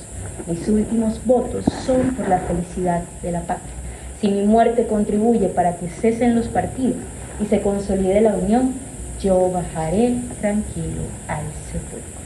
Mis 0.47 0.68
últimos 0.68 1.24
votos 1.24 1.66
son 1.86 2.16
por 2.16 2.28
la 2.28 2.39
felicidad 2.39 3.03
de 3.22 3.32
la 3.32 3.41
patria. 3.41 3.76
Si 4.20 4.28
mi 4.30 4.41
muerte 4.47 4.88
contribuye 4.88 5.49
para 5.49 5.76
que 5.76 5.88
cesen 5.88 6.36
los 6.36 6.47
partidos 6.47 6.97
y 7.39 7.45
se 7.45 7.62
consolide 7.62 8.22
la 8.22 8.34
unión, 8.34 8.88
yo 9.22 9.51
bajaré 9.51 10.15
tranquilo 10.39 11.01
al 11.28 11.43
sepulcro. 11.72 12.20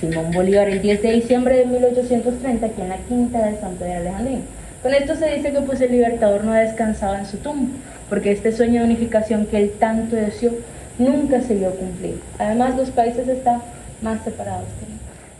Simón 0.00 0.30
Bolívar, 0.32 0.68
el 0.68 0.82
10 0.82 1.02
de 1.02 1.12
diciembre 1.12 1.56
de 1.56 1.66
1830, 1.66 2.66
aquí 2.66 2.80
en 2.80 2.88
la 2.88 2.98
quinta 2.98 3.46
de 3.46 3.58
Santo 3.58 3.84
de 3.84 3.94
Alejandría. 3.94 4.40
Con 4.82 4.92
esto 4.94 5.14
se 5.16 5.34
dice 5.34 5.52
que 5.52 5.60
pues 5.62 5.80
el 5.80 5.92
libertador 5.92 6.44
no 6.44 6.52
ha 6.52 6.60
descansado 6.60 7.16
en 7.16 7.26
su 7.26 7.38
tumba, 7.38 7.74
porque 8.08 8.32
este 8.32 8.52
sueño 8.52 8.80
de 8.80 8.86
unificación 8.86 9.46
que 9.46 9.56
él 9.58 9.72
tanto 9.78 10.16
deseó 10.16 10.52
nunca 10.98 11.40
se 11.40 11.54
vio 11.54 11.70
cumplir. 11.70 12.20
Además, 12.38 12.76
los 12.76 12.90
países 12.90 13.26
están 13.26 13.62
más 14.02 14.22
separados 14.22 14.66
que. 14.80 14.96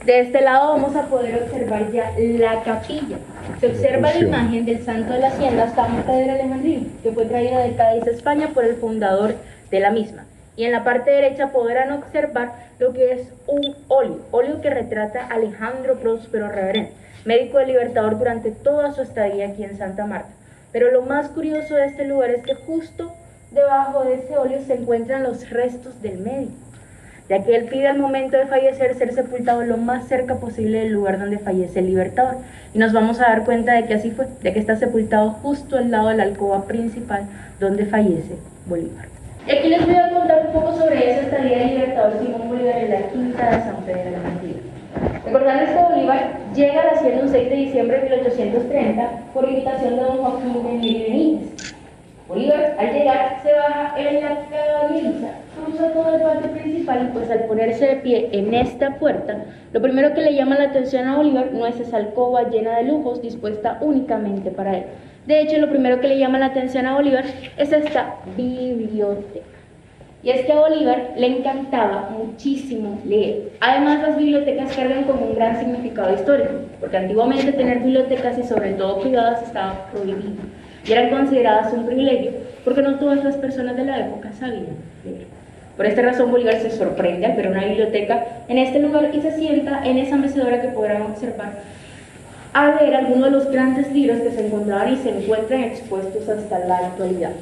De 0.06 0.20
este 0.20 0.40
lado 0.40 0.74
vamos 0.74 0.94
a 0.94 1.06
poder 1.06 1.42
observar 1.42 1.90
ya 1.90 2.12
la 2.16 2.62
capilla. 2.62 3.16
Se 3.60 3.66
observa 3.66 4.14
la 4.14 4.20
imagen 4.20 4.64
del 4.64 4.84
santo 4.84 5.12
de 5.12 5.18
la 5.18 5.28
hacienda 5.28 5.74
Santa 5.74 6.12
de 6.12 6.30
Alejandría, 6.30 6.80
que 7.02 7.10
fue 7.10 7.24
traída 7.24 7.58
de 7.58 7.74
Cádiz, 7.74 8.06
España, 8.06 8.50
por 8.54 8.64
el 8.64 8.76
fundador 8.76 9.34
de 9.70 9.80
la 9.80 9.90
misma. 9.90 10.25
Y 10.56 10.64
en 10.64 10.72
la 10.72 10.84
parte 10.84 11.10
derecha 11.10 11.48
podrán 11.48 11.92
observar 11.92 12.52
lo 12.78 12.92
que 12.92 13.12
es 13.12 13.28
un 13.46 13.76
óleo, 13.88 14.20
óleo 14.30 14.60
que 14.60 14.70
retrata 14.70 15.22
a 15.22 15.34
Alejandro 15.34 15.96
Próspero 15.96 16.48
Reverén, 16.48 16.90
médico 17.24 17.58
del 17.58 17.68
Libertador 17.68 18.18
durante 18.18 18.50
toda 18.50 18.92
su 18.92 19.02
estadía 19.02 19.48
aquí 19.48 19.64
en 19.64 19.76
Santa 19.76 20.06
Marta. 20.06 20.30
Pero 20.72 20.90
lo 20.90 21.02
más 21.02 21.28
curioso 21.28 21.74
de 21.74 21.86
este 21.86 22.06
lugar 22.06 22.30
es 22.30 22.42
que 22.42 22.54
justo 22.54 23.12
debajo 23.50 24.04
de 24.04 24.14
ese 24.14 24.36
óleo 24.36 24.60
se 24.66 24.74
encuentran 24.74 25.22
los 25.22 25.48
restos 25.50 26.00
del 26.02 26.18
médico 26.18 26.66
ya 27.28 27.42
que 27.42 27.56
él 27.56 27.64
pide 27.64 27.88
al 27.88 27.98
momento 27.98 28.36
de 28.36 28.46
fallecer 28.46 28.94
ser 28.96 29.12
sepultado 29.12 29.64
lo 29.64 29.76
más 29.76 30.06
cerca 30.06 30.36
posible 30.36 30.80
del 30.80 30.92
lugar 30.92 31.18
donde 31.18 31.38
fallece 31.38 31.80
el 31.80 31.86
libertador. 31.86 32.36
Y 32.72 32.78
nos 32.78 32.92
vamos 32.92 33.20
a 33.20 33.24
dar 33.24 33.44
cuenta 33.44 33.74
de 33.74 33.86
que 33.86 33.94
así 33.94 34.10
fue, 34.10 34.28
ya 34.42 34.52
que 34.52 34.60
está 34.60 34.76
sepultado 34.76 35.30
justo 35.30 35.76
al 35.76 35.90
lado 35.90 36.08
de 36.08 36.16
la 36.16 36.22
alcoba 36.22 36.66
principal 36.66 37.22
donde 37.58 37.86
fallece 37.86 38.36
Bolívar. 38.66 39.15
Y 39.46 39.50
aquí 39.52 39.68
les 39.68 39.86
voy 39.86 39.94
a 39.94 40.10
contar 40.10 40.46
un 40.48 40.52
poco 40.52 40.76
sobre 40.76 41.08
esa 41.08 41.20
estadía 41.20 41.58
del 41.58 41.68
libertador 41.68 42.20
Simón 42.20 42.48
Bolívar 42.48 42.78
en 42.78 42.90
la 42.90 43.08
quinta 43.08 43.50
de 43.50 43.62
San 43.62 43.76
Pedro 43.84 44.04
de 44.04 44.10
la 44.10 44.18
Mentira. 44.18 44.58
Recordarles 45.24 45.70
que 45.70 45.94
Bolívar 45.94 46.30
llega 46.52 46.80
a 46.80 46.84
la 46.84 46.90
hacienda 46.92 47.22
un 47.22 47.28
6 47.28 47.50
de 47.50 47.56
diciembre 47.56 47.96
de 47.96 48.02
1830 48.16 49.10
por 49.32 49.48
invitación 49.48 49.96
de 49.96 50.02
don 50.02 50.18
Joaquín 50.18 50.52
de 50.52 50.58
Benítez. 50.68 51.74
Bolívar, 52.26 52.74
al 52.76 52.92
llegar, 52.92 53.40
se 53.44 53.52
baja 53.52 53.94
en 53.96 54.20
la 54.20 54.36
caballeriza, 54.50 55.28
cruza 55.54 55.92
todo 55.92 56.16
el 56.16 56.22
patio 56.22 56.50
principal 56.50 57.06
y 57.08 57.12
pues 57.16 57.30
al 57.30 57.44
ponerse 57.44 57.86
de 57.86 57.96
pie 57.96 58.28
en 58.32 58.52
esta 58.52 58.96
puerta, 58.96 59.44
lo 59.72 59.80
primero 59.80 60.12
que 60.12 60.22
le 60.22 60.34
llama 60.34 60.58
la 60.58 60.64
atención 60.64 61.06
a 61.06 61.18
Bolívar 61.18 61.52
no 61.52 61.68
es 61.68 61.78
esa 61.78 61.98
alcoba 61.98 62.48
llena 62.48 62.78
de 62.78 62.82
lujos 62.82 63.22
dispuesta 63.22 63.78
únicamente 63.80 64.50
para 64.50 64.78
él. 64.78 64.84
De 65.26 65.40
hecho, 65.40 65.58
lo 65.58 65.68
primero 65.68 66.00
que 66.00 66.08
le 66.08 66.18
llama 66.18 66.38
la 66.38 66.46
atención 66.46 66.86
a 66.86 66.94
Bolívar 66.94 67.24
es 67.56 67.72
esta 67.72 68.16
biblioteca. 68.36 69.44
Y 70.22 70.30
es 70.30 70.46
que 70.46 70.52
a 70.52 70.60
Bolívar 70.60 71.14
le 71.16 71.26
encantaba 71.26 72.10
muchísimo 72.10 73.00
leer. 73.04 73.52
Además, 73.60 74.02
las 74.02 74.16
bibliotecas 74.16 74.74
cargan 74.74 75.04
con 75.04 75.22
un 75.22 75.34
gran 75.34 75.58
significado 75.58 76.14
histórico, 76.14 76.52
porque 76.80 76.96
antiguamente 76.96 77.52
tener 77.52 77.80
bibliotecas 77.80 78.38
y 78.38 78.42
sobre 78.42 78.72
todo 78.72 79.00
privadas 79.00 79.42
estaba 79.42 79.86
prohibido 79.92 80.42
y 80.86 80.92
eran 80.92 81.10
consideradas 81.10 81.72
un 81.72 81.86
privilegio 81.86 82.32
porque 82.64 82.82
no 82.82 82.98
todas 82.98 83.22
las 83.24 83.36
personas 83.36 83.76
de 83.76 83.84
la 83.84 84.00
época 84.00 84.32
sabían 84.32 84.66
leer. 85.04 85.26
Por 85.76 85.86
esta 85.86 86.02
razón 86.02 86.30
Bolívar 86.30 86.58
se 86.58 86.70
sorprende 86.70 87.26
al 87.26 87.36
ver 87.36 87.48
una 87.48 87.64
biblioteca 87.64 88.24
en 88.48 88.58
este 88.58 88.78
lugar 88.78 89.10
y 89.12 89.20
se 89.20 89.32
sienta 89.32 89.82
en 89.84 89.98
esa 89.98 90.16
mecedora 90.16 90.60
que 90.62 90.68
podrán 90.68 91.02
observar 91.02 91.52
a 92.56 92.80
leer 92.80 92.94
algunos 92.94 93.24
de 93.24 93.30
los 93.30 93.50
grandes 93.50 93.92
libros 93.92 94.20
que 94.20 94.30
se 94.30 94.46
encontraban 94.46 94.94
y 94.94 94.96
se 94.96 95.10
encuentran 95.10 95.64
expuestos 95.64 96.26
hasta 96.26 96.58
la 96.60 96.78
actualidad. 96.78 97.32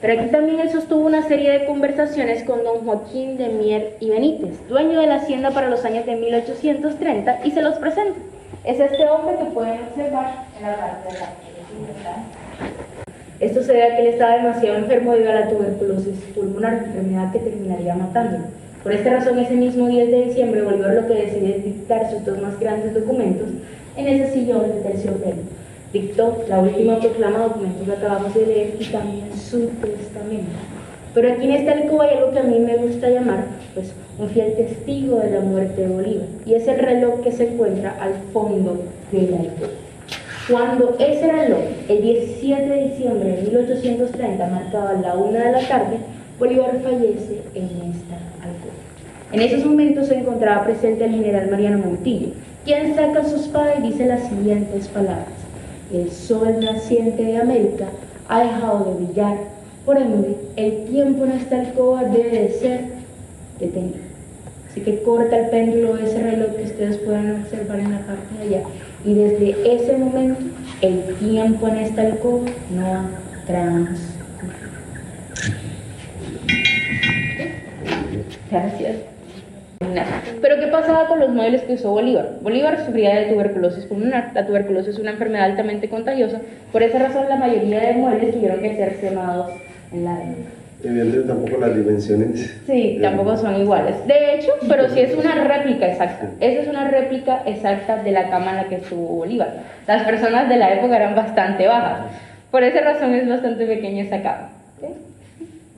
Pero 0.00 0.20
aquí 0.20 0.30
también 0.30 0.60
él 0.60 0.70
sostuvo 0.70 1.06
una 1.06 1.26
serie 1.26 1.50
de 1.50 1.64
conversaciones 1.64 2.44
con 2.44 2.62
don 2.62 2.84
Joaquín 2.84 3.38
de 3.38 3.48
Mier 3.48 3.96
y 3.98 4.10
Benítez, 4.10 4.68
dueño 4.68 5.00
de 5.00 5.06
la 5.06 5.16
hacienda 5.16 5.50
para 5.52 5.70
los 5.70 5.84
años 5.84 6.04
de 6.04 6.16
1830, 6.16 7.46
y 7.46 7.50
se 7.50 7.62
los 7.62 7.78
presenta. 7.78 8.18
Es 8.64 8.78
este 8.78 9.08
hombre 9.08 9.36
que 9.38 9.46
pueden 9.46 9.80
observar 9.88 10.44
en 10.56 10.62
la 10.62 10.76
parte 10.76 11.14
de 11.14 11.18
la 11.18 11.28
esto 13.40 13.62
se 13.62 13.72
debe 13.72 13.84
a 13.84 13.96
que 13.96 14.02
él 14.02 14.08
estaba 14.08 14.36
demasiado 14.36 14.78
enfermo 14.78 15.12
debido 15.12 15.30
a 15.30 15.34
la 15.34 15.48
tuberculosis 15.48 16.18
pulmonar, 16.34 16.74
enfermedad 16.74 17.32
que 17.32 17.38
terminaría 17.38 17.94
matándolo. 17.94 18.44
Por 18.82 18.92
esta 18.92 19.10
razón, 19.10 19.38
ese 19.38 19.54
mismo 19.54 19.86
10 19.86 20.10
de 20.10 20.24
diciembre, 20.24 20.62
Bolívar 20.62 20.94
lo 20.94 21.06
que 21.06 21.14
decide 21.14 21.60
dictar 21.64 22.10
sus 22.10 22.24
dos 22.24 22.40
más 22.42 22.58
grandes 22.58 22.94
documentos 22.94 23.48
en 23.98 24.06
ese 24.06 24.32
sillón 24.32 24.62
de 24.72 24.80
terciopelo. 24.80 25.42
Dictó 25.92 26.44
la 26.48 26.60
última 26.60 26.98
proclama, 26.98 27.38
documentos 27.38 27.86
que 27.86 27.92
acabamos 27.92 28.34
de 28.34 28.46
leer, 28.46 28.74
y 28.78 28.84
también 28.84 29.26
su 29.36 29.68
testamento. 29.80 30.52
Pero 31.14 31.32
aquí 31.32 31.46
en 31.46 31.52
esta 31.52 31.72
alcoba 31.72 32.04
hay 32.04 32.18
algo 32.18 32.30
que 32.30 32.38
a 32.38 32.42
mí 32.44 32.60
me 32.60 32.76
gusta 32.76 33.08
llamar 33.08 33.46
pues, 33.74 33.92
un 34.18 34.28
fiel 34.28 34.54
testigo 34.54 35.18
de 35.18 35.30
la 35.30 35.40
muerte 35.40 35.80
de 35.80 35.88
Bolívar, 35.88 36.26
y 36.46 36.54
es 36.54 36.68
el 36.68 36.78
reloj 36.78 37.22
que 37.22 37.32
se 37.32 37.48
encuentra 37.48 37.96
al 38.00 38.14
fondo 38.32 38.82
de 39.10 39.22
la 39.22 39.40
alcoba. 39.40 39.68
Cuando 40.48 40.96
ese 40.98 41.30
reloj, 41.30 41.60
el 41.88 42.02
17 42.02 42.68
de 42.68 42.88
diciembre 42.88 43.28
de 43.30 43.42
1830, 43.42 44.46
marcaba 44.46 44.92
la 44.94 45.14
una 45.14 45.44
de 45.44 45.52
la 45.52 45.68
tarde, 45.68 45.96
Bolívar 46.38 46.78
fallece 46.82 47.42
en 47.54 47.64
esta 47.64 48.16
alcoba. 48.42 48.74
En 49.32 49.40
esos 49.40 49.64
momentos 49.64 50.06
se 50.06 50.18
encontraba 50.18 50.64
presente 50.64 51.04
el 51.04 51.10
general 51.12 51.50
Mariano 51.50 51.78
Montillo, 51.78 52.28
quien 52.64 52.94
saca 52.94 53.24
su 53.24 53.36
espada 53.36 53.76
y 53.78 53.90
dice 53.90 54.06
las 54.06 54.28
siguientes 54.28 54.88
palabras. 54.88 55.26
El 55.92 56.10
sol 56.10 56.60
naciente 56.60 57.22
de 57.22 57.38
América 57.38 57.86
ha 58.28 58.40
dejado 58.40 58.84
de 58.84 59.04
brillar, 59.04 59.36
por 59.84 59.96
ende, 59.96 60.36
el 60.56 60.84
tiempo 60.84 61.24
en 61.24 61.32
esta 61.32 61.60
alcoba 61.60 62.04
debe 62.04 62.30
de 62.30 62.50
ser 62.50 62.84
detenido. 63.58 63.98
Así 64.70 64.82
que 64.82 65.02
corta 65.02 65.38
el 65.38 65.50
péndulo 65.50 65.94
de 65.94 66.04
ese 66.04 66.22
reloj 66.22 66.54
que 66.56 66.64
ustedes 66.64 66.98
pueden 66.98 67.40
observar 67.40 67.80
en 67.80 67.92
la 67.92 68.00
parte 68.00 68.34
de 68.38 68.56
allá 68.56 68.66
y 69.04 69.14
desde 69.14 69.74
ese 69.74 69.96
momento 69.96 70.40
el 70.82 71.14
tiempo 71.16 71.68
en 71.68 71.76
esta 71.76 72.02
alcoba 72.02 72.50
no 72.70 72.86
ha. 72.86 73.08
Gracias. 78.50 79.17
Pero 80.40 80.60
¿qué 80.60 80.66
pasaba 80.68 81.06
con 81.08 81.20
los 81.20 81.30
muebles 81.30 81.62
que 81.62 81.74
usó 81.74 81.90
Bolívar? 81.90 82.38
Bolívar 82.42 82.84
sufría 82.84 83.14
de 83.20 83.26
tuberculosis 83.26 83.84
pulmonar. 83.86 84.30
La 84.34 84.46
tuberculosis 84.46 84.94
es 84.94 85.00
una 85.00 85.12
enfermedad 85.12 85.46
altamente 85.46 85.88
contagiosa. 85.88 86.40
Por 86.72 86.82
esa 86.82 86.98
razón 86.98 87.28
la 87.28 87.36
mayoría 87.36 87.80
de 87.80 87.94
muebles 87.94 88.34
tuvieron 88.34 88.60
que 88.60 88.76
ser 88.76 88.96
quemados 89.00 89.50
en 89.92 90.04
la. 90.04 90.18
Evidentemente 90.82 91.28
tampoco 91.28 91.60
las 91.60 91.74
dimensiones. 91.74 92.56
Sí, 92.66 92.98
tampoco 93.02 93.36
son 93.36 93.60
iguales. 93.60 93.96
De 94.06 94.34
hecho, 94.34 94.52
pero 94.68 94.88
sí 94.88 95.00
es 95.00 95.16
una 95.16 95.34
réplica 95.34 95.88
exacta. 95.88 96.30
Esa 96.38 96.62
es 96.62 96.68
una 96.68 96.88
réplica 96.88 97.42
exacta 97.46 98.02
de 98.02 98.12
la 98.12 98.30
cama 98.30 98.50
en 98.50 98.56
la 98.58 98.64
que 98.64 98.76
estuvo 98.76 99.16
Bolívar. 99.16 99.54
Las 99.88 100.04
personas 100.04 100.48
de 100.48 100.56
la 100.56 100.72
época 100.74 100.96
eran 100.96 101.16
bastante 101.16 101.66
bajas. 101.66 102.02
Por 102.52 102.62
esa 102.62 102.80
razón 102.80 103.12
es 103.14 103.28
bastante 103.28 103.66
pequeña 103.66 104.04
esa 104.04 104.22
cama. 104.22 104.50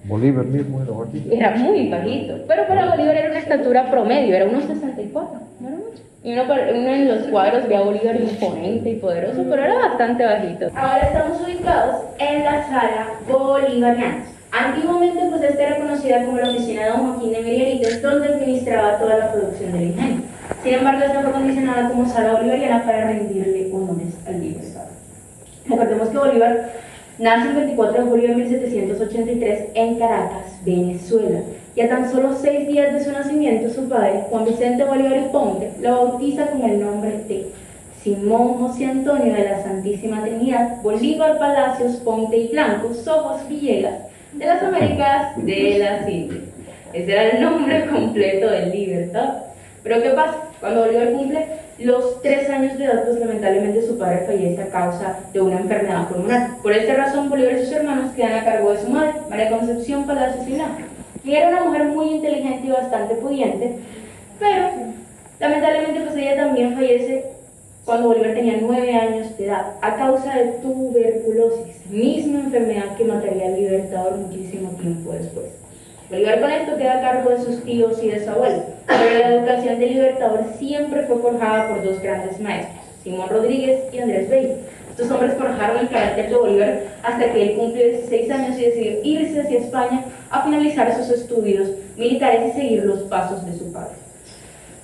Bolívar 0.04 0.44
mismo 0.46 0.82
era 0.82 0.92
bajito. 0.92 1.34
Era 1.34 1.50
muy 1.56 1.88
bajito. 1.88 2.34
Pero 2.48 2.66
para 2.66 2.90
Bolívar 2.90 3.16
era 3.16 3.30
una 3.30 3.38
estatura 3.38 3.90
promedio, 3.90 4.34
era 4.34 4.46
unos 4.46 4.64
64. 4.64 5.40
No 5.60 5.68
era 5.68 5.76
mucho. 5.76 6.02
Y 6.22 6.32
uno, 6.32 6.42
uno, 6.42 6.90
en 6.90 7.08
los 7.08 7.26
cuadros 7.28 7.66
ve 7.68 7.76
a 7.76 7.80
Bolívar 7.80 8.16
imponente 8.20 8.90
y 8.90 8.96
poderoso, 8.96 9.44
pero 9.48 9.64
era 9.64 9.74
bastante 9.74 10.24
bajito. 10.24 10.66
Ahora 10.74 11.00
estamos 11.00 11.40
ubicados 11.40 11.96
en 12.18 12.44
la 12.44 12.66
sala 12.66 13.08
bolivariana. 13.28 14.24
Antiguamente, 14.52 15.20
pues 15.30 15.42
esta 15.42 15.62
era 15.62 15.78
conocida 15.78 16.24
como 16.24 16.38
la 16.38 16.50
oficina 16.50 16.84
de 16.84 16.90
Don 16.90 17.12
Joaquín 17.12 17.32
de 17.32 17.40
Miguelitos, 17.40 18.02
donde 18.02 18.28
administraba 18.28 18.98
toda 18.98 19.16
la 19.16 19.32
producción 19.32 19.72
del 19.72 19.82
ingenio. 19.82 20.22
Sin 20.62 20.74
embargo, 20.74 21.04
esta 21.04 21.22
fue 21.22 21.32
condicionada 21.32 21.88
como 21.88 22.06
sala 22.06 22.32
bolivariana 22.32 22.84
para 22.84 23.06
rendirle 23.06 23.70
honores 23.72 24.14
al 24.26 24.40
viejo 24.40 24.60
Estado. 24.60 24.88
Recordemos 25.68 26.08
que 26.08 26.18
Bolívar 26.18 26.70
Nace 27.20 27.50
el 27.50 27.54
24 27.54 28.02
de 28.02 28.10
julio 28.10 28.28
de 28.28 28.34
1783 28.34 29.68
en 29.74 29.98
Caracas, 29.98 30.64
Venezuela. 30.64 31.40
Y 31.76 31.82
a 31.82 31.88
tan 31.90 32.10
solo 32.10 32.34
seis 32.34 32.66
días 32.66 32.94
de 32.94 33.04
su 33.04 33.12
nacimiento, 33.12 33.68
su 33.68 33.86
padre, 33.90 34.24
Juan 34.30 34.46
Vicente 34.46 34.84
Bolívar 34.84 35.30
Ponte, 35.30 35.70
lo 35.82 35.90
bautiza 35.90 36.46
con 36.46 36.62
el 36.62 36.80
nombre 36.80 37.10
de 37.28 37.44
Simón 38.02 38.54
José 38.54 38.86
Antonio 38.86 39.34
de 39.34 39.44
la 39.44 39.62
Santísima 39.62 40.22
Trinidad, 40.22 40.80
Bolívar 40.80 41.38
Palacios, 41.38 41.96
Ponte 41.96 42.38
y 42.38 42.48
Blanco, 42.48 42.94
Sojos 42.94 43.46
Villegas, 43.50 43.98
de 44.32 44.46
las 44.46 44.62
Américas 44.62 45.36
de 45.44 45.78
las 45.78 46.08
Indias. 46.08 46.44
Ese 46.94 47.12
era 47.12 47.28
el 47.28 47.42
nombre 47.42 47.86
completo 47.86 48.50
del 48.50 48.70
libertador. 48.70 49.42
Pero 49.82 50.02
¿qué 50.02 50.10
pasa? 50.10 50.38
Cuando 50.58 50.86
Bolívar 50.86 51.12
cumple 51.12 51.46
los 51.80 52.20
tres 52.20 52.48
años 52.50 52.76
de 52.76 52.84
edad, 52.84 53.04
pues 53.04 53.18
lamentablemente 53.18 53.86
su 53.86 53.96
padre 53.96 54.24
fallece 54.26 54.62
a 54.62 54.68
causa 54.68 55.18
de 55.32 55.40
una 55.40 55.60
enfermedad 55.60 56.08
pulmonar. 56.08 56.58
Por 56.62 56.72
esta 56.72 56.94
razón, 56.94 57.30
Bolívar 57.30 57.54
y 57.54 57.64
sus 57.64 57.72
hermanos 57.72 58.12
quedan 58.12 58.34
a 58.34 58.44
cargo 58.44 58.72
de 58.72 58.82
su 58.82 58.88
madre, 58.90 59.14
María 59.30 59.50
Concepción 59.50 60.06
Palacios 60.06 60.46
Blanco. 60.46 60.82
Y 61.24 61.34
era 61.34 61.48
una 61.48 61.64
mujer 61.64 61.84
muy 61.86 62.10
inteligente 62.10 62.66
y 62.66 62.70
bastante 62.70 63.14
pudiente, 63.14 63.76
pero 64.38 64.68
lamentablemente 65.38 66.00
pues 66.00 66.16
ella 66.16 66.36
también 66.36 66.74
fallece 66.74 67.24
cuando 67.84 68.08
Bolívar 68.08 68.34
tenía 68.34 68.58
nueve 68.60 68.94
años 68.94 69.36
de 69.38 69.46
edad 69.46 69.72
a 69.80 69.96
causa 69.96 70.34
de 70.36 70.52
tuberculosis, 70.62 71.86
misma 71.90 72.40
enfermedad 72.40 72.96
que 72.96 73.04
mataría 73.04 73.46
al 73.46 73.56
libertador 73.56 74.16
muchísimo 74.16 74.70
tiempo 74.72 75.12
después. 75.12 75.59
Bolívar 76.10 76.40
con 76.40 76.50
esto 76.50 76.76
queda 76.76 76.98
a 76.98 77.00
cargo 77.02 77.30
de 77.30 77.40
sus 77.40 77.62
tíos 77.62 78.02
y 78.02 78.08
de 78.08 78.24
su 78.24 78.30
abuelo, 78.30 78.64
pero 78.88 79.18
la 79.20 79.28
educación 79.28 79.78
del 79.78 79.90
libertador 79.90 80.44
siempre 80.58 81.04
fue 81.04 81.18
forjada 81.18 81.68
por 81.68 81.84
dos 81.84 82.02
grandes 82.02 82.40
maestros, 82.40 82.82
Simón 83.04 83.28
Rodríguez 83.28 83.82
y 83.92 83.98
Andrés 84.00 84.28
Bello. 84.28 84.54
Estos 84.90 85.08
hombres 85.08 85.34
forjaron 85.34 85.78
el 85.78 85.88
carácter 85.88 86.30
de 86.30 86.36
Bolívar 86.36 86.80
hasta 87.04 87.32
que 87.32 87.42
él 87.42 87.56
cumplió 87.56 87.86
16 87.86 88.28
años 88.28 88.58
y 88.58 88.64
decidió 88.64 88.92
irse 89.04 89.40
hacia 89.40 89.58
España 89.60 90.04
a 90.30 90.42
finalizar 90.42 90.96
sus 90.96 91.10
estudios 91.10 91.68
militares 91.96 92.40
y 92.48 92.60
seguir 92.60 92.84
los 92.84 93.02
pasos 93.02 93.46
de 93.46 93.56
su 93.56 93.72
padre. 93.72 93.94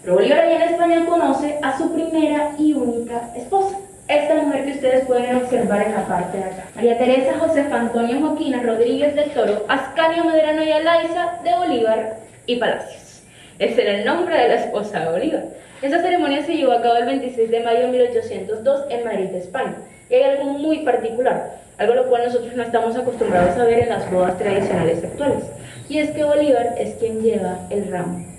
Pero 0.02 0.14
Bolívar 0.14 0.38
allá 0.38 0.64
en 0.64 0.74
España 0.74 1.06
conoce 1.06 1.58
a 1.60 1.76
su 1.76 1.92
primera 1.92 2.52
y 2.56 2.72
única 2.72 3.32
esposa, 3.34 3.76
esta 4.08 4.34
mujer 4.34 4.64
que 4.64 4.72
ustedes 4.72 5.04
pueden 5.04 5.36
observar 5.36 5.82
en 5.82 5.92
la 5.92 6.06
parte 6.06 6.38
de 6.38 6.44
acá. 6.44 6.64
María 6.74 6.98
Teresa 6.98 7.38
Josefa 7.38 7.80
Antonio 7.80 8.20
Joaquina 8.20 8.62
Rodríguez 8.62 9.14
del 9.16 9.30
Toro, 9.30 9.64
Ascanio 9.68 10.24
Medrano 10.24 10.62
y 10.62 10.70
Alaiza 10.70 11.40
de 11.42 11.54
Bolívar 11.56 12.16
y 12.46 12.56
Palacios. 12.56 13.22
Ese 13.58 13.82
era 13.82 13.98
el 13.98 14.04
nombre 14.04 14.38
de 14.38 14.48
la 14.48 14.54
esposa 14.54 15.00
de 15.00 15.10
Bolívar. 15.10 15.44
Esta 15.82 16.00
ceremonia 16.00 16.44
se 16.44 16.56
llevó 16.56 16.72
a 16.72 16.82
cabo 16.82 16.96
el 16.96 17.06
26 17.06 17.50
de 17.50 17.60
mayo 17.60 17.80
de 17.80 17.88
1802 17.88 18.84
en 18.90 19.04
Madrid, 19.04 19.34
España. 19.34 19.76
Y 20.08 20.14
hay 20.14 20.22
algo 20.22 20.44
muy 20.44 20.78
particular, 20.80 21.58
algo 21.78 21.92
a 21.92 21.96
lo 21.96 22.06
cual 22.06 22.24
nosotros 22.26 22.54
no 22.54 22.62
estamos 22.62 22.96
acostumbrados 22.96 23.58
a 23.58 23.64
ver 23.64 23.80
en 23.80 23.88
las 23.88 24.10
bodas 24.10 24.38
tradicionales 24.38 25.02
actuales. 25.02 25.44
Y 25.88 25.98
es 25.98 26.10
que 26.12 26.22
Bolívar 26.22 26.74
es 26.78 26.94
quien 26.94 27.22
lleva 27.22 27.58
el 27.70 27.90
ramo 27.90 28.35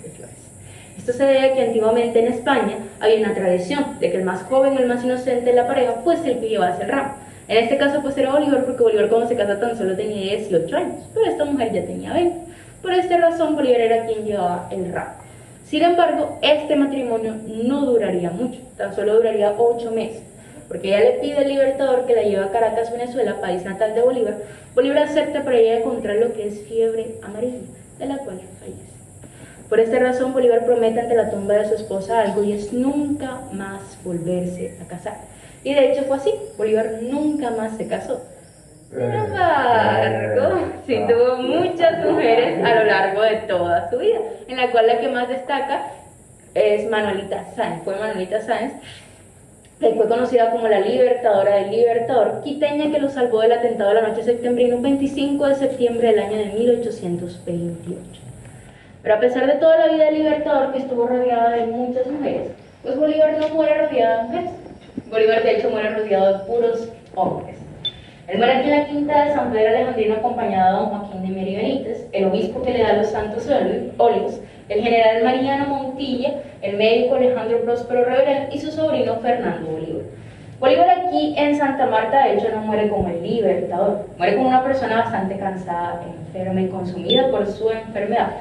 esto 0.97 1.13
se 1.13 1.23
debe 1.23 1.39
a 1.39 1.53
que 1.53 1.61
antiguamente 1.61 2.19
en 2.19 2.33
España 2.33 2.77
había 2.99 3.19
una 3.19 3.33
tradición 3.33 3.99
de 3.99 4.11
que 4.11 4.17
el 4.17 4.23
más 4.23 4.43
joven 4.43 4.75
o 4.75 4.79
el 4.79 4.87
más 4.87 5.03
inocente 5.03 5.45
de 5.45 5.53
la 5.53 5.67
pareja 5.67 6.01
fuese 6.03 6.31
el 6.31 6.39
que 6.39 6.49
llevase 6.49 6.83
el 6.83 6.89
ramo. 6.89 7.13
En 7.47 7.63
este 7.63 7.77
caso 7.77 8.01
pues 8.01 8.17
era 8.17 8.33
Bolívar 8.33 8.65
porque 8.65 8.83
Bolívar 8.83 9.07
cuando 9.07 9.27
se 9.27 9.37
casa 9.37 9.59
tan 9.59 9.77
solo 9.77 9.95
tenía 9.95 10.35
18 10.35 10.75
años, 10.75 10.95
pero 11.13 11.27
esta 11.27 11.45
mujer 11.45 11.71
ya 11.71 11.85
tenía 11.85 12.13
20. 12.13 12.37
Por 12.81 12.93
esta 12.93 13.17
razón 13.17 13.55
Bolívar 13.55 13.79
era 13.79 14.05
quien 14.05 14.25
llevaba 14.25 14.67
el 14.71 14.91
ramo. 14.91 15.13
Sin 15.65 15.83
embargo, 15.83 16.39
este 16.41 16.75
matrimonio 16.75 17.35
no 17.45 17.85
duraría 17.85 18.29
mucho, 18.29 18.59
tan 18.77 18.95
solo 18.95 19.15
duraría 19.15 19.53
8 19.57 19.91
meses, 19.91 20.23
porque 20.67 20.89
ella 20.89 20.99
le 21.01 21.11
pide 21.19 21.37
al 21.37 21.47
libertador 21.47 22.05
que 22.05 22.15
la 22.15 22.23
lleve 22.23 22.43
a 22.43 22.51
Caracas, 22.51 22.91
Venezuela, 22.91 23.39
país 23.39 23.63
natal 23.63 23.93
de 23.93 24.01
Bolívar. 24.01 24.37
Bolívar 24.75 24.99
acepta 24.99 25.43
para 25.43 25.57
ella 25.57 25.79
encontrar 25.79 26.17
lo 26.17 26.33
que 26.33 26.47
es 26.47 26.61
fiebre 26.67 27.15
amarilla, 27.21 27.59
de 27.99 28.05
la 28.05 28.17
cual. 28.17 28.39
Por 29.69 29.79
esta 29.81 29.99
razón, 29.99 30.33
Bolívar 30.33 30.65
promete 30.65 31.01
ante 31.01 31.15
la 31.15 31.29
tumba 31.29 31.55
de 31.55 31.67
su 31.67 31.75
esposa 31.75 32.21
algo 32.21 32.43
y 32.43 32.53
es 32.53 32.71
nunca 32.71 33.41
más 33.51 33.81
volverse 34.03 34.77
a 34.81 34.87
casar. 34.87 35.17
Y 35.63 35.73
de 35.73 35.91
hecho 35.91 36.03
fue 36.03 36.17
así, 36.17 36.33
Bolívar 36.57 36.99
nunca 37.01 37.51
más 37.51 37.75
se 37.75 37.87
casó. 37.87 38.21
Sin 38.89 39.01
embargo, 39.01 40.59
sí 40.85 40.97
tuvo 41.09 41.35
muchas 41.37 42.05
mujeres 42.05 42.63
a 42.63 42.75
lo 42.75 42.83
largo 42.85 43.21
de 43.23 43.35
toda 43.47 43.89
su 43.89 43.97
vida, 43.97 44.19
en 44.47 44.55
la 44.55 44.71
cual 44.71 44.87
la 44.87 44.99
que 44.99 45.09
más 45.09 45.27
destaca 45.27 45.87
es 46.53 46.89
Manuelita 46.89 47.43
Sáenz. 47.53 47.83
Fue 47.83 47.97
Manuelita 47.97 48.41
Sáenz, 48.41 48.75
que 49.81 49.93
fue 49.93 50.07
conocida 50.07 50.51
como 50.51 50.69
la 50.69 50.79
libertadora 50.79 51.57
del 51.57 51.71
libertador, 51.71 52.41
quiteña 52.41 52.89
que 52.89 52.99
lo 52.99 53.09
salvó 53.09 53.41
del 53.41 53.51
atentado 53.51 53.89
de 53.89 54.01
la 54.01 54.07
noche 54.07 54.23
septembrina, 54.23 54.77
25 54.79 55.47
de 55.47 55.55
septiembre 55.55 56.07
del 56.07 56.19
año 56.19 56.37
de 56.37 56.45
1828. 56.45 58.26
Pero 59.07 59.19
a 59.19 59.21
pesar 59.21 59.47
de 59.47 59.53
toda 59.53 59.77
la 59.77 59.93
vida 59.93 60.03
del 60.03 60.15
libertador 60.15 60.73
que 60.73 60.79
estuvo 60.79 61.07
rodeada 61.07 61.51
de 61.51 61.67
muchas 61.67 62.05
mujeres, 62.07 62.51
pues 62.83 62.99
Bolívar 62.99 63.37
no 63.39 63.47
muere 63.55 63.87
rodeado 63.87 64.17
de 64.17 64.23
mujeres. 64.23 64.51
Bolívar 65.09 65.43
de 65.43 65.51
hecho 65.55 65.69
muere 65.69 65.91
rodeado 65.91 66.33
de 66.33 66.43
puros 66.43 66.89
hombres. 67.15 67.55
Él 68.27 68.37
muere 68.37 68.51
aquí 68.51 68.69
en 68.69 68.77
la 68.77 68.85
quinta 68.85 69.23
de 69.23 69.31
San 69.31 69.53
Pedro 69.53 69.69
Alejandrino 69.69 70.15
acompañado 70.15 70.73
de 70.73 70.81
don 70.81 70.89
Joaquín 70.89 71.21
de 71.21 71.27
Meri 71.29 71.55
Benítez, 71.55 72.09
el 72.11 72.25
obispo 72.25 72.61
que 72.63 72.73
le 72.73 72.83
da 72.83 72.97
los 72.97 73.07
santos 73.07 73.49
óleos, 73.95 74.41
el 74.67 74.83
general 74.83 75.23
Mariano 75.23 75.67
Montilla, 75.67 76.33
el 76.61 76.75
médico 76.75 77.15
Alejandro 77.15 77.61
Próspero 77.61 78.03
Reverén 78.03 78.49
y 78.51 78.59
su 78.59 78.71
sobrino 78.71 79.15
Fernando 79.21 79.71
Bolívar. 79.71 80.03
Bolívar 80.59 80.89
aquí 80.89 81.33
en 81.37 81.55
Santa 81.55 81.85
Marta 81.85 82.25
de 82.25 82.33
hecho 82.33 82.49
no 82.49 82.59
muere 82.59 82.89
como 82.89 83.07
el 83.07 83.23
libertador, 83.23 84.05
muere 84.17 84.35
como 84.35 84.49
una 84.49 84.65
persona 84.65 84.97
bastante 84.97 85.37
cansada, 85.37 86.01
enferma 86.27 86.59
y 86.59 86.67
consumida 86.67 87.29
por 87.31 87.47
su 87.47 87.71
enfermedad 87.71 88.31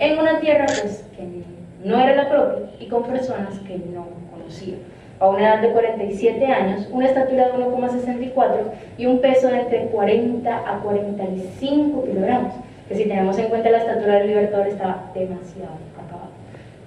en 0.00 0.18
una 0.18 0.40
tierra 0.40 0.66
pues, 0.66 1.04
que 1.16 1.44
no 1.84 2.00
era 2.00 2.16
la 2.16 2.28
propia 2.28 2.70
y 2.80 2.86
con 2.86 3.04
personas 3.04 3.58
que 3.60 3.78
no 3.78 4.08
conocía. 4.32 4.74
A 5.20 5.28
una 5.28 5.40
edad 5.40 5.60
de 5.60 5.72
47 5.72 6.46
años, 6.46 6.88
una 6.90 7.06
estatura 7.06 7.48
de 7.48 7.52
1,64 7.52 8.50
y 8.96 9.04
un 9.04 9.20
peso 9.20 9.48
de 9.48 9.60
entre 9.60 9.86
40 9.88 10.56
a 10.56 10.80
45 10.80 12.04
kilogramos, 12.04 12.54
que 12.88 12.94
si 12.94 13.04
tenemos 13.04 13.38
en 13.38 13.48
cuenta 13.48 13.70
la 13.70 13.78
estatura 13.78 14.14
del 14.14 14.28
Libertador 14.28 14.66
estaba 14.66 15.10
demasiado 15.14 15.74
acabado. 15.94 16.30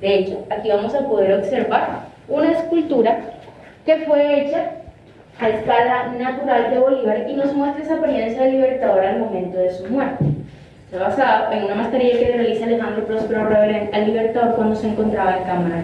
De 0.02 0.16
hecho, 0.16 0.46
aquí 0.50 0.70
vamos 0.70 0.96
a 0.96 1.08
poder 1.08 1.34
observar 1.36 2.08
una 2.28 2.52
escultura 2.52 3.20
que 3.86 3.98
fue 3.98 4.42
hecha 4.42 4.72
a 5.40 5.50
escala 5.50 6.14
natural 6.18 6.72
de 6.72 6.80
Bolívar 6.80 7.30
y 7.30 7.36
nos 7.36 7.54
muestra 7.54 7.84
esa 7.84 7.98
apariencia 7.98 8.42
del 8.42 8.54
Libertador 8.54 9.06
al 9.06 9.20
momento 9.20 9.60
de 9.60 9.72
su 9.72 9.86
muerte. 9.88 10.26
Está 10.94 11.08
basada 11.08 11.58
en 11.58 11.64
una 11.64 11.74
mascarilla 11.74 12.20
que 12.20 12.34
realiza 12.34 12.66
Alejandro 12.66 13.08
Próspero 13.08 13.50
Reverén 13.50 13.90
al 13.94 14.06
Libertador 14.06 14.56
cuando 14.56 14.76
se 14.76 14.90
encontraba 14.90 15.40
en 15.40 15.44
cámara. 15.44 15.84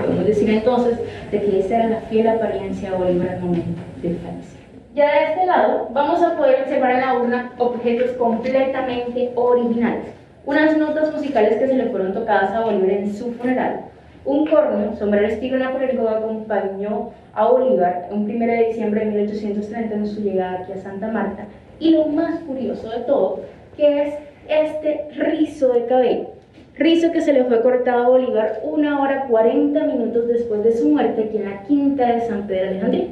Podemos 0.00 0.26
decir 0.26 0.48
entonces 0.48 1.00
de 1.32 1.40
que 1.42 1.58
esa 1.58 1.78
era 1.78 1.88
la 1.88 2.00
fiel 2.02 2.28
apariencia 2.28 2.92
de 2.92 2.96
Bolívar 2.96 3.30
al 3.30 3.40
momento 3.40 3.80
del 4.00 4.16
fallecer. 4.18 4.60
Ya 4.94 5.10
de 5.10 5.24
este 5.24 5.46
lado 5.46 5.88
vamos 5.90 6.22
a 6.22 6.36
poder 6.36 6.62
observar 6.62 6.92
en 6.92 7.00
la 7.00 7.14
urna 7.14 7.52
objetos 7.58 8.12
completamente 8.12 9.32
originales. 9.34 10.04
Unas 10.46 10.78
notas 10.78 11.12
musicales 11.12 11.58
que 11.58 11.66
se 11.66 11.74
le 11.74 11.86
fueron 11.86 12.14
tocadas 12.14 12.52
a 12.52 12.60
Bolívar 12.60 12.90
en 12.90 13.12
su 13.12 13.32
funeral. 13.32 13.80
Un 14.24 14.46
corno, 14.46 14.94
sombrero 14.96 15.26
estilo 15.26 15.58
napoleónico 15.58 16.06
que 16.06 16.14
acompañó 16.14 17.10
a 17.34 17.48
Bolívar 17.48 18.06
un 18.12 18.30
1 18.30 18.46
de 18.46 18.66
diciembre 18.68 19.00
de 19.00 19.06
1830 19.06 19.94
en 19.96 20.06
su 20.06 20.20
llegada 20.20 20.60
aquí 20.60 20.70
a 20.70 20.76
Santa 20.76 21.08
Marta. 21.08 21.44
Y 21.80 21.90
lo 21.90 22.06
más 22.06 22.38
curioso 22.42 22.88
de 22.88 23.00
todo, 23.00 23.40
que 23.76 24.02
es 24.02 24.14
este 24.48 25.08
rizo 25.16 25.72
de 25.72 25.86
cabello. 25.86 26.30
Rizo 26.76 27.12
que 27.12 27.20
se 27.20 27.32
le 27.32 27.44
fue 27.44 27.62
cortado 27.62 28.04
a 28.04 28.08
Bolívar 28.08 28.60
una 28.64 29.00
hora 29.00 29.26
40 29.28 29.84
minutos 29.84 30.26
después 30.26 30.64
de 30.64 30.76
su 30.76 30.88
muerte 30.88 31.24
aquí 31.24 31.36
en 31.36 31.44
la 31.44 31.62
quinta 31.62 32.12
de 32.12 32.22
San 32.22 32.46
Pedro 32.46 32.68
Alejandría, 32.68 33.06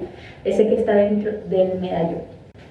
ese 0.45 0.67
que 0.67 0.75
está 0.75 0.95
dentro 0.95 1.33
del 1.49 1.79
medallón. 1.79 2.23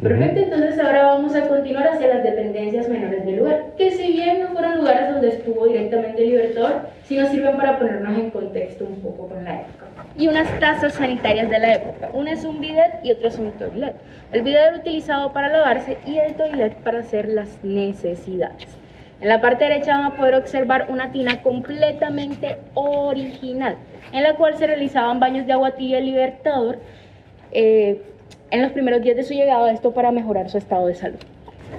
Perfecto, 0.01 0.39
entonces 0.41 0.79
ahora 0.79 1.13
vamos 1.13 1.35
a 1.35 1.47
continuar 1.47 1.87
hacia 1.87 2.07
las 2.07 2.23
dependencias 2.23 2.89
menores 2.89 3.23
del 3.23 3.37
lugar, 3.37 3.67
que 3.77 3.91
si 3.91 4.11
bien 4.13 4.41
no 4.41 4.47
fueron 4.47 4.77
lugares 4.77 5.11
donde 5.11 5.29
estuvo 5.29 5.67
directamente 5.67 6.23
el 6.23 6.29
Libertador, 6.31 6.81
sí 7.03 7.17
nos 7.17 7.29
sirven 7.29 7.55
para 7.55 7.77
ponernos 7.77 8.17
en 8.17 8.31
contexto 8.31 8.83
un 8.83 8.95
poco 8.95 9.27
con 9.27 9.43
la 9.43 9.61
época. 9.61 9.80
Y 10.17 10.27
unas 10.27 10.47
tazas 10.59 10.93
sanitarias 10.93 11.49
de 11.49 11.59
la 11.59 11.73
época, 11.75 12.09
una 12.13 12.33
es 12.33 12.43
un 12.43 12.59
bidet 12.59 12.99
y 13.03 13.11
otra 13.11 13.29
es 13.29 13.39
un 13.39 13.51
toilet. 13.53 13.95
El 14.31 14.41
bidet 14.41 14.67
era 14.67 14.77
utilizado 14.77 15.31
para 15.31 15.49
lavarse 15.49 15.97
y 16.05 16.17
el 16.17 16.35
toilet 16.35 16.75
para 16.77 16.99
hacer 16.99 17.29
las 17.29 17.63
necesidades. 17.63 18.67
En 19.21 19.29
la 19.29 19.39
parte 19.39 19.65
derecha 19.65 19.97
van 19.97 20.05
a 20.05 20.15
poder 20.17 20.35
observar 20.35 20.87
una 20.89 21.11
tina 21.11 21.41
completamente 21.41 22.57
original, 22.73 23.77
en 24.11 24.23
la 24.23 24.35
cual 24.35 24.57
se 24.57 24.67
realizaban 24.67 25.19
baños 25.19 25.45
de 25.45 25.53
agua 25.53 25.71
tibia 25.71 25.99
Libertador, 25.99 26.79
eh, 27.51 28.01
en 28.49 28.61
los 28.61 28.71
primeros 28.71 29.01
días 29.01 29.15
de 29.15 29.23
su 29.23 29.33
llegada, 29.33 29.71
esto 29.71 29.93
para 29.93 30.11
mejorar 30.11 30.49
su 30.49 30.57
estado 30.57 30.87
de 30.87 30.95
salud. 30.95 31.19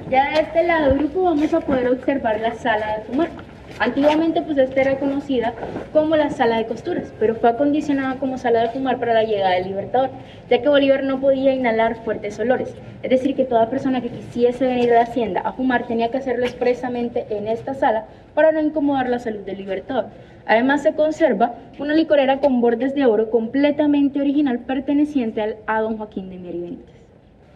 Ya 0.09 0.30
de 0.30 0.41
este 0.41 0.62
lado 0.62 0.95
grupo 0.95 1.24
vamos 1.24 1.53
a 1.53 1.61
poder 1.61 1.89
observar 1.89 2.41
la 2.41 2.55
sala 2.55 2.99
de 2.99 3.14
muerte. 3.14 3.51
Antiguamente 3.79 4.43
pues 4.43 4.59
esta 4.59 4.81
era 4.81 4.99
conocida 4.99 5.55
como 5.93 6.16
la 6.16 6.31
sala 6.31 6.59
de 6.59 6.66
costuras, 6.66 7.12
pero 7.18 7.35
fue 7.35 7.51
acondicionada 7.51 8.16
como 8.16 8.39
sala 8.39 8.62
de 8.62 8.68
fumar 8.68 8.99
para 8.99 9.14
la 9.14 9.25
llegada 9.25 9.55
del 9.55 9.68
Libertador, 9.68 10.11
ya 10.49 10.62
que 10.62 10.68
Bolívar 10.68 11.05
no 11.05 11.20
podía 11.20 11.53
inhalar 11.53 11.97
fuertes 12.05 12.39
olores. 12.39 12.75
Es 13.03 13.11
decir, 13.11 13.35
que 13.35 13.45
toda 13.45 13.70
persona 13.70 14.01
que 14.01 14.11
quisiese 14.11 14.66
venir 14.66 14.93
a 14.93 14.97
la 14.97 15.03
hacienda 15.03 15.41
a 15.41 15.53
fumar 15.53 15.87
tenía 15.87 16.11
que 16.11 16.18
hacerlo 16.18 16.45
expresamente 16.45 17.27
en 17.31 17.49
esta 17.49 17.75
sala 17.75 18.05
para 18.35 18.53
no 18.53 18.61
incomodar 18.61 19.09
la 19.09 19.18
salud 19.18 19.41
del 19.41 19.59
Libertador. 19.59 20.07
Además 20.47 20.83
se 20.83 20.95
conserva 20.95 21.55
una 21.79 21.95
licorera 21.95 22.39
con 22.39 22.61
bordes 22.61 22.95
de 22.95 23.07
oro 23.07 23.31
completamente 23.31 24.20
original 24.20 24.59
perteneciente 24.61 25.41
al, 25.41 25.57
a 25.66 25.81
don 25.81 25.99
Joaquín 25.99 26.31
de 26.31 26.37
Mier. 26.37 26.75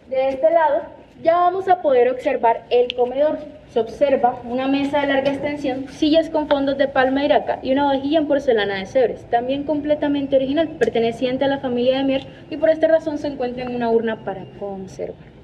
De 0.09 0.29
este 0.29 0.49
lado 0.51 0.83
ya 1.23 1.37
vamos 1.37 1.67
a 1.67 1.81
poder 1.81 2.09
observar 2.09 2.65
el 2.69 2.93
comedor. 2.95 3.39
Se 3.69 3.79
observa 3.79 4.41
una 4.45 4.67
mesa 4.67 5.01
de 5.01 5.07
larga 5.07 5.31
extensión, 5.31 5.87
sillas 5.89 6.29
con 6.29 6.47
fondos 6.47 6.77
de 6.77 6.87
palma 6.87 7.25
iraca 7.25 7.59
y 7.61 7.73
una 7.73 7.85
vajilla 7.85 8.19
en 8.19 8.27
porcelana 8.27 8.75
de 8.75 8.85
Cebres, 8.85 9.29
también 9.29 9.63
completamente 9.63 10.35
original, 10.37 10.69
perteneciente 10.79 11.45
a 11.45 11.49
la 11.49 11.59
familia 11.59 11.97
de 11.97 12.03
Mier 12.05 12.27
y 12.49 12.57
por 12.57 12.69
esta 12.69 12.87
razón 12.87 13.17
se 13.17 13.27
encuentra 13.27 13.63
en 13.63 13.75
una 13.75 13.89
urna 13.89 14.23
para 14.23 14.45
conservar. 14.59 15.37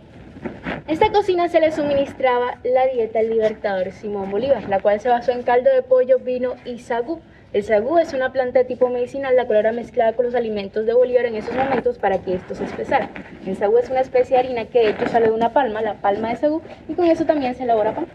Esta 0.88 1.12
cocina 1.12 1.48
se 1.48 1.60
le 1.60 1.72
suministraba 1.72 2.60
la 2.64 2.88
dieta 2.88 3.20
del 3.20 3.32
libertador 3.32 3.92
Simón 3.92 4.32
Bolívar, 4.32 4.68
la 4.70 4.80
cual 4.80 5.00
se 5.00 5.10
basó 5.10 5.32
en 5.32 5.44
caldo 5.44 5.70
de 5.70 5.82
pollo, 5.82 6.20
vino 6.20 6.56
y 6.66 6.80
sagú, 6.80 7.22
el 7.54 7.64
sagú 7.64 8.00
es 8.00 8.14
una 8.14 8.32
planta 8.32 8.60
de 8.60 8.66
tipo 8.66 8.90
medicinal, 8.90 9.36
la 9.36 9.46
cual 9.46 9.60
era 9.60 9.72
mezclada 9.72 10.14
con 10.14 10.26
los 10.26 10.34
alimentos 10.34 10.88
de 10.88 10.94
Bolívar 10.94 11.26
en 11.26 11.36
esos 11.36 11.56
momentos 11.56 12.00
para 12.00 12.18
que 12.18 12.34
esto 12.34 12.56
se 12.56 12.64
espesara. 12.64 13.12
El 13.46 13.56
sagú 13.56 13.78
es 13.78 13.92
una 13.92 14.00
especie 14.00 14.36
de 14.36 14.40
harina 14.40 14.66
que 14.66 14.80
de 14.80 14.90
hecho 14.90 15.08
sale 15.08 15.28
de 15.28 15.34
una 15.34 15.54
palma, 15.54 15.84
la 15.84 15.94
palma 15.94 16.30
de 16.30 16.38
sagú, 16.38 16.64
y 16.90 16.96
con 16.96 17.06
eso 17.06 17.26
también 17.26 17.54
se 17.54 17.64
elabora 17.64 17.94
pan. 17.94 18.08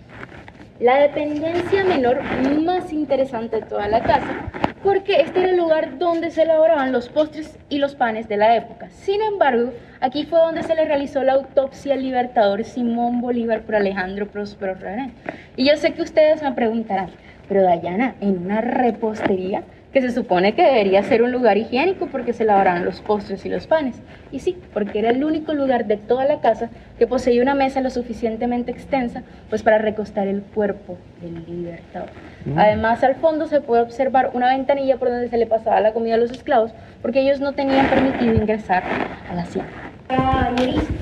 La 0.80 0.98
dependencia 0.98 1.84
menor 1.84 2.20
más 2.64 2.92
interesante 2.92 3.60
de 3.60 3.66
toda 3.66 3.86
la 3.86 4.02
casa, 4.02 4.50
porque 4.82 5.20
este 5.20 5.40
era 5.40 5.50
el 5.50 5.56
lugar 5.56 5.98
donde 5.98 6.32
se 6.32 6.42
elaboraban 6.42 6.90
los 6.90 7.08
postres 7.08 7.58
y 7.68 7.78
los 7.78 7.94
panes 7.94 8.28
de 8.28 8.38
la 8.38 8.56
época. 8.56 8.90
Sin 8.90 9.22
embargo, 9.22 9.72
aquí 10.00 10.24
fue 10.24 10.40
donde 10.40 10.64
se 10.64 10.74
le 10.74 10.84
realizó 10.84 11.22
la 11.22 11.34
autopsia 11.34 11.94
al 11.94 12.02
libertador 12.02 12.64
Simón 12.64 13.20
Bolívar 13.20 13.62
por 13.62 13.76
Alejandro 13.76 14.26
Próspero 14.26 14.74
René. 14.74 15.12
Y 15.56 15.68
yo 15.68 15.76
sé 15.76 15.92
que 15.92 16.02
ustedes 16.02 16.42
me 16.42 16.52
preguntarán, 16.52 17.10
pero 17.48 17.62
Dayana, 17.62 18.14
en 18.20 18.38
una 18.38 18.60
repostería, 18.60 19.62
que 19.92 20.02
se 20.02 20.10
supone 20.10 20.54
que 20.54 20.62
debería 20.62 21.02
ser 21.02 21.22
un 21.22 21.32
lugar 21.32 21.56
higiénico 21.56 22.06
porque 22.06 22.34
se 22.34 22.44
lavaban 22.44 22.84
los 22.84 23.00
postres 23.00 23.46
y 23.46 23.48
los 23.48 23.66
panes. 23.66 23.96
Y 24.30 24.40
sí, 24.40 24.56
porque 24.74 24.98
era 24.98 25.10
el 25.10 25.24
único 25.24 25.54
lugar 25.54 25.86
de 25.86 25.96
toda 25.96 26.26
la 26.26 26.40
casa 26.40 26.68
que 26.98 27.06
poseía 27.06 27.40
una 27.40 27.54
mesa 27.54 27.80
lo 27.80 27.88
suficientemente 27.88 28.70
extensa 28.70 29.22
pues 29.48 29.62
para 29.62 29.78
recostar 29.78 30.28
el 30.28 30.42
cuerpo 30.42 30.98
del 31.22 31.44
libertador. 31.46 32.10
Mm. 32.44 32.58
Además, 32.58 33.02
al 33.02 33.14
fondo 33.14 33.46
se 33.46 33.62
puede 33.62 33.82
observar 33.82 34.30
una 34.34 34.48
ventanilla 34.48 34.98
por 34.98 35.08
donde 35.08 35.28
se 35.28 35.38
le 35.38 35.46
pasaba 35.46 35.80
la 35.80 35.92
comida 35.92 36.16
a 36.16 36.18
los 36.18 36.30
esclavos 36.30 36.72
porque 37.00 37.20
ellos 37.20 37.40
no 37.40 37.52
tenían 37.52 37.88
permitido 37.88 38.34
ingresar 38.34 38.82
a 39.30 39.34
la 39.34 39.42
hacienda. 39.42 39.70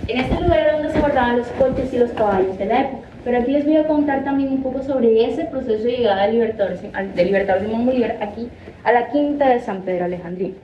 En 0.09 0.21
este 0.21 0.41
lugar 0.41 0.59
era 0.59 0.73
donde 0.75 0.93
se 0.93 1.01
guardaban 1.01 1.39
los 1.39 1.49
coches 1.49 1.93
y 1.93 1.99
los 1.99 2.11
caballos 2.13 2.57
de 2.59 2.67
la 2.67 2.81
época. 2.83 3.16
Pero 3.27 3.39
aquí 3.39 3.51
les 3.51 3.65
voy 3.67 3.77
a 3.77 3.89
contar 3.89 4.23
también 4.23 4.53
un 4.53 4.63
poco 4.63 4.85
sobre 4.85 5.25
ese 5.25 5.47
proceso 5.47 5.83
de 5.83 5.97
llegada 5.97 6.27
del 6.27 6.35
libertador, 6.37 6.79
de 6.79 7.25
libertador 7.25 7.63
Simón 7.63 7.85
Bolívar 7.85 8.19
aquí 8.21 8.49
a 8.85 8.93
la 8.93 9.09
quinta 9.09 9.49
de 9.49 9.59
San 9.59 9.83
Pedro 9.83 10.05
Alejandrino. 10.05 10.55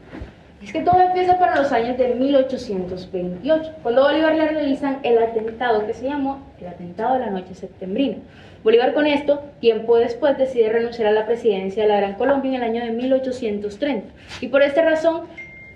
Es 0.62 0.72
que 0.72 0.82
todo 0.82 1.00
empieza 1.00 1.40
para 1.40 1.56
los 1.56 1.72
años 1.72 1.98
de 1.98 2.14
1828, 2.14 3.72
cuando 3.82 4.04
Bolívar 4.04 4.36
le 4.36 4.46
realizan 4.46 4.98
el 5.02 5.18
atentado 5.18 5.84
que 5.88 5.92
se 5.92 6.04
llamó 6.04 6.38
el 6.60 6.68
atentado 6.68 7.14
de 7.14 7.26
la 7.26 7.30
noche 7.30 7.52
septembrina. 7.52 8.18
Bolívar 8.62 8.94
con 8.94 9.08
esto, 9.08 9.42
tiempo 9.58 9.96
después, 9.96 10.38
decide 10.38 10.68
renunciar 10.68 11.08
a 11.08 11.10
la 11.10 11.26
presidencia 11.26 11.82
de 11.82 11.88
la 11.88 11.96
Gran 11.96 12.14
Colombia 12.14 12.50
en 12.50 12.54
el 12.54 12.62
año 12.62 12.84
de 12.84 12.92
1830 12.92 14.06
y 14.40 14.46
por 14.46 14.62
esta 14.62 14.82
razón 14.82 15.22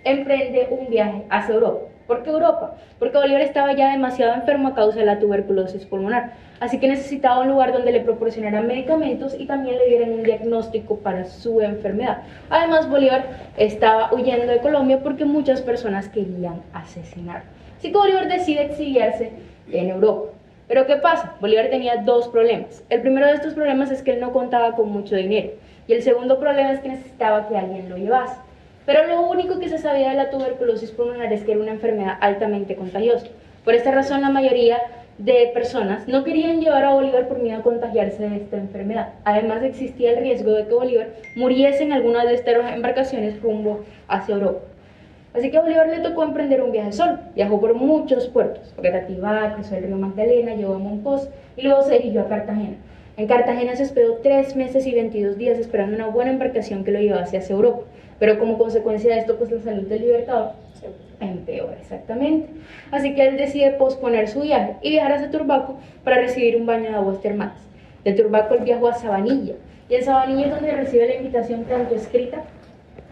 emprende 0.05 0.69
un 0.71 0.89
viaje 0.89 1.25
hacia 1.31 1.53
Europa. 1.53 1.96
¿Por 2.07 2.23
qué 2.23 2.31
Europa? 2.31 2.75
Porque 2.99 3.19
Bolívar 3.19 3.43
estaba 3.43 3.73
ya 3.73 3.91
demasiado 3.91 4.35
enfermo 4.35 4.69
a 4.69 4.75
causa 4.75 5.01
de 5.01 5.07
la 5.07 5.19
tuberculosis 5.19 5.85
pulmonar, 5.87 6.35
así 6.61 6.79
que 6.79 6.87
necesitaba 6.87 7.41
un 7.41 7.49
lugar 7.49 7.73
donde 7.73 7.91
le 7.91 8.01
proporcionaran 8.01 8.67
medicamentos 8.67 9.35
y 9.39 9.47
también 9.47 9.77
le 9.77 9.89
dieran 9.89 10.13
un 10.13 10.23
diagnóstico 10.23 10.99
para 10.99 11.25
su 11.25 11.61
enfermedad. 11.61 12.23
Además, 12.49 12.89
Bolívar 12.89 13.25
estaba 13.57 14.13
huyendo 14.15 14.53
de 14.53 14.59
Colombia 14.59 15.01
porque 15.03 15.25
muchas 15.25 15.63
personas 15.63 16.09
querían 16.09 16.63
asesinar. 16.73 17.43
Así 17.77 17.91
que 17.91 17.99
Bolívar 17.99 18.29
decide 18.29 18.63
exiliarse 18.63 19.33
en 19.73 19.89
Europa. 19.91 20.31
Pero 20.69 20.87
¿qué 20.87 20.97
pasa? 20.97 21.35
Bolívar 21.41 21.69
tenía 21.71 21.97
dos 21.99 22.29
problemas. 22.29 22.85
El 22.89 23.01
primero 23.01 23.27
de 23.27 23.35
estos 23.35 23.55
problemas 23.55 23.91
es 23.91 24.03
que 24.03 24.13
él 24.13 24.21
no 24.21 24.33
contaba 24.33 24.73
con 24.73 24.91
mucho 24.91 25.17
dinero. 25.17 25.51
Y 25.89 25.93
el 25.93 26.03
segundo 26.03 26.41
problema 26.41 26.73
es 26.73 26.81
que 26.81 26.89
necesitaba 26.89 27.49
que 27.49 27.57
alguien 27.57 27.89
lo 27.89 27.97
llevase. 27.97 28.46
Pero 28.87 29.05
lo 29.09 29.29
único 29.29 29.59
que 29.59 29.69
se 29.69 29.79
sabía 29.79 30.11
de 30.11 30.17
la 30.17 30.31
tuberculosis 30.31 30.93
pulmonar 30.93 31.33
es 31.33 31.43
que 31.43 31.53
era 31.53 31.61
una 31.61 31.73
enfermedad 31.73 32.17
altamente 32.21 32.77
contagiosa. 32.77 33.27
Por 33.65 33.75
esta 33.75 33.91
razón, 33.91 34.23
la 34.23 34.31
mayoría 34.31 34.79
de 35.19 35.51
personas 35.53 36.07
no 36.07 36.23
querían 36.23 36.61
llevar 36.61 36.85
a 36.85 36.95
Bolívar 36.95 37.27
por 37.27 37.41
miedo 37.41 37.59
a 37.59 37.63
contagiarse 37.63 38.29
de 38.29 38.37
esta 38.37 38.57
enfermedad. 38.57 39.15
Además, 39.25 39.65
existía 39.65 40.13
el 40.13 40.19
riesgo 40.19 40.53
de 40.53 40.67
que 40.67 40.75
Bolívar 40.75 41.09
muriese 41.35 41.83
en 41.83 41.93
alguna 41.93 42.25
de 42.25 42.35
estas 42.35 42.73
embarcaciones 42.73 43.43
rumbo 43.43 43.85
hacia 44.07 44.37
Europa. 44.37 44.61
Así 45.35 45.51
que 45.51 45.59
a 45.59 45.63
Bolívar 45.63 45.89
le 45.89 45.99
tocó 45.99 46.23
emprender 46.23 46.63
un 46.63 46.71
viaje 46.71 46.93
solo. 46.93 47.19
Viajó 47.35 47.61
por 47.61 47.75
muchos 47.75 48.29
puertos, 48.29 48.73
porque 48.77 48.91
Tativá, 48.91 49.53
cruzó 49.55 49.77
el 49.77 49.85
río 49.85 49.97
Magdalena, 49.97 50.55
llegó 50.55 50.75
a 50.75 50.79
Monpós 50.79 51.29
y 51.57 51.63
luego 51.63 51.83
se 51.83 51.95
dirigió 51.95 52.21
a 52.21 52.29
Cartagena. 52.29 52.77
En 53.17 53.27
Cartagena 53.27 53.75
se 53.75 53.83
hospedó 53.83 54.19
tres 54.23 54.55
meses 54.55 54.87
y 54.87 54.95
22 54.95 55.39
días 55.39 55.59
esperando 55.59 55.97
una 55.97 56.07
buena 56.07 56.31
embarcación 56.31 56.85
que 56.85 56.93
lo 56.93 57.01
llevase 57.01 57.39
hacia 57.39 57.55
Europa. 57.55 57.83
Pero 58.19 58.39
como 58.39 58.59
consecuencia 58.59 59.15
de 59.15 59.21
esto, 59.21 59.37
pues 59.37 59.51
la 59.51 59.61
salud 59.61 59.87
del 59.87 60.01
libertador 60.01 60.53
empeora, 61.21 61.77
exactamente. 61.81 62.49
Así 62.91 63.15
que 63.15 63.27
él 63.27 63.37
decide 63.37 63.73
posponer 63.73 64.29
su 64.29 64.43
viaje 64.43 64.77
y 64.83 64.91
viajar 64.91 65.13
hacia 65.13 65.31
Turbaco 65.31 65.79
para 66.05 66.19
recibir 66.19 66.57
un 66.57 66.67
baño 66.67 66.91
de 66.91 66.97
aguas 66.97 67.21
termales. 67.21 67.57
De 68.05 68.13
Turbaco 68.13 68.55
él 68.55 68.65
viajó 68.65 68.89
a 68.89 68.95
Sabanilla, 68.95 69.55
y 69.89 69.95
en 69.95 70.05
Sabanilla 70.05 70.47
es 70.47 70.51
donde 70.53 70.73
recibe 70.73 71.07
la 71.07 71.17
invitación 71.17 71.65
tanto 71.65 71.95
escrita 71.95 72.43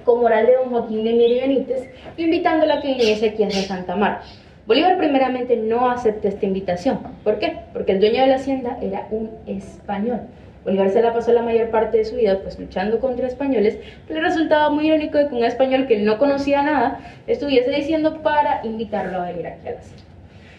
como 0.05 0.23
oral 0.23 0.47
de 0.47 0.55
don 0.55 0.71
Joaquín 0.71 1.05
de 1.05 1.11
y 1.13 1.41
Benítez, 1.41 1.89
invitándola 2.17 2.75
a 2.75 2.81
que 2.81 2.89
viniese 2.89 3.31
aquí 3.31 3.43
hacia 3.43 3.63
Santa 3.63 3.97
Marta. 3.97 4.25
Bolívar 4.67 4.97
primeramente 4.97 5.57
no 5.57 5.91
acepta 5.91 6.29
esta 6.29 6.47
invitación. 6.47 6.99
¿Por 7.23 7.39
qué? 7.39 7.59
Porque 7.73 7.93
el 7.93 8.01
dueño 8.01 8.23
de 8.23 8.29
la 8.29 8.37
hacienda 8.37 8.79
era 8.81 9.07
un 9.11 9.31
español. 9.47 10.21
Bolívar 10.65 10.91
se 10.91 11.03
la 11.03 11.13
pasó 11.13 11.33
la 11.33 11.43
mayor 11.43 11.71
parte 11.71 11.99
de 11.99 12.05
su 12.05 12.17
vida 12.17 12.39
pues 12.43 12.59
luchando 12.59 12.99
contra 12.99 13.27
españoles, 13.27 13.79
le 14.09 14.21
resultaba 14.21 14.71
muy 14.71 14.87
irónico 14.87 15.19
de 15.19 15.29
que 15.29 15.35
un 15.35 15.45
español 15.45 15.87
que 15.87 15.97
él 15.97 16.05
no 16.05 16.19
conocía 16.19 16.63
nada 16.63 17.01
estuviese 17.27 17.71
diciendo 17.71 18.23
para 18.23 18.61
invitarlo 18.65 19.21
a 19.21 19.27
venir 19.27 19.47
aquí 19.47 19.69
a 19.69 19.73
la 19.73 19.79
hacienda. 19.79 20.05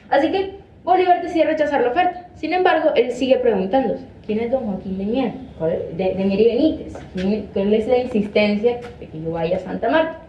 Así 0.10 0.32
que 0.32 0.66
Bolívar 0.84 1.24
decide 1.24 1.46
rechazar 1.46 1.82
la 1.82 1.90
oferta. 1.90 2.28
Sin 2.36 2.54
embargo, 2.54 2.92
él 2.96 3.12
sigue 3.12 3.38
preguntándose, 3.38 4.06
¿quién 4.26 4.40
es 4.40 4.52
don 4.52 4.66
Joaquín 4.66 5.00
de 5.00 5.06
Mier? 5.06 5.32
De, 5.98 6.14
de 6.14 6.24
Mier 6.24 6.42
y 6.42 6.48
Benítez. 6.48 6.94
¿Cuál 7.54 7.74
es 7.74 7.88
la 7.88 7.98
insistencia 7.98 8.80
de 9.00 9.08
que 9.08 9.22
yo 9.22 9.32
vaya 9.32 9.58
a 9.58 9.60
Santa 9.60 9.90
Marta? 9.90 10.20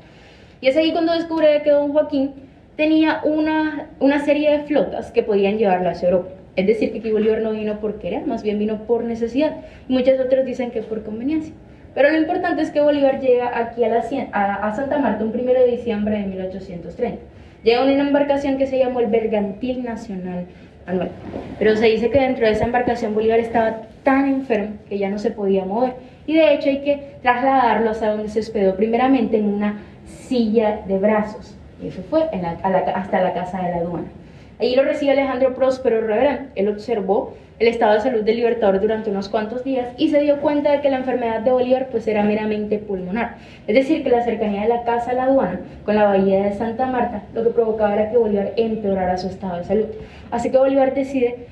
Y 0.63 0.69
es 0.69 0.77
ahí 0.79 0.93
cuando 0.93 1.13
descubre 1.13 1.61
que 1.63 1.71
don 1.71 1.93
Joaquín 1.93 2.33
tenía 2.77 3.21
una, 3.25 3.91
una 4.01 4.25
serie 4.25 4.51
de 4.51 4.59
flotas 4.61 5.11
que 5.13 5.23
podían 5.23 5.59
llevarlo 5.59 5.91
hacia 5.91 6.09
Europa. 6.09 6.31
Es 6.57 6.67
decir, 6.67 6.91
que 6.91 6.99
aquí 6.99 7.13
Bolívar 7.13 7.43
no 7.43 7.53
vino 7.53 7.81
por 7.81 7.99
querer, 7.99 8.27
más 8.27 8.43
bien 8.43 8.59
vino 8.59 8.85
por 8.85 9.05
necesidad. 9.05 9.57
Muchos 9.89 10.19
otros 10.19 10.47
dicen 10.47 10.71
que 10.71 10.83
por 10.83 11.03
conveniencia. 11.03 11.55
Pero 11.95 12.11
lo 12.11 12.19
importante 12.19 12.63
es 12.63 12.71
que 12.71 12.81
Bolívar 12.81 13.21
llega 13.21 13.59
aquí 13.59 13.85
a, 13.85 14.73
Santa 14.75 14.99
Marta 14.99 15.25
un 15.25 15.39
1 15.39 15.53
de 15.53 15.67
diciembre 15.67 16.19
de 16.19 16.27
1830. 16.27 17.19
Llega 17.63 17.83
una 17.83 18.01
embarcación 18.01 18.57
que 18.57 18.67
se 18.67 18.79
llamó 18.79 19.01
el 19.01 19.07
Bergantil 19.07 19.83
Nacional 19.83 20.47
Anual. 20.87 21.11
Pero 21.59 21.77
se 21.77 21.87
dice 21.87 22.11
que 22.11 22.21
dentro 22.21 22.47
de 22.47 22.53
esa 22.53 22.65
embarcación 22.65 23.15
Bolívar 23.15 23.39
estaba 23.39 23.83
tan 24.03 24.29
enfermo 24.29 24.77
que 24.89 24.99
ya 24.99 25.11
no 25.11 25.19
se 25.19 25.31
podía 25.31 25.65
mover. 25.65 25.95
Y 26.27 26.35
de 26.35 26.55
hecho 26.55 26.71
hay 26.71 26.81
que 26.81 27.17
trasladarlo 27.23 27.91
hasta 27.91 28.11
donde 28.11 28.29
se 28.29 28.41
hospedó 28.41 28.77
primeramente 28.77 29.37
en 29.37 29.47
una 29.47 29.83
silla 30.07 30.81
de 30.87 30.99
brazos. 30.99 31.57
Y 31.83 31.89
eso 31.89 32.03
fue 32.09 32.25
hasta 32.25 33.21
la 33.21 33.35
casa 33.35 33.63
de 33.63 33.71
la 33.71 33.77
aduana. 33.77 34.07
Allí 34.59 34.75
lo 34.75 34.85
recibe 34.85 35.13
Alejandro 35.13 35.55
Próspero 35.55 36.01
Reverán. 36.01 36.51
Él 36.55 36.69
observó 36.69 37.35
el 37.59 37.69
estado 37.69 37.95
de 37.95 38.01
salud 38.01 38.23
del 38.23 38.37
Libertador 38.37 38.81
durante 38.81 39.11
unos 39.11 39.29
cuantos 39.29 39.65
días 39.65 39.89
y 39.97 40.11
se 40.11 40.21
dio 40.21 40.41
cuenta 40.41 40.73
de 40.73 40.81
que 40.81 40.91
la 40.91 40.99
enfermedad 40.99 41.41
de 41.41 41.53
Bolívar 41.53 41.89
pues 41.91 42.07
era 42.07 42.23
meramente 42.23 42.79
pulmonar. 42.79 43.37
Es 43.67 43.75
decir, 43.75 44.03
que 44.03 44.11
la 44.11 44.25
cercanía 44.25 44.63
de 44.63 44.69
la 44.69 44.83
casa 44.85 45.11
a 45.11 45.15
la 45.15 45.25
aduana 45.25 45.61
con 45.85 45.95
la 45.95 46.05
bahía 46.05 46.45
de 46.45 46.55
Santa 46.55 46.87
Marta 46.87 47.23
lo 47.35 47.45
que 47.45 47.51
provocaba 47.51 47.95
era 47.95 48.11
que 48.11 48.19
Bolívar 48.19 48.53
empeorara 48.57 49.17
su 49.19 49.29
estado 49.29 49.59
de 49.59 49.65
salud. 49.65 49.87
Así 50.31 50.51
que 50.51 50.59
Bolívar 50.59 50.95
decide 50.95 51.47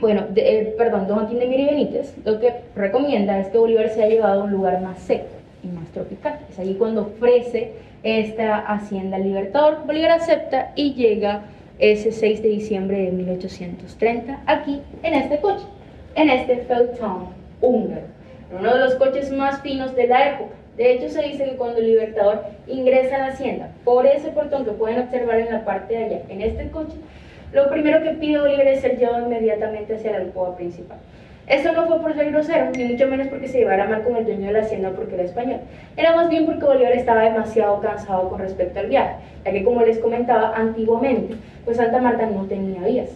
bueno, 0.00 0.24
eh, 0.34 0.74
perdón, 0.78 1.06
don 1.06 1.18
Joaquín 1.18 1.38
de 1.38 1.46
Miri 1.46 1.66
Benítez 1.66 2.14
lo 2.24 2.40
que 2.40 2.54
recomienda 2.74 3.38
es 3.38 3.48
que 3.48 3.58
Bolívar 3.58 3.90
sea 3.90 4.08
llevado 4.08 4.40
a 4.40 4.44
un 4.44 4.50
lugar 4.50 4.80
más 4.80 4.98
seco 4.98 5.26
y 5.62 5.68
más 5.68 5.88
tropical. 5.88 6.38
Es 6.50 6.58
allí 6.58 6.74
cuando 6.74 7.02
ofrece 7.02 7.72
esta 8.02 8.58
hacienda 8.60 9.16
al 9.16 9.24
Libertador. 9.24 9.84
Bolívar 9.84 10.12
acepta 10.12 10.72
y 10.74 10.94
llega 10.94 11.42
ese 11.80 12.12
6 12.12 12.42
de 12.42 12.48
diciembre 12.50 12.98
de 12.98 13.10
1830 13.10 14.42
aquí 14.46 14.82
en 15.02 15.14
este 15.14 15.40
coche, 15.40 15.64
en 16.14 16.28
este 16.28 16.58
Feldtown 16.58 17.28
húngaro. 17.62 18.02
uno 18.56 18.74
de 18.74 18.80
los 18.80 18.94
coches 18.96 19.32
más 19.32 19.60
finos 19.62 19.96
de 19.96 20.06
la 20.06 20.28
época. 20.28 20.54
De 20.76 20.92
hecho, 20.92 21.08
se 21.08 21.22
dice 21.22 21.44
que 21.44 21.56
cuando 21.56 21.78
el 21.78 21.86
Libertador 21.86 22.44
ingresa 22.66 23.16
a 23.16 23.18
la 23.18 23.26
hacienda 23.28 23.70
por 23.84 24.06
ese 24.06 24.28
portón 24.30 24.64
que 24.64 24.70
pueden 24.72 25.00
observar 25.00 25.40
en 25.40 25.52
la 25.52 25.64
parte 25.64 25.94
de 25.94 26.04
allá, 26.04 26.20
en 26.28 26.42
este 26.42 26.70
coche, 26.70 26.96
lo 27.52 27.68
primero 27.70 28.02
que 28.02 28.10
pide 28.10 28.40
Bolívar 28.40 28.68
es 28.68 28.80
ser 28.80 28.98
llevado 28.98 29.26
inmediatamente 29.26 29.94
hacia 29.94 30.12
la 30.12 30.18
alcoba 30.18 30.56
principal. 30.56 30.98
Esto 31.46 31.72
no 31.72 31.86
fue 31.86 32.00
por 32.00 32.14
ser 32.14 32.30
grosero, 32.30 32.70
ni 32.76 32.84
mucho 32.84 33.08
menos 33.08 33.26
porque 33.26 33.48
se 33.48 33.58
llevara 33.58 33.88
mal 33.88 34.04
con 34.04 34.16
el 34.16 34.24
dueño 34.24 34.46
de 34.46 34.52
la 34.52 34.60
hacienda 34.60 34.90
porque 34.90 35.14
era 35.14 35.24
español. 35.24 35.58
Era 35.96 36.14
más 36.14 36.28
bien 36.28 36.46
porque 36.46 36.64
Bolívar 36.64 36.92
estaba 36.92 37.22
demasiado 37.22 37.80
cansado 37.80 38.28
con 38.28 38.38
respecto 38.38 38.78
al 38.78 38.86
viaje, 38.86 39.16
ya 39.44 39.50
que 39.50 39.64
como 39.64 39.82
les 39.82 39.98
comentaba 39.98 40.54
antiguamente, 40.54 41.34
pues 41.64 41.76
Santa 41.76 42.00
Marta 42.00 42.26
no 42.26 42.46
tenía 42.46 42.82
vías. 42.82 43.10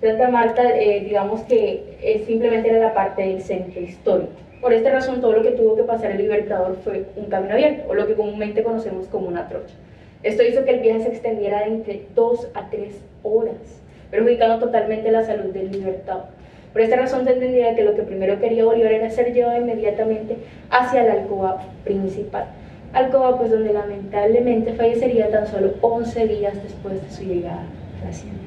Santa 0.00 0.28
Marta, 0.28 0.62
eh, 0.76 1.00
digamos 1.04 1.40
que 1.42 1.96
eh, 2.02 2.22
simplemente 2.26 2.68
era 2.68 2.78
la 2.78 2.94
parte 2.94 3.22
del 3.22 3.42
centro 3.42 3.80
histórico. 3.80 4.32
Por 4.60 4.72
esta 4.72 4.90
razón, 4.90 5.20
todo 5.20 5.32
lo 5.32 5.42
que 5.42 5.52
tuvo 5.52 5.76
que 5.76 5.82
pasar 5.84 6.12
el 6.12 6.18
Libertador 6.18 6.76
fue 6.82 7.06
un 7.16 7.26
camino 7.26 7.54
abierto, 7.54 7.88
o 7.88 7.94
lo 7.94 8.06
que 8.06 8.14
comúnmente 8.14 8.62
conocemos 8.62 9.06
como 9.06 9.28
una 9.28 9.48
trocha. 9.48 9.74
Esto 10.22 10.42
hizo 10.42 10.64
que 10.64 10.72
el 10.72 10.80
viaje 10.80 11.02
se 11.02 11.08
extendiera 11.08 11.60
de 11.60 11.66
entre 11.66 12.02
2 12.14 12.48
a 12.54 12.68
3 12.70 12.94
horas, 13.22 13.82
perjudicando 14.10 14.58
totalmente 14.58 15.12
la 15.12 15.24
salud 15.24 15.52
del 15.52 15.70
Libertador. 15.70 16.24
Por 16.72 16.82
esta 16.82 16.96
razón 16.96 17.24
se 17.24 17.32
entendía 17.32 17.74
que 17.74 17.84
lo 17.84 17.94
que 17.94 18.02
primero 18.02 18.40
quería 18.40 18.64
Bolívar 18.64 18.92
era 18.92 19.10
ser 19.10 19.32
llevado 19.32 19.58
inmediatamente 19.58 20.36
hacia 20.70 21.04
la 21.04 21.12
alcoba 21.14 21.62
principal. 21.84 22.46
Alcoba 22.92 23.36
pues 23.36 23.50
donde 23.50 23.72
lamentablemente 23.72 24.72
fallecería 24.74 25.30
tan 25.30 25.46
solo 25.46 25.74
11 25.80 26.26
días 26.26 26.62
después 26.62 27.02
de 27.02 27.10
su 27.10 27.22
llegada 27.22 27.64
a 28.00 28.04
la 28.04 28.10
hacienda. 28.10 28.38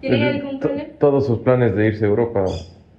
¿Tienen 0.00 0.22
algún 0.22 0.60
problema? 0.60 0.90
Todos 0.98 1.26
sus 1.26 1.38
planes 1.38 1.74
de 1.74 1.86
irse 1.86 2.04
a 2.04 2.08
Europa. 2.08 2.44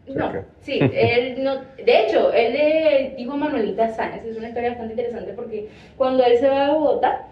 No, 0.08 0.32
sí, 0.62 0.80
él 0.82 1.44
no, 1.44 1.62
de 1.78 2.02
hecho, 2.02 2.32
él 2.34 2.54
le 2.54 3.14
dijo 3.18 3.34
a 3.34 3.38
Manuelita 3.38 3.90
Sáenz, 3.90 4.26
es 4.26 4.38
una 4.38 4.50
historia 4.50 4.70
bastante 4.70 4.94
interesante 4.94 5.34
porque 5.34 5.70
cuando 5.98 6.26
él 6.26 6.38
se 6.38 6.50
va 6.50 6.68
a 6.68 6.74
Bogotá, 6.74 7.28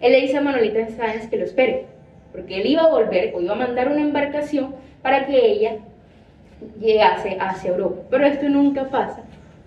él 0.00 0.12
le 0.12 0.20
dice 0.20 0.36
a 0.36 0.42
Manuelita 0.42 0.88
Sáenz 0.88 1.28
que 1.28 1.38
lo 1.38 1.44
espere, 1.44 1.86
porque 2.32 2.60
él 2.60 2.66
iba 2.66 2.82
a 2.82 2.90
volver 2.90 3.34
o 3.34 3.40
iba 3.40 3.54
a 3.54 3.56
mandar 3.56 3.88
una 3.88 4.02
embarcación 4.02 4.74
para 5.02 5.26
que 5.26 5.36
ella 5.36 5.78
llegase 6.80 7.38
hacia 7.40 7.70
Europa. 7.70 8.02
Pero 8.10 8.26
esto 8.26 8.48
nunca 8.48 8.84
pasa, 8.88 9.22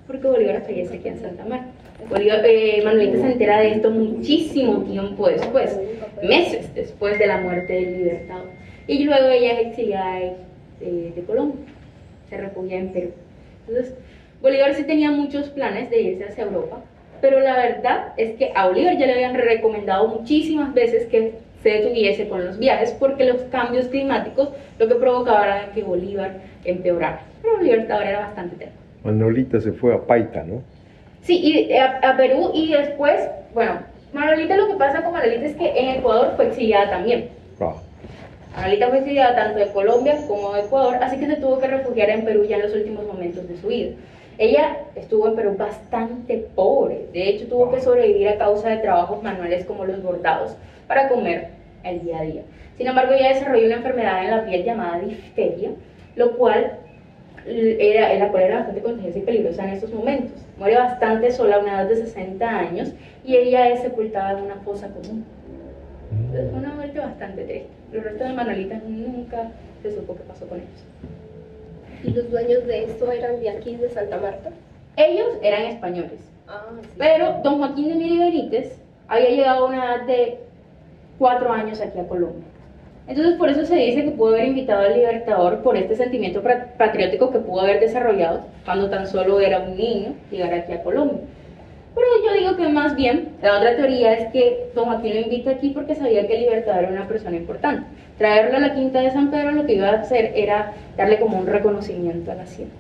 porque 0.06 0.28
Bolívar 0.28 0.62
fallece 0.62 0.98
aquí 0.98 1.08
en 1.08 1.20
Santa 1.20 1.46
Marta. 1.46 1.75
Eh, 2.14 2.82
Manuelita 2.84 3.18
se 3.18 3.32
entera 3.32 3.60
de 3.60 3.72
esto 3.72 3.90
muchísimo 3.90 4.84
tiempo 4.84 5.28
después, 5.28 5.80
meses 6.22 6.74
después 6.76 7.18
de 7.18 7.28
la 7.28 7.42
muerte 7.42 7.74
del 7.74 7.98
Libertador. 7.98 8.46
Y 8.88 9.04
luego 9.04 9.28
ella 9.30 9.54
es 9.54 9.68
exiliada 9.68 10.20
de, 10.80 11.24
Colombia, 11.26 11.66
se 12.30 12.38
refugia 12.38 12.78
en 12.78 12.94
Perú. 12.94 13.10
Entonces, 13.68 13.96
Bolívar 14.42 14.76
sí 14.76 14.84
tenía 14.84 15.10
muchos 15.10 15.50
planes 15.50 15.90
de 15.90 16.02
irse 16.02 16.26
hacia 16.26 16.44
Europa, 16.44 16.84
pero 17.22 17.40
la 17.40 17.56
verdad 17.56 18.14
es 18.18 18.36
que 18.38 18.52
a 18.54 18.68
Bolívar 18.68 18.98
ya 18.98 19.08
le 19.08 19.14
habían 19.14 19.34
recomendado 19.34 20.08
muchísimas 20.08 20.74
veces 20.74 21.08
que 21.08 21.34
se 21.64 21.70
detuviese 21.70 22.28
con 22.28 22.46
los 22.46 22.60
viajes 22.60 22.96
porque 23.00 23.26
los 23.26 23.42
cambios 23.46 23.88
climáticos 23.88 24.50
lo 24.78 24.88
que 24.88 24.96
provocaban 24.96 25.48
era 25.48 25.72
que 25.74 25.82
Bolívar 25.82 26.34
empeorara. 26.64 27.22
Pero 27.42 27.58
Bolívar 27.58 28.08
era 28.08 28.20
bastante 28.20 28.56
terco. 28.58 28.76
Manolita 29.04 29.60
se 29.60 29.72
fue 29.72 29.96
a 29.96 30.06
Paita, 30.06 30.44
¿no? 30.44 30.62
Sí, 31.26 31.40
y 31.42 31.72
eh, 31.72 31.80
a, 31.80 32.16
Perú 32.16 32.52
y 32.54 32.72
después, 32.72 33.28
bueno, 33.54 33.80
Manolita 34.14 34.56
lo 34.58 34.68
que 34.68 34.76
pasa 34.76 35.04
con 35.04 35.14
Manolita 35.14 35.46
es 35.46 35.56
que 35.56 35.72
en 35.76 36.00
Ecuador 36.00 36.34
fue 36.36 36.48
exiliada 36.48 36.92
también. 36.92 37.30
Ah. 37.60 37.74
Manolita 38.56 38.90
fue 38.90 39.00
exiliada 39.00 39.36
tanto 39.36 39.60
de 39.60 39.72
Colombia 39.72 40.18
como 40.28 40.54
de 40.54 40.62
Ecuador, 40.62 40.98
así 41.02 41.18
que 41.18 41.26
se 41.26 41.38
tuvo 41.38 41.60
que 41.60 41.68
refugiar 41.68 42.12
en 42.12 42.26
Perú 42.26 42.46
ya 42.46 42.58
en 42.58 42.62
los 42.62 42.76
últimos 42.76 43.06
momentos 43.08 43.48
de 43.48 43.58
su 43.58 43.68
vida. 43.68 43.96
Ella 44.38 44.78
estuvo 44.96 45.28
en 45.28 45.36
Perú 45.36 45.56
bastante 45.58 46.46
pobre, 46.54 47.08
de 47.12 47.30
hecho 47.30 47.48
tuvo 47.48 47.72
que 47.72 47.82
sobrevivir 47.82 48.30
a 48.30 48.38
causa 48.38 48.70
de 48.70 48.78
trabajos 48.78 49.24
manuales 49.24 49.66
como 49.66 49.86
los 49.86 50.04
bordados 50.04 50.56
para 50.88 51.10
comer 51.10 51.48
el 51.84 52.02
día 52.04 52.20
a 52.20 52.24
día. 52.24 52.42
Sin 52.78 52.86
embargo, 52.86 53.14
ella 53.14 53.30
desarrolló 53.30 53.66
una 53.66 53.78
enfermedad 53.78 54.24
en 54.24 54.32
la 54.32 54.46
piel 54.46 54.64
llamada 54.64 55.00
difteria, 55.00 55.72
lo 56.16 56.38
cual 56.38 56.78
era, 57.46 58.14
la 58.16 58.32
cual 58.32 58.44
era 58.44 58.56
bastante 58.58 58.82
contagiosa 58.82 59.20
y 59.20 59.22
peligrosa 59.22 59.64
en 59.64 59.70
estos 59.72 59.94
momentos. 59.94 60.42
Muere 60.58 60.78
bastante 60.78 61.32
sola 61.32 61.58
a 61.58 61.60
una 61.60 61.82
edad 61.82 61.90
de 61.90 61.98
60 61.98 62.48
años 62.48 62.94
y 63.24 63.36
ella 63.36 63.70
es 63.70 63.82
sepultada 63.82 64.38
en 64.38 64.46
una 64.46 64.56
fosa 64.56 64.88
común. 64.90 65.26
Entonces 66.12 66.50
fue 66.50 66.60
una 66.60 66.74
muerte 66.74 67.00
bastante 67.00 67.44
triste. 67.44 67.68
Los 67.92 68.04
restos 68.04 68.28
de 68.28 68.34
Manolitas 68.34 68.84
nunca 68.84 69.52
se 69.82 69.96
supo 69.96 70.16
qué 70.16 70.24
pasó 70.24 70.48
con 70.48 70.60
ellos. 70.60 70.86
¿Y 72.04 72.12
los 72.12 72.30
dueños 72.30 72.66
de 72.66 72.84
esto 72.84 73.12
eran 73.12 73.40
de 73.40 73.50
aquí, 73.50 73.76
de 73.76 73.90
Santa 73.90 74.18
Marta? 74.18 74.52
Ellos 74.98 75.28
eran 75.42 75.64
españoles. 75.64 76.20
Ah, 76.48 76.68
Pero 76.98 77.42
don 77.44 77.58
Joaquín 77.58 77.90
de 77.90 77.96
Miri 77.96 78.20
Benítez 78.20 78.78
había 79.08 79.30
llegado 79.30 79.66
a 79.66 79.68
una 79.68 79.86
edad 79.96 80.06
de 80.06 80.40
cuatro 81.18 81.52
años 81.52 81.82
aquí 81.82 82.00
a 82.00 82.08
Colombia. 82.08 82.44
Entonces 83.08 83.36
por 83.36 83.50
eso 83.50 83.66
se 83.66 83.76
dice 83.76 84.04
que 84.04 84.12
pudo 84.12 84.30
haber 84.30 84.48
invitado 84.48 84.82
al 84.82 84.96
Libertador 84.96 85.62
por 85.62 85.78
este 85.78 85.96
sentimiento 85.96 86.42
patriótico 86.78 87.32
que 87.32 87.40
pudo 87.40 87.62
haber 87.62 87.80
desarrollado 87.80 88.42
cuando 88.66 88.90
tan 88.90 89.06
solo 89.06 89.40
era 89.40 89.60
un 89.60 89.78
niño 89.78 90.16
llegar 90.32 90.54
aquí 90.54 90.72
a 90.72 90.82
Colombia. 90.82 91.20
Pero 91.94 92.08
yo 92.26 92.40
digo 92.40 92.58
que 92.58 92.68
más 92.68 92.96
bien, 92.96 93.30
la 93.42 93.58
otra 93.58 93.76
teoría 93.76 94.14
es 94.14 94.32
que 94.34 94.70
Don 94.74 94.86
Joaquín 94.86 95.14
lo 95.14 95.22
invita 95.22 95.52
aquí 95.52 95.70
porque 95.70 95.96
sabía 95.96 96.28
que 96.28 96.36
el 96.36 96.42
Libertador 96.42 96.84
era 96.84 96.92
una 96.92 97.08
persona 97.08 97.38
importante. 97.38 97.86
Traerlo 98.18 98.58
a 98.58 98.60
la 98.60 98.74
Quinta 98.74 99.02
de 99.02 99.12
San 99.12 99.30
Pedro 99.30 99.52
lo 99.52 99.66
que 99.66 99.76
iba 99.76 99.90
a 99.90 100.02
hacer 100.02 100.34
era 100.36 100.74
darle 100.98 101.20
como 101.20 101.38
un 101.38 101.46
reconocimiento 101.46 102.32
a 102.32 102.36
la 102.36 102.46
ciudad. 102.46 102.72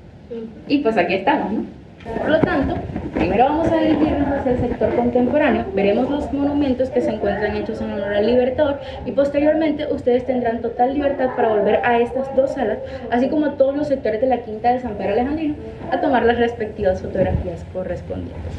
Y 0.67 0.79
pues 0.79 0.97
aquí 0.97 1.13
estamos, 1.13 1.51
¿no? 1.51 1.65
Por 2.05 2.29
lo 2.29 2.39
tanto, 2.39 2.75
primero 3.15 3.45
vamos 3.45 3.71
a 3.71 3.77
dirigirnos 3.77 4.27
hacia 4.27 4.51
el 4.51 4.59
sector 4.59 4.95
contemporáneo, 4.95 5.65
veremos 5.73 6.07
los 6.09 6.31
monumentos 6.31 6.89
que 6.91 7.01
se 7.01 7.09
encuentran 7.09 7.55
hechos 7.55 7.81
en 7.81 7.93
honor 7.93 8.13
al 8.13 8.27
Libertador 8.27 8.79
y 9.05 9.11
posteriormente 9.11 9.87
ustedes 9.91 10.25
tendrán 10.25 10.61
total 10.61 10.93
libertad 10.93 11.35
para 11.35 11.49
volver 11.49 11.81
a 11.83 11.99
estas 11.99 12.33
dos 12.35 12.51
salas, 12.51 12.77
así 13.09 13.27
como 13.27 13.47
a 13.47 13.57
todos 13.57 13.75
los 13.75 13.87
sectores 13.87 14.21
de 14.21 14.27
la 14.27 14.43
Quinta 14.43 14.71
de 14.71 14.81
San 14.81 14.95
Pedro 14.95 15.13
Alejandrino, 15.13 15.55
a 15.91 15.99
tomar 15.99 16.23
las 16.25 16.37
respectivas 16.37 17.01
fotografías 17.01 17.65
correspondientes. 17.73 18.53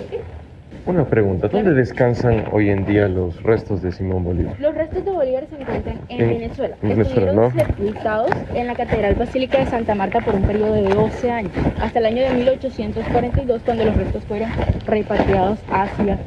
Una 0.86 1.04
pregunta, 1.04 1.48
¿dónde 1.48 1.74
descansan 1.74 2.44
hoy 2.52 2.70
en 2.70 2.86
día 2.86 3.08
los 3.08 3.42
restos 3.42 3.82
de 3.82 3.90
Simón 3.90 4.22
Bolívar? 4.22 4.54
Los 4.60 4.72
restos 4.72 5.04
de 5.04 5.10
Bolívar 5.10 5.44
se 5.50 5.60
encuentran 5.60 5.98
en, 6.08 6.18
Venezuela. 6.28 6.76
En 6.80 6.88
Venezuela, 6.90 7.32
¿no? 7.32 7.50
sepultados 7.50 8.30
en 8.54 8.68
la 8.68 8.74
Catedral 8.76 9.16
Basílica 9.16 9.58
de 9.58 9.66
Santa 9.66 9.96
Marta 9.96 10.20
por 10.20 10.36
un 10.36 10.42
periodo 10.42 10.74
de 10.74 10.82
12 10.82 11.28
años, 11.28 11.50
hasta 11.80 11.98
el 11.98 12.06
año 12.06 12.22
de 12.22 12.34
1842, 12.34 13.62
cuando 13.64 13.84
los 13.84 13.96
restos 13.96 14.22
fueron 14.26 14.48
repatriados 14.86 15.58
hacia 15.72 16.20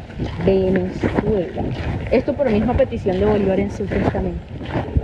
Venezuela. 0.46 1.64
Esto 2.12 2.34
por 2.34 2.52
misma 2.52 2.74
petición 2.74 3.18
de 3.18 3.26
Bolívar 3.28 3.62
en 3.62 3.72
su 3.72 3.86
testamento. 3.86 4.42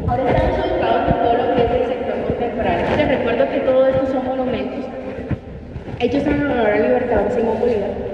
Ahora 0.05 0.31
estamos 0.31 0.65
ubicados 0.65 1.07
en 1.07 1.23
todo 1.23 1.33
lo 1.33 1.55
que 1.55 1.63
es 1.63 1.71
el 1.71 1.87
sector 1.87 2.23
contemporáneo. 2.27 2.97
Les 2.97 3.07
recuerdo 3.07 3.49
que 3.49 3.59
todos 3.61 3.87
estos 3.87 4.09
son 4.09 4.25
monumentos 4.25 4.85
hechos 6.01 6.27
en 6.27 6.41
honor 6.41 6.69
al 6.71 6.81
libertador 6.81 7.31
Simón 7.31 7.57
Bolívar 7.61 8.04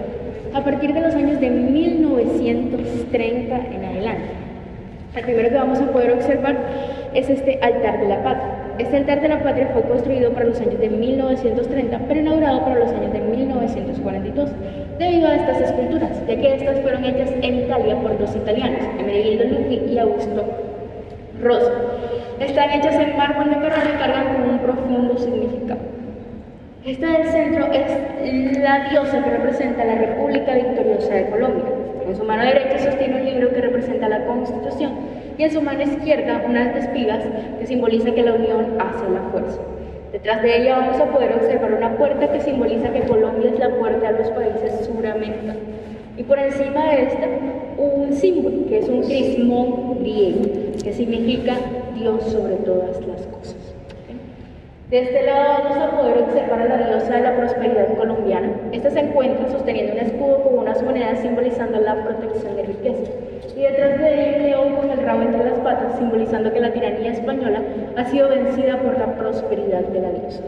a 0.53 0.63
partir 0.63 0.93
de 0.93 1.01
los 1.01 1.15
años 1.15 1.39
de 1.39 1.49
1930 1.49 3.55
en 3.55 3.85
adelante. 3.85 4.25
El 5.15 5.23
primero 5.23 5.49
que 5.49 5.55
vamos 5.55 5.79
a 5.79 5.91
poder 5.91 6.11
observar 6.13 6.55
es 7.13 7.29
este 7.29 7.59
altar 7.61 7.99
de 7.99 8.07
la 8.07 8.23
patria. 8.23 8.55
Este 8.79 8.95
altar 8.97 9.21
de 9.21 9.27
la 9.27 9.43
patria 9.43 9.69
fue 9.73 9.81
construido 9.83 10.31
para 10.31 10.45
los 10.45 10.59
años 10.61 10.79
de 10.79 10.89
1930, 10.89 11.99
pero 12.07 12.21
inaugurado 12.21 12.61
para 12.61 12.79
los 12.79 12.89
años 12.91 13.11
de 13.11 13.19
1942, 13.19 14.49
debido 14.97 15.27
a 15.27 15.35
estas 15.35 15.61
esculturas, 15.61 16.11
ya 16.27 16.35
que 16.35 16.55
estas 16.55 16.79
fueron 16.79 17.05
hechas 17.05 17.31
en 17.41 17.55
Italia 17.55 17.95
por 17.97 18.17
dos 18.17 18.33
italianos, 18.35 18.79
Emiliano 18.99 19.57
Lupi 19.57 19.81
y 19.91 19.97
Augusto 19.97 20.45
Rosa. 21.41 21.71
Están 22.39 22.69
hechas 22.71 22.95
en 22.95 23.17
mármol 23.17 23.49
de 23.49 23.57
Carrara 23.57 23.91
y 23.93 23.97
cargan 23.99 24.35
con 24.35 24.49
un 24.49 24.59
profundo 24.59 25.17
significado. 25.17 26.00
Esta 26.83 27.11
del 27.11 27.27
centro 27.27 27.67
es 27.71 28.57
la 28.57 28.89
diosa 28.89 29.23
que 29.23 29.29
representa 29.29 29.85
la 29.85 29.93
República 29.93 30.55
Victoriosa 30.55 31.13
de 31.13 31.29
Colombia. 31.29 31.65
En 32.07 32.15
su 32.15 32.23
mano 32.23 32.43
derecha 32.43 32.79
sostiene 32.79 33.21
un 33.21 33.25
libro 33.25 33.49
que 33.53 33.61
representa 33.61 34.09
la 34.09 34.25
Constitución 34.25 34.93
y 35.37 35.43
en 35.43 35.51
su 35.51 35.61
mano 35.61 35.83
izquierda 35.83 36.41
unas 36.43 36.75
espigas 36.75 37.23
que 37.59 37.67
simboliza 37.67 38.09
que 38.15 38.23
la 38.23 38.33
unión 38.33 38.77
hace 38.79 39.07
la 39.11 39.21
fuerza. 39.31 39.59
Detrás 40.11 40.41
de 40.41 40.57
ella 40.57 40.79
vamos 40.79 40.99
a 40.99 41.05
poder 41.05 41.35
observar 41.35 41.71
una 41.71 41.95
puerta 41.97 42.31
que 42.31 42.41
simboliza 42.41 42.91
que 42.91 43.01
Colombia 43.01 43.51
es 43.51 43.59
la 43.59 43.69
puerta 43.69 44.09
a 44.09 44.13
los 44.13 44.31
países 44.31 44.83
suramericanos. 44.87 45.57
Y 46.17 46.23
por 46.23 46.39
encima 46.39 46.93
de 46.93 47.03
esta, 47.03 47.27
un 47.77 48.11
símbolo, 48.11 48.65
que 48.67 48.79
es 48.79 48.89
un 48.89 49.03
crismón 49.03 49.99
griego, 49.99 50.73
que 50.83 50.93
significa 50.93 51.53
Dios 51.95 52.23
sobre 52.23 52.55
todas 52.55 52.99
las 53.05 53.21
cosas. 53.27 53.40
De 54.91 54.99
este 54.99 55.23
lado 55.23 55.63
vamos 55.63 55.77
a 55.77 55.91
poder 55.91 56.17
observar 56.17 56.63
a 56.63 56.65
la 56.65 56.87
diosa 56.89 57.15
de 57.15 57.21
la 57.21 57.37
prosperidad 57.37 57.95
colombiana. 57.95 58.49
Esta 58.73 58.89
se 58.89 58.99
encuentra 58.99 59.49
sosteniendo 59.49 59.93
un 59.93 59.99
escudo 59.99 60.43
con 60.43 60.59
unas 60.59 60.83
monedas 60.83 61.19
simbolizando 61.19 61.79
la 61.79 62.03
protección 62.03 62.57
de 62.57 62.63
riqueza. 62.63 63.09
Y 63.55 63.61
detrás 63.61 63.99
de 63.99 64.35
él, 64.35 64.43
león 64.43 64.75
con 64.75 64.89
el 64.89 65.01
rabo 65.01 65.21
entre 65.21 65.45
las 65.45 65.59
patas, 65.59 65.97
simbolizando 65.97 66.51
que 66.51 66.59
la 66.59 66.73
tiranía 66.73 67.13
española 67.13 67.61
ha 67.95 68.03
sido 68.03 68.27
vencida 68.27 68.79
por 68.79 68.99
la 68.99 69.15
prosperidad 69.15 69.79
de 69.79 70.01
la 70.01 70.09
diosa. 70.09 70.43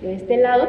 De 0.00 0.14
este 0.14 0.38
lado 0.38 0.66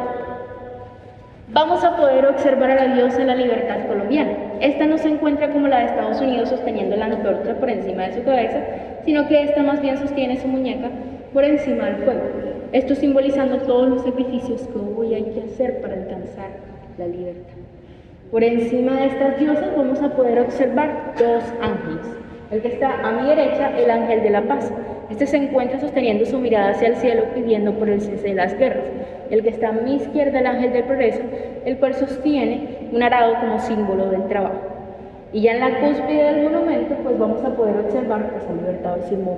vamos 1.54 1.82
a 1.86 1.96
poder 1.96 2.26
observar 2.26 2.72
a 2.72 2.88
la 2.88 2.94
diosa 2.94 3.20
de 3.20 3.26
la 3.26 3.36
libertad 3.36 3.88
colombiana. 3.88 4.34
Esta 4.60 4.86
no 4.86 4.98
se 4.98 5.08
encuentra 5.08 5.50
como 5.50 5.70
la 5.70 5.80
de 5.80 5.86
Estados 5.86 6.20
Unidos 6.20 6.50
sosteniendo 6.50 6.98
la 6.98 7.06
antorcha 7.06 7.54
por 7.54 7.70
encima 7.70 8.08
de 8.08 8.16
su 8.16 8.24
cabeza, 8.26 8.60
sino 9.06 9.30
que 9.30 9.44
esta 9.44 9.64
más 9.64 9.80
bien 9.80 9.98
sostiene 9.98 10.36
su 10.36 10.50
muñeca 10.50 10.90
por 11.36 11.44
encima 11.44 11.88
del 11.88 11.98
fuego. 11.98 12.22
Esto 12.72 12.96
simbolizando 12.96 13.58
todos 13.58 13.90
los 13.90 14.04
sacrificios 14.04 14.62
que 14.62 14.80
hubo 14.80 15.02
hay 15.02 15.22
que 15.22 15.42
hacer 15.42 15.82
para 15.82 15.96
alcanzar 15.96 16.48
la 16.98 17.08
libertad. 17.08 17.58
Por 18.32 18.42
encima 18.42 18.94
de 18.94 19.08
estas 19.08 19.38
diosas 19.38 19.76
vamos 19.76 20.02
a 20.02 20.16
poder 20.16 20.40
observar 20.40 21.14
dos 21.20 21.44
ángeles. 21.62 22.06
El 22.52 22.62
que 22.62 22.70
está 22.70 23.06
a 23.06 23.12
mi 23.12 23.28
derecha, 23.28 23.78
el 23.78 23.92
ángel 23.92 24.24
de 24.24 24.30
la 24.30 24.44
paz. 24.44 24.72
Este 25.10 25.28
se 25.28 25.36
encuentra 25.36 25.78
sosteniendo 25.82 26.26
su 26.26 26.40
mirada 26.40 26.70
hacia 26.70 26.88
el 26.88 26.96
cielo 26.96 27.26
pidiendo 27.36 27.74
por 27.74 27.90
el 27.90 28.00
cese 28.00 28.30
de 28.30 28.36
las 28.36 28.58
guerras. 28.58 28.86
El 29.30 29.44
que 29.44 29.50
está 29.50 29.70
a 29.70 29.74
mi 29.74 29.96
izquierda, 29.96 30.40
el 30.40 30.48
ángel 30.48 30.72
del 30.72 30.86
progreso, 30.86 31.22
el 31.66 31.78
cual 31.80 31.96
sostiene 31.96 32.90
un 32.94 33.04
arado 33.04 33.36
como 33.42 33.60
símbolo 33.60 34.10
del 34.10 34.26
trabajo. 34.30 34.62
Y 35.34 35.42
ya 35.42 35.52
en 35.52 35.60
la 35.60 35.80
cúspide 35.82 36.24
del 36.24 36.44
monumento, 36.44 36.96
pues 37.04 37.20
vamos 37.20 37.44
a 37.44 37.50
poder 37.50 37.76
observar 37.82 38.32
pues, 38.32 38.48
al 38.48 38.56
libertador 38.56 39.04
Simón. 39.10 39.38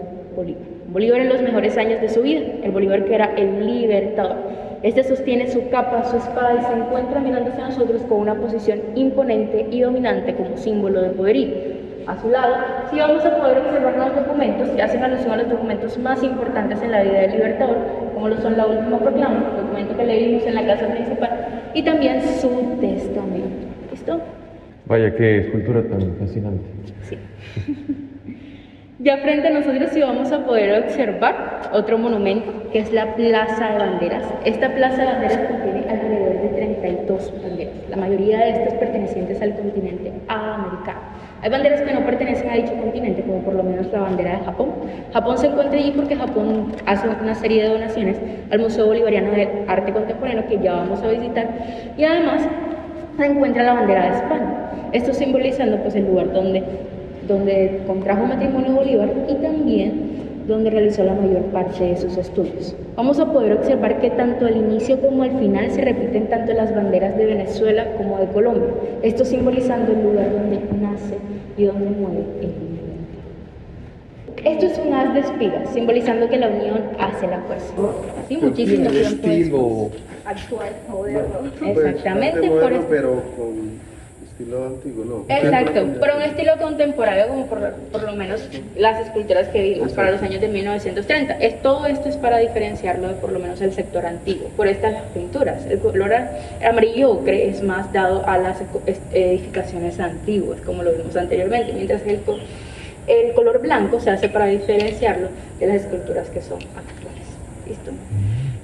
Bolívar 0.87 1.21
en 1.21 1.29
los 1.29 1.41
mejores 1.41 1.77
años 1.77 2.01
de 2.01 2.09
su 2.09 2.21
vida, 2.21 2.41
el 2.63 2.71
Bolívar 2.71 3.05
que 3.05 3.15
era 3.15 3.33
el 3.35 3.65
libertador. 3.65 4.37
Este 4.83 5.03
sostiene 5.03 5.47
su 5.47 5.69
capa, 5.69 6.03
su 6.05 6.17
espada 6.17 6.55
y 6.59 6.63
se 6.63 6.73
encuentra 6.73 7.19
mirándose 7.19 7.61
a 7.61 7.67
nosotros 7.67 8.01
con 8.03 8.19
una 8.19 8.35
posición 8.35 8.79
imponente 8.95 9.67
y 9.71 9.81
dominante 9.81 10.33
como 10.35 10.55
símbolo 10.57 11.01
de 11.01 11.09
poderío 11.09 11.77
a 12.07 12.17
su 12.21 12.29
lado, 12.29 12.55
sí 12.89 12.99
vamos 12.99 13.23
a 13.25 13.35
poder 13.35 13.57
observar 13.57 13.97
los 13.97 14.15
documentos 14.15 14.69
que 14.69 14.81
hacen 14.81 15.03
alusión 15.03 15.31
a 15.31 15.37
los 15.37 15.49
documentos 15.49 15.97
más 15.97 16.23
importantes 16.23 16.81
en 16.81 16.91
la 16.91 17.03
vida 17.03 17.19
del 17.19 17.31
Libertador, 17.33 17.77
como 18.13 18.29
lo 18.29 18.37
son 18.37 18.55
la 18.55 18.65
última 18.65 18.97
proclama, 18.97 19.49
el 19.51 19.63
documento 19.63 19.97
que 19.97 20.05
leímos 20.05 20.45
en 20.45 20.55
la 20.55 20.65
casa 20.65 20.87
principal, 20.87 21.71
y 21.73 21.83
también 21.83 22.21
su 22.21 22.77
testamento. 22.79 23.67
¿Listo? 23.91 24.21
Vaya, 24.85 25.13
qué 25.15 25.39
escultura 25.39 25.83
tan 25.83 26.15
fascinante. 26.15 26.63
Sí. 27.03 27.17
Ya 28.99 29.17
frente 29.17 29.47
a 29.47 29.51
nosotros 29.51 29.91
sí 29.93 30.01
vamos 30.01 30.31
a 30.31 30.43
poder 30.43 30.83
observar 30.83 31.69
otro 31.71 31.99
monumento, 31.99 32.71
que 32.71 32.79
es 32.79 32.91
la 32.91 33.13
Plaza 33.15 33.69
de 33.69 33.77
Banderas. 33.77 34.23
Esta 34.43 34.73
Plaza 34.73 34.97
de 34.97 35.05
Banderas 35.05 35.37
contiene 35.37 35.85
alrededor 35.87 36.41
de 36.41 36.47
32 36.55 37.43
banderas, 37.43 37.73
la 37.91 37.95
mayoría 37.95 38.39
de 38.39 38.49
estas 38.53 38.73
pertenecientes 38.73 39.39
al 39.39 39.53
continente 39.53 40.11
americano. 40.27 40.99
Hay 41.43 41.51
banderas 41.51 41.81
que 41.81 41.93
no 41.93 42.03
pertenecen 42.07 42.49
a 42.49 42.55
dicho 42.55 42.73
continente, 42.73 43.21
como 43.21 43.43
por 43.43 43.53
lo 43.53 43.61
menos 43.61 43.85
la 43.91 43.99
bandera 43.99 44.39
de 44.39 44.45
Japón. 44.45 44.69
Japón 45.13 45.37
se 45.37 45.45
encuentra 45.45 45.77
allí 45.77 45.91
porque 45.95 46.15
Japón 46.15 46.71
hace 46.87 47.07
una 47.07 47.35
serie 47.35 47.61
de 47.61 47.69
donaciones 47.69 48.19
al 48.49 48.57
Museo 48.57 48.87
Bolivariano 48.87 49.29
de 49.29 49.63
Arte 49.67 49.93
Contemporáneo 49.93 50.47
que 50.47 50.57
ya 50.57 50.73
vamos 50.73 51.03
a 51.03 51.07
visitar 51.09 51.47
y 51.95 52.03
además 52.03 52.41
se 53.15 53.25
encuentra 53.27 53.61
la 53.61 53.73
bandera 53.73 54.09
de 54.09 54.15
España. 54.17 54.71
Esto 54.91 55.13
simbolizando 55.13 55.77
pues 55.83 55.93
el 55.93 56.07
lugar 56.07 56.33
donde 56.33 56.63
donde 57.27 57.81
contrajo 57.85 58.25
matrimonio 58.25 58.73
Bolívar 58.73 59.09
y 59.29 59.35
también 59.35 60.17
donde 60.47 60.69
realizó 60.69 61.03
la 61.03 61.13
mayor 61.13 61.41
parte 61.51 61.83
de 61.83 61.97
sus 61.97 62.17
estudios. 62.17 62.73
Vamos 62.95 63.19
a 63.19 63.31
poder 63.31 63.53
observar 63.53 63.99
que 63.99 64.09
tanto 64.11 64.45
al 64.45 64.55
inicio 64.55 64.99
como 65.01 65.23
al 65.23 65.37
final 65.37 65.69
se 65.69 65.81
repiten 65.81 66.29
tanto 66.29 66.53
las 66.53 66.73
banderas 66.73 67.17
de 67.17 67.25
Venezuela 67.25 67.85
como 67.97 68.17
de 68.17 68.27
Colombia, 68.27 68.69
esto 69.03 69.25
simbolizando 69.25 69.91
el 69.91 70.03
lugar 70.03 70.31
donde 70.31 70.61
nace 70.81 71.17
y 71.57 71.65
donde 71.65 71.89
muere 71.89 72.23
el 72.41 72.53
Esto 74.45 74.65
es 74.67 74.79
un 74.85 74.93
haz 74.93 75.13
de 75.13 75.19
espigas, 75.19 75.69
simbolizando 75.73 76.29
que 76.29 76.37
la 76.37 76.47
unión 76.47 76.81
hace 76.97 77.27
la 77.27 77.39
fuerza. 77.41 77.73
Sí, 78.29 78.37
muchísimo 78.37 78.89
tiempo 78.89 79.27
estilo 79.27 79.89
actual, 80.25 80.69
moderno. 80.89 81.39
Exactamente, 81.65 82.49
por 82.49 82.71
eso. 82.71 82.85
pero 82.89 83.21
con 83.35 83.79
estilo 84.37 84.67
antiguo, 84.67 85.03
¿no? 85.03 85.25
Exacto, 85.27 85.87
pero 85.99 86.17
un 86.17 86.21
estilo 86.21 86.53
contemporáneo 86.61 87.27
como 87.27 87.47
por, 87.47 87.73
por, 87.91 88.03
lo 88.03 88.15
menos 88.15 88.47
las 88.75 89.07
esculturas 89.07 89.47
que 89.47 89.63
vimos 89.63 89.93
para 89.93 90.11
los 90.11 90.21
años 90.21 90.39
de 90.41 90.47
1930. 90.47 91.33
Es, 91.39 91.61
todo 91.63 91.87
esto 91.87 92.07
es 92.07 92.17
para 92.17 92.37
diferenciarlo 92.37 93.07
de 93.07 93.15
por 93.15 93.31
lo 93.31 93.39
menos 93.39 93.61
el 93.61 93.73
sector 93.73 94.05
antiguo, 94.05 94.49
por 94.49 94.67
estas 94.67 95.01
pinturas. 95.13 95.65
El 95.65 95.79
color 95.79 96.11
amarillo 96.63 97.13
ocre 97.13 97.49
es 97.49 97.63
más 97.63 97.91
dado 97.91 98.27
a 98.27 98.37
las 98.37 98.57
edificaciones 99.11 99.99
antiguas, 99.99 100.61
como 100.61 100.83
lo 100.83 100.91
vimos 100.91 101.15
anteriormente, 101.15 101.73
mientras 101.73 102.03
que 102.03 102.11
el, 102.11 102.21
el 103.07 103.33
color 103.33 103.59
blanco 103.59 103.99
se 103.99 104.11
hace 104.11 104.29
para 104.29 104.45
diferenciarlo 104.45 105.29
de 105.59 105.65
las 105.65 105.77
esculturas 105.77 106.29
que 106.29 106.43
son 106.43 106.59
actuales. 106.75 107.25
¿Listo? 107.67 107.91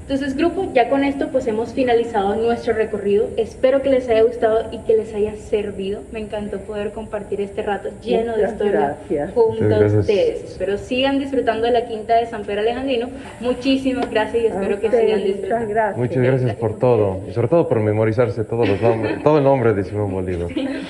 Entonces, 0.04 0.36
grupo, 0.36 0.70
ya 0.74 0.90
con 0.90 1.06
esto 1.06 1.30
pues 1.30 1.48
hemos 1.48 1.74
finalizado 1.74 2.36
nuestro 2.36 2.74
recorrido. 2.74 3.30
Espero 3.38 3.82
que 3.82 3.90
les 3.90 4.10
haya 4.10 4.24
gustado 4.24 4.68
y 4.74 4.80
que 4.80 4.98
les 4.98 5.14
haya 5.14 5.34
servido. 5.38 6.02
Me 6.12 6.20
encantó 6.20 6.60
poder 6.60 6.92
compartir 6.92 7.40
este 7.40 7.62
rato 7.62 7.90
lleno 8.04 8.36
de 8.36 8.44
historia 8.44 8.98
junto 9.34 9.74
a 9.74 9.80
ustedes. 9.80 10.44
Espero 10.44 10.78
sigan 10.78 11.20
disfrutando 11.20 11.66
de 11.66 11.72
la 11.72 11.86
quinta 11.86 12.16
de 12.16 12.26
San 12.26 12.44
Pedro 12.44 12.60
Alejandrino. 12.60 13.08
Muchísimas 13.40 14.12
gracias 14.12 14.44
y 14.44 14.48
espero 14.48 14.82
que 14.82 14.92
sigan 14.92 15.24
disfrutando. 15.24 15.70
Gracias. 15.70 15.98
Muchas 15.98 16.24
gracias 16.24 16.56
por 16.56 16.78
todo 16.80 17.22
y 17.30 17.32
sobre 17.32 17.48
todo 17.48 17.70
por 17.70 17.80
memorizarse 17.80 18.44
todos 18.44 18.68
los 18.68 18.82
nombres, 18.82 19.24
todo 19.24 19.38
el 19.38 19.46
nombre 19.46 19.74
de 19.74 19.86
Simón 19.86 20.12
Bolívar. 20.12 20.50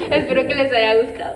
Espero 0.09 0.47
que 0.47 0.55
les 0.55 0.73
haya 0.73 0.95
gustado. 1.03 1.35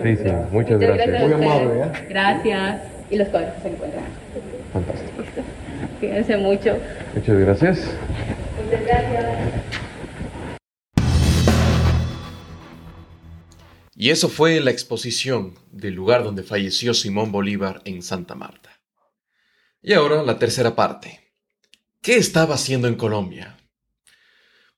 Sí, 0.00 0.16
sí, 0.16 0.32
muchas, 0.52 0.78
gracias. 0.78 1.22
Muy 1.22 1.32
amable, 1.32 1.80
¿eh? 1.82 2.06
Gracias. 2.08 2.80
Y 3.10 3.16
los 3.16 3.28
códigos 3.28 3.54
se 3.60 3.68
encuentran. 3.68 4.04
Fantástico. 4.72 5.11
Cuídense 6.02 6.36
mucho. 6.36 6.76
Muchas 7.14 7.38
gracias. 7.38 7.78
Muchas 8.60 8.82
gracias. 8.82 9.24
Y 13.94 14.10
eso 14.10 14.28
fue 14.28 14.58
la 14.58 14.72
exposición 14.72 15.54
del 15.70 15.94
lugar 15.94 16.24
donde 16.24 16.42
falleció 16.42 16.92
Simón 16.92 17.30
Bolívar 17.30 17.82
en 17.84 18.02
Santa 18.02 18.34
Marta. 18.34 18.80
Y 19.80 19.92
ahora 19.92 20.24
la 20.24 20.40
tercera 20.40 20.74
parte. 20.74 21.20
¿Qué 22.00 22.16
estaba 22.16 22.56
haciendo 22.56 22.88
en 22.88 22.96
Colombia? 22.96 23.58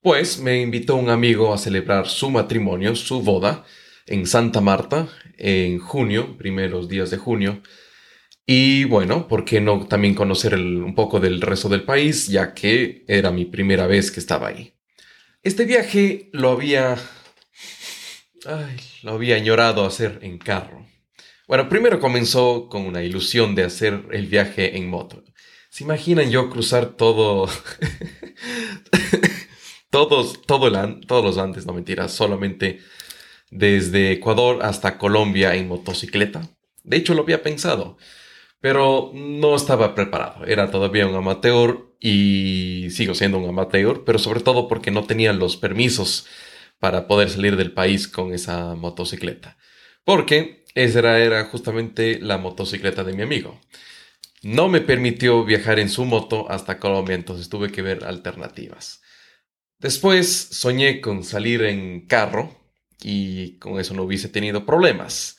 Pues 0.01 0.39
me 0.39 0.61
invitó 0.61 0.95
un 0.95 1.09
amigo 1.09 1.55
a 1.55 1.57
celebrar 1.57 2.05
su 2.05 2.29
matrimonio, 2.29 2.95
su 2.95 3.23
boda, 3.23 3.65
en 4.05 4.27
Santa 4.27 4.61
Marta, 4.61 5.07
en 5.39 5.79
junio, 5.79 6.37
primeros 6.37 6.87
días 6.87 7.09
de 7.09 7.17
junio, 7.17 7.63
y 8.47 8.83
bueno, 8.83 9.27
¿por 9.27 9.43
qué 9.43 9.59
no 9.59 9.87
también 9.87 10.13
conocer 10.13 10.53
un 10.55 10.93
poco 10.93 11.19
del 11.19 11.41
resto 11.41 11.67
del 11.67 11.83
país, 11.83 12.27
ya 12.27 12.53
que 12.53 13.03
era 13.07 13.31
mi 13.31 13.45
primera 13.45 13.87
vez 13.87 14.11
que 14.11 14.19
estaba 14.19 14.49
ahí? 14.49 14.75
Este 15.41 15.65
viaje 15.65 16.29
lo 16.33 16.51
había... 16.51 16.97
Lo 19.01 19.13
había 19.13 19.37
añorado 19.37 19.85
hacer 19.85 20.19
en 20.21 20.37
carro. 20.37 20.85
Bueno, 21.47 21.67
primero 21.67 21.99
comenzó 21.99 22.69
con 22.69 22.83
una 22.83 23.01
ilusión 23.01 23.55
de 23.55 23.63
hacer 23.63 24.03
el 24.11 24.27
viaje 24.27 24.77
en 24.77 24.87
moto. 24.87 25.23
¿Se 25.69 25.83
imaginan 25.83 26.29
yo 26.29 26.51
cruzar 26.51 26.95
todo... 26.95 27.49
todos, 29.89 30.43
todo 30.43 30.67
el 30.67 31.05
todos 31.07 31.25
los 31.25 31.39
antes, 31.39 31.65
no 31.65 31.73
mentiras, 31.73 32.11
solamente 32.11 32.81
desde 33.49 34.11
Ecuador 34.11 34.59
hasta 34.61 34.99
Colombia 34.99 35.55
en 35.55 35.67
motocicleta? 35.67 36.47
De 36.83 36.97
hecho, 36.97 37.15
lo 37.15 37.23
había 37.23 37.41
pensado 37.41 37.97
pero 38.65 39.11
no 39.13 39.55
estaba 39.55 39.93
preparado. 39.93 40.43
Era 40.43 40.71
todavía 40.71 41.05
un 41.05 41.13
amateur 41.13 41.93
y 41.99 42.87
sigo 42.89 43.13
siendo 43.13 43.37
un 43.37 43.47
amateur, 43.47 44.03
pero 44.03 44.17
sobre 44.17 44.39
todo 44.39 44.67
porque 44.67 44.89
no 44.89 45.03
tenía 45.03 45.33
los 45.33 45.55
permisos 45.55 46.25
para 46.79 47.07
poder 47.07 47.29
salir 47.29 47.57
del 47.57 47.73
país 47.73 48.07
con 48.07 48.33
esa 48.33 48.73
motocicleta. 48.73 49.59
Porque 50.03 50.65
esa 50.73 51.19
era, 51.19 51.45
justamente 51.45 52.17
la 52.19 52.39
motocicleta 52.39 53.03
de 53.03 53.13
mi 53.13 53.21
amigo. 53.21 53.61
No 54.41 54.67
me 54.67 54.81
permitió 54.81 55.45
viajar 55.45 55.77
en 55.77 55.89
su 55.89 56.03
moto 56.03 56.49
hasta 56.49 56.79
Colombia, 56.79 57.13
entonces 57.13 57.49
tuve 57.49 57.71
que 57.71 57.83
ver 57.83 58.03
alternativas. 58.03 59.03
Después 59.77 60.27
soñé 60.53 61.01
con 61.01 61.23
salir 61.23 61.61
en 61.61 62.07
carro 62.07 62.65
y 62.99 63.59
con 63.59 63.79
eso 63.79 63.93
no 63.93 64.01
hubiese 64.01 64.27
tenido 64.27 64.65
problemas. 64.65 65.37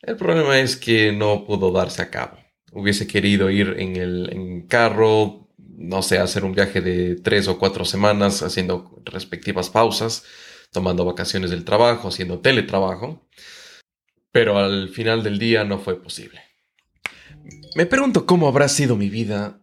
El 0.00 0.16
problema 0.16 0.58
es 0.58 0.78
que 0.78 1.12
no 1.12 1.44
pudo 1.44 1.70
darse 1.70 2.00
a 2.00 2.08
cabo 2.08 2.41
hubiese 2.72 3.06
querido 3.06 3.50
ir 3.50 3.76
en 3.78 3.96
el 3.96 4.64
carro, 4.68 5.48
no 5.58 6.02
sé, 6.02 6.18
hacer 6.18 6.44
un 6.44 6.54
viaje 6.54 6.80
de 6.80 7.16
tres 7.16 7.48
o 7.48 7.58
cuatro 7.58 7.84
semanas 7.84 8.42
haciendo 8.42 9.02
respectivas 9.04 9.70
pausas, 9.70 10.24
tomando 10.70 11.04
vacaciones 11.04 11.50
del 11.50 11.64
trabajo, 11.64 12.08
haciendo 12.08 12.40
teletrabajo, 12.40 13.28
pero 14.30 14.58
al 14.58 14.88
final 14.88 15.22
del 15.22 15.38
día 15.38 15.64
no 15.64 15.78
fue 15.78 16.02
posible. 16.02 16.40
Me 17.74 17.86
pregunto 17.86 18.26
cómo 18.26 18.48
habrá 18.48 18.68
sido 18.68 18.96
mi 18.96 19.08
vida 19.08 19.60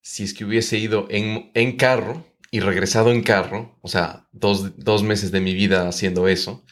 si 0.00 0.24
es 0.24 0.34
que 0.34 0.44
hubiese 0.44 0.78
ido 0.78 1.06
en, 1.10 1.50
en 1.54 1.76
carro 1.76 2.26
y 2.50 2.60
regresado 2.60 3.10
en 3.10 3.22
carro, 3.22 3.78
o 3.80 3.88
sea, 3.88 4.28
dos, 4.32 4.76
dos 4.78 5.02
meses 5.02 5.30
de 5.32 5.40
mi 5.40 5.54
vida 5.54 5.88
haciendo 5.88 6.28
eso, 6.28 6.64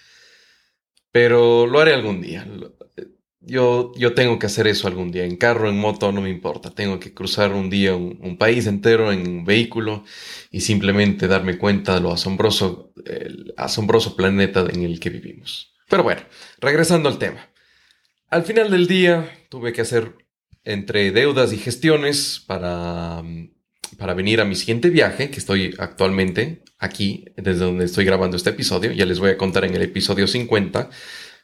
pero 1.10 1.66
lo 1.66 1.80
haré 1.80 1.94
algún 1.94 2.20
día 2.20 2.46
yo, 3.44 3.92
yo 3.96 4.14
tengo 4.14 4.38
que 4.38 4.46
hacer 4.46 4.66
eso 4.66 4.86
algún 4.86 5.10
día. 5.10 5.24
En 5.24 5.36
carro, 5.36 5.68
en 5.68 5.78
moto, 5.78 6.12
no 6.12 6.20
me 6.20 6.30
importa. 6.30 6.70
Tengo 6.70 7.00
que 7.00 7.12
cruzar 7.12 7.52
un 7.52 7.70
día 7.70 7.94
un, 7.94 8.36
país 8.38 8.66
entero 8.66 9.12
en 9.12 9.28
un 9.28 9.44
vehículo 9.44 10.04
y 10.50 10.60
simplemente 10.60 11.26
darme 11.26 11.58
cuenta 11.58 11.94
de 11.94 12.00
lo 12.00 12.12
asombroso, 12.12 12.92
el 13.04 13.52
asombroso 13.56 14.16
planeta 14.16 14.66
en 14.72 14.82
el 14.82 15.00
que 15.00 15.10
vivimos. 15.10 15.72
Pero 15.88 16.02
bueno, 16.02 16.22
regresando 16.58 17.08
al 17.08 17.18
tema. 17.18 17.48
Al 18.30 18.44
final 18.44 18.70
del 18.70 18.86
día 18.86 19.30
tuve 19.50 19.72
que 19.72 19.82
hacer 19.82 20.14
entre 20.64 21.10
deudas 21.10 21.52
y 21.52 21.58
gestiones 21.58 22.42
para, 22.46 23.22
para 23.98 24.14
venir 24.14 24.40
a 24.40 24.44
mi 24.44 24.54
siguiente 24.54 24.88
viaje, 24.88 25.30
que 25.30 25.38
estoy 25.38 25.74
actualmente 25.78 26.62
aquí, 26.78 27.26
desde 27.36 27.64
donde 27.64 27.84
estoy 27.84 28.04
grabando 28.04 28.36
este 28.36 28.50
episodio. 28.50 28.92
Ya 28.92 29.04
les 29.04 29.18
voy 29.18 29.30
a 29.30 29.36
contar 29.36 29.64
en 29.64 29.74
el 29.74 29.82
episodio 29.82 30.26
50. 30.26 30.90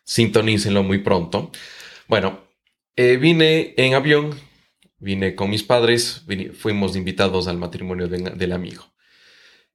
Sintonícenlo 0.04 0.82
muy 0.82 0.98
pronto. 0.98 1.50
Bueno, 2.08 2.40
eh, 2.96 3.18
vine 3.18 3.74
en 3.76 3.92
avión, 3.92 4.34
vine 4.98 5.34
con 5.34 5.50
mis 5.50 5.62
padres, 5.62 6.24
fuimos 6.54 6.96
invitados 6.96 7.48
al 7.48 7.58
matrimonio 7.58 8.08
del 8.08 8.52
amigo. 8.52 8.82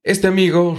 Este 0.02 0.26
amigo 0.26 0.76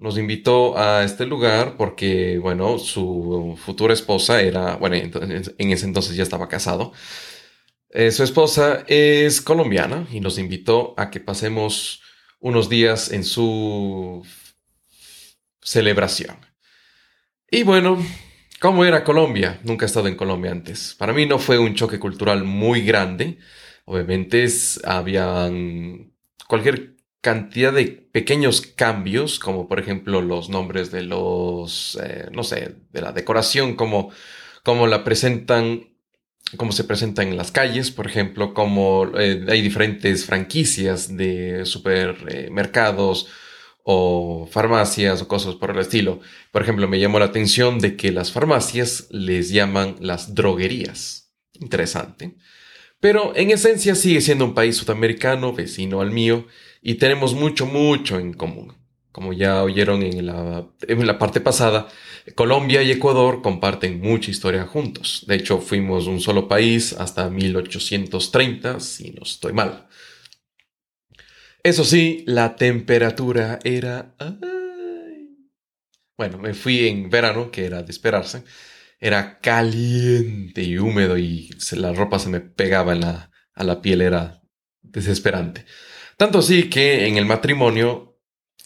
nos 0.00 0.18
invitó 0.18 0.76
a 0.76 1.04
este 1.04 1.24
lugar 1.24 1.76
porque, 1.76 2.38
bueno, 2.38 2.80
su 2.80 3.56
futura 3.64 3.94
esposa 3.94 4.42
era, 4.42 4.74
bueno, 4.74 4.96
en 4.96 5.70
ese 5.70 5.86
entonces 5.86 6.16
ya 6.16 6.24
estaba 6.24 6.48
casado. 6.48 6.92
Eh, 7.90 8.10
su 8.10 8.24
esposa 8.24 8.84
es 8.88 9.40
colombiana 9.40 10.04
y 10.10 10.18
nos 10.18 10.36
invitó 10.36 10.94
a 10.96 11.10
que 11.10 11.20
pasemos 11.20 12.02
unos 12.40 12.68
días 12.68 13.12
en 13.12 13.22
su 13.22 14.26
celebración. 15.62 16.38
Y 17.48 17.62
bueno, 17.62 17.98
¿Cómo 18.60 18.84
era 18.84 19.04
Colombia? 19.04 19.60
Nunca 19.62 19.84
he 19.84 19.86
estado 19.86 20.08
en 20.08 20.16
Colombia 20.16 20.50
antes. 20.50 20.96
Para 20.98 21.12
mí 21.12 21.26
no 21.26 21.38
fue 21.38 21.58
un 21.58 21.74
choque 21.74 22.00
cultural 22.00 22.42
muy 22.42 22.82
grande. 22.82 23.38
Obviamente 23.84 24.46
había 24.84 25.48
cualquier 26.48 26.96
cantidad 27.20 27.72
de 27.72 27.86
pequeños 27.86 28.60
cambios, 28.62 29.38
como 29.38 29.68
por 29.68 29.78
ejemplo 29.78 30.22
los 30.22 30.48
nombres 30.48 30.90
de 30.90 31.02
los, 31.02 31.98
eh, 32.02 32.28
no 32.32 32.42
sé, 32.42 32.74
de 32.90 33.00
la 33.00 33.12
decoración, 33.12 33.76
como, 33.76 34.10
como 34.64 34.88
la 34.88 35.04
presentan, 35.04 35.90
cómo 36.56 36.72
se 36.72 36.82
presentan 36.82 37.28
en 37.28 37.36
las 37.36 37.52
calles, 37.52 37.92
por 37.92 38.08
ejemplo, 38.08 38.54
como 38.54 39.06
eh, 39.18 39.46
hay 39.48 39.62
diferentes 39.62 40.24
franquicias 40.26 41.16
de 41.16 41.64
supermercados 41.64 43.28
o 43.90 44.46
farmacias 44.52 45.22
o 45.22 45.28
cosas 45.28 45.54
por 45.54 45.70
el 45.70 45.78
estilo. 45.78 46.20
Por 46.52 46.60
ejemplo, 46.60 46.86
me 46.88 47.00
llamó 47.00 47.18
la 47.18 47.24
atención 47.24 47.78
de 47.78 47.96
que 47.96 48.12
las 48.12 48.30
farmacias 48.30 49.06
les 49.08 49.48
llaman 49.48 49.96
las 49.98 50.34
droguerías. 50.34 51.32
Interesante. 51.54 52.36
Pero 53.00 53.32
en 53.34 53.50
esencia 53.50 53.94
sigue 53.94 54.20
siendo 54.20 54.44
un 54.44 54.52
país 54.52 54.76
sudamericano, 54.76 55.54
vecino 55.54 56.02
al 56.02 56.10
mío, 56.10 56.46
y 56.82 56.96
tenemos 56.96 57.32
mucho, 57.32 57.64
mucho 57.64 58.18
en 58.18 58.34
común. 58.34 58.74
Como 59.10 59.32
ya 59.32 59.62
oyeron 59.62 60.02
en 60.02 60.26
la, 60.26 60.66
en 60.86 61.06
la 61.06 61.18
parte 61.18 61.40
pasada, 61.40 61.88
Colombia 62.34 62.82
y 62.82 62.90
Ecuador 62.90 63.40
comparten 63.40 64.02
mucha 64.02 64.30
historia 64.30 64.66
juntos. 64.66 65.24
De 65.26 65.36
hecho, 65.36 65.62
fuimos 65.62 66.06
un 66.08 66.20
solo 66.20 66.46
país 66.46 66.92
hasta 66.92 67.30
1830, 67.30 68.80
si 68.80 69.12
no 69.12 69.22
estoy 69.22 69.54
mal. 69.54 69.88
Eso 71.62 71.84
sí, 71.84 72.24
la 72.26 72.56
temperatura 72.56 73.58
era... 73.64 74.14
Bueno, 76.16 76.38
me 76.38 76.54
fui 76.54 76.88
en 76.88 77.10
verano, 77.10 77.50
que 77.50 77.64
era 77.64 77.82
de 77.82 77.92
esperarse. 77.92 78.44
Era 79.00 79.38
caliente 79.40 80.62
y 80.62 80.78
húmedo 80.78 81.16
y 81.16 81.50
la 81.72 81.92
ropa 81.92 82.18
se 82.18 82.28
me 82.28 82.40
pegaba 82.40 82.92
a 83.54 83.64
la 83.64 83.80
piel, 83.80 84.02
era 84.02 84.42
desesperante. 84.82 85.64
Tanto 86.16 86.40
así 86.40 86.68
que 86.68 87.06
en 87.06 87.16
el 87.16 87.26
matrimonio 87.26 88.18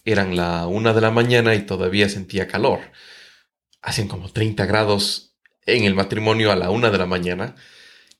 eran 0.05 0.36
la 0.36 0.66
una 0.66 0.95
de 0.95 1.01
la 1.03 1.11
mañana 1.11 1.55
y 1.55 1.66
todavía 1.66 2.09
sentía 2.09 2.49
calor. 2.49 2.80
Hacían 3.82 4.09
como 4.09 4.32
30 4.32 4.64
grados 4.66 5.36
en 5.66 5.84
el 5.84 5.95
matrimonio 5.95 6.51
a 6.51 6.57
la 6.57 6.70
una 6.70 6.90
de 6.90 6.99
la 6.99 7.07
mañana 7.07 7.57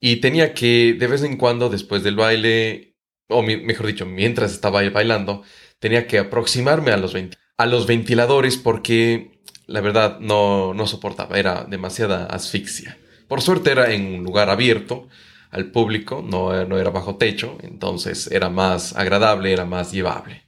y 0.01 0.17
tenía 0.17 0.53
que 0.55 0.95
de 0.99 1.07
vez 1.07 1.23
en 1.23 1.37
cuando 1.37 1.71
después 1.71 2.03
del 2.03 2.17
baile 2.17 2.92
o 3.33 3.43
mejor 3.43 3.87
dicho, 3.87 4.07
mientras 4.07 4.53
estaba 4.53 4.89
bailando, 4.91 5.43
tenía 5.79 6.07
que 6.07 6.19
aproximarme 6.19 6.93
a 6.93 6.97
los, 6.97 7.15
a 7.57 7.67
los 7.67 7.87
ventiladores 7.87 8.57
porque 8.57 9.41
la 9.67 9.81
verdad 9.81 10.19
no, 10.21 10.75
no 10.75 10.87
soportaba, 10.87 11.39
era 11.39 11.65
demasiada 11.65 12.27
asfixia. 12.27 12.99
Por 13.29 13.41
suerte 13.41 13.73
era 13.73 13.93
en 13.93 14.07
un 14.15 14.25
lugar 14.25 14.51
abierto 14.51 15.09
al 15.51 15.71
público, 15.71 16.25
no, 16.27 16.65
no 16.67 16.79
era 16.79 16.91
bajo 16.91 17.17
techo, 17.17 17.59
entonces 17.63 18.31
era 18.31 18.49
más 18.49 18.95
agradable, 18.97 19.53
era 19.53 19.65
más 19.65 19.93
llevable. 19.93 20.45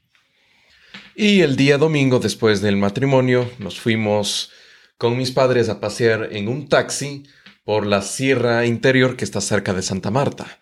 Y 1.14 1.42
el 1.42 1.56
día 1.56 1.78
domingo, 1.78 2.18
después 2.18 2.60
del 2.60 2.76
matrimonio, 2.76 3.48
nos 3.58 3.78
fuimos 3.78 4.50
con 4.98 5.16
mis 5.16 5.30
padres 5.30 5.68
a 5.68 5.80
pasear 5.80 6.30
en 6.32 6.48
un 6.48 6.68
taxi 6.68 7.24
por 7.64 7.86
la 7.86 8.02
sierra 8.02 8.66
interior 8.66 9.16
que 9.16 9.24
está 9.24 9.40
cerca 9.40 9.72
de 9.72 9.82
Santa 9.82 10.10
Marta. 10.10 10.58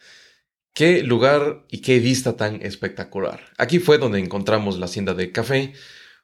Qué 0.74 1.02
lugar 1.02 1.66
y 1.70 1.82
qué 1.82 1.98
vista 1.98 2.36
tan 2.36 2.62
espectacular. 2.62 3.40
Aquí 3.58 3.78
fue 3.78 3.98
donde 3.98 4.18
encontramos 4.18 4.78
la 4.78 4.86
hacienda 4.86 5.12
de 5.12 5.30
café, 5.30 5.74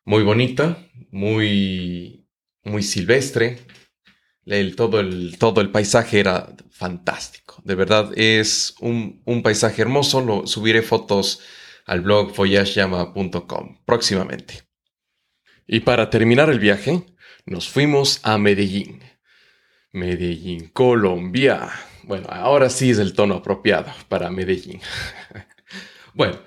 muy 0.04 0.22
bonita, 0.22 0.78
muy, 1.10 2.26
muy 2.64 2.82
silvestre. 2.82 3.58
El, 4.46 4.74
todo, 4.74 5.00
el, 5.00 5.36
todo 5.38 5.60
el 5.60 5.70
paisaje 5.70 6.20
era 6.20 6.56
fantástico. 6.70 7.60
De 7.64 7.74
verdad 7.74 8.10
es 8.16 8.74
un, 8.80 9.20
un 9.26 9.42
paisaje 9.42 9.82
hermoso. 9.82 10.22
Lo, 10.22 10.46
subiré 10.46 10.80
fotos 10.80 11.40
al 11.84 12.00
blog 12.00 12.34
foyashama.com 12.34 13.84
próximamente. 13.84 14.62
Y 15.66 15.80
para 15.80 16.08
terminar 16.08 16.48
el 16.48 16.58
viaje, 16.58 17.04
nos 17.44 17.68
fuimos 17.68 18.20
a 18.22 18.38
Medellín. 18.38 19.02
Medellín, 19.92 20.68
Colombia. 20.68 21.70
Bueno, 22.08 22.26
ahora 22.30 22.70
sí 22.70 22.88
es 22.88 22.98
el 22.98 23.12
tono 23.12 23.34
apropiado 23.34 23.92
para 24.08 24.30
Medellín. 24.30 24.80
bueno, 26.14 26.38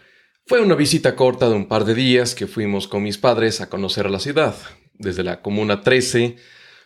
fue 0.48 0.60
una 0.60 0.74
visita 0.74 1.16
corta 1.16 1.50
de 1.50 1.54
un 1.54 1.68
par 1.68 1.86
de 1.86 1.94
días 1.94 2.34
que 2.34 2.48
fuimos 2.48 2.88
con 2.88 3.04
mis 3.04 3.20
padres 3.20 3.62
a 3.62 3.70
conocer 3.70 4.10
la 4.10 4.20
ciudad, 4.20 4.56
desde 4.96 5.24
la 5.24 5.44
Comuna 5.44 5.84
13, 5.84 6.38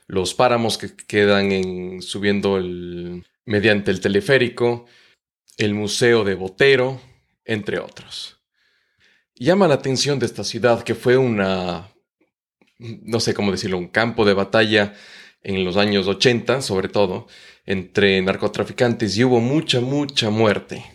los 0.07 0.33
páramos 0.33 0.77
que 0.77 0.93
quedan 0.93 1.53
en, 1.53 2.01
subiendo 2.01 2.57
el, 2.57 3.25
mediante 3.45 3.91
el 3.91 4.01
teleférico, 4.01 4.87
el 5.55 5.73
Museo 5.73 6.25
de 6.25 6.35
Botero, 6.35 6.99
entre 7.45 7.79
otros. 7.79 8.41
Llama 9.35 9.69
la 9.69 9.75
atención 9.75 10.19
de 10.19 10.25
esta 10.25 10.43
ciudad 10.43 10.83
que 10.83 10.95
fue 10.95 11.15
una, 11.15 11.93
no 12.77 13.21
sé 13.21 13.33
cómo 13.33 13.53
decirlo, 13.53 13.77
un 13.77 13.87
campo 13.87 14.25
de 14.25 14.33
batalla 14.33 14.95
en 15.43 15.63
los 15.63 15.77
años 15.77 16.07
80, 16.07 16.61
sobre 16.61 16.89
todo, 16.89 17.27
entre 17.65 18.21
narcotraficantes 18.21 19.17
y 19.17 19.23
hubo 19.23 19.39
mucha, 19.39 19.81
mucha 19.81 20.29
muerte. 20.29 20.85